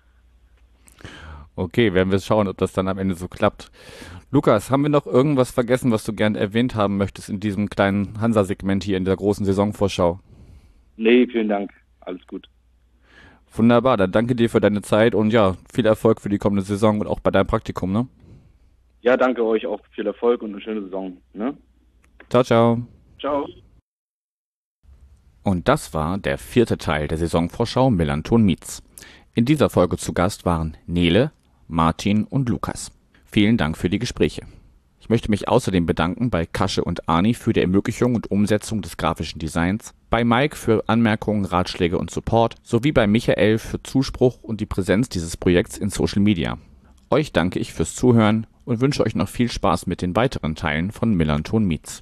Okay, 1.56 1.94
werden 1.94 2.12
wir 2.12 2.20
schauen, 2.20 2.48
ob 2.48 2.58
das 2.58 2.74
dann 2.74 2.88
am 2.88 2.98
Ende 2.98 3.16
so 3.16 3.28
klappt. 3.28 3.72
Lukas, 4.32 4.72
haben 4.72 4.82
wir 4.82 4.90
noch 4.90 5.06
irgendwas 5.06 5.52
vergessen, 5.52 5.92
was 5.92 6.04
du 6.04 6.14
gern 6.14 6.36
erwähnt 6.36 6.74
haben 6.74 6.98
möchtest 6.98 7.30
in 7.30 7.40
diesem 7.40 7.70
kleinen 7.70 8.20
Hansa-Segment 8.20 8.84
hier 8.84 8.98
in 8.98 9.06
der 9.06 9.16
großen 9.16 9.46
Saisonvorschau? 9.46 10.20
Nee, 10.98 11.28
vielen 11.28 11.50
Dank. 11.50 11.72
Alles 12.00 12.26
gut. 12.26 12.50
Wunderbar, 13.56 13.98
dann 13.98 14.12
danke 14.12 14.36
dir 14.36 14.50
für 14.50 14.60
deine 14.60 14.82
Zeit 14.82 15.14
und 15.14 15.32
ja, 15.32 15.56
viel 15.72 15.86
Erfolg 15.86 16.22
für 16.22 16.30
die 16.30 16.40
kommende 16.40 16.64
Saison 16.64 17.00
und 17.00 17.08
auch 17.08 17.20
bei 17.20 17.30
deinem 17.30 17.46
Praktikum, 17.46 17.92
ne? 17.92 18.08
Ja, 19.02 19.16
danke 19.16 19.44
euch 19.44 19.68
auch 19.68 19.80
viel 19.92 20.08
Erfolg 20.08 20.42
und 20.42 20.54
eine 20.54 20.62
schöne 20.62 20.82
Saison. 20.82 21.18
Ne? 21.34 21.56
Ciao, 22.30 22.44
ciao. 22.44 22.82
Ciao. 23.20 23.48
Und 25.44 25.68
das 25.68 25.94
war 25.94 26.18
der 26.18 26.38
vierte 26.38 26.78
Teil 26.78 27.08
der 27.08 27.18
Saisonvorschau 27.18 27.92
Millanton 27.92 28.44
Mietz. 28.44 28.82
In 29.36 29.46
dieser 29.46 29.70
Folge 29.70 29.98
zu 29.98 30.14
Gast 30.14 30.46
waren 30.46 30.78
Nele, 30.88 31.32
Martin 31.68 32.26
und 32.26 32.50
Lukas. 32.50 32.92
Vielen 33.26 33.58
Dank 33.58 33.78
für 33.78 33.90
die 33.90 34.00
Gespräche. 34.00 34.44
Ich 35.00 35.10
möchte 35.10 35.30
mich 35.30 35.50
außerdem 35.50 35.86
bedanken 35.86 36.30
bei 36.30 36.46
Kasche 36.46 36.84
und 36.84 37.10
Ani 37.10 37.34
für 37.34 37.52
die 37.52 37.60
Ermöglichung 37.60 38.16
und 38.16 38.32
Umsetzung 38.32 38.82
des 38.82 38.96
grafischen 38.96 39.38
Designs, 39.38 39.94
bei 40.10 40.24
Mike 40.24 40.56
für 40.56 40.84
Anmerkungen, 40.88 41.44
Ratschläge 41.44 41.98
und 41.98 42.10
Support, 42.10 42.56
sowie 42.64 42.94
bei 42.94 43.06
Michael 43.06 43.58
für 43.58 43.84
Zuspruch 43.84 44.42
und 44.42 44.62
die 44.62 44.66
Präsenz 44.66 45.10
dieses 45.10 45.36
Projekts 45.36 45.78
in 45.78 45.90
Social 45.90 46.22
Media. 46.22 46.58
Euch 47.10 47.34
danke 47.34 47.60
ich 47.60 47.74
fürs 47.74 47.96
Zuhören 47.96 48.48
und 48.64 48.80
wünsche 48.80 49.04
euch 49.04 49.14
noch 49.14 49.28
viel 49.28 49.52
Spaß 49.52 49.88
mit 49.88 50.02
den 50.02 50.16
weiteren 50.16 50.56
Teilen 50.56 50.92
von 50.92 51.14
Millanton 51.14 51.66
Meets. 51.66 52.02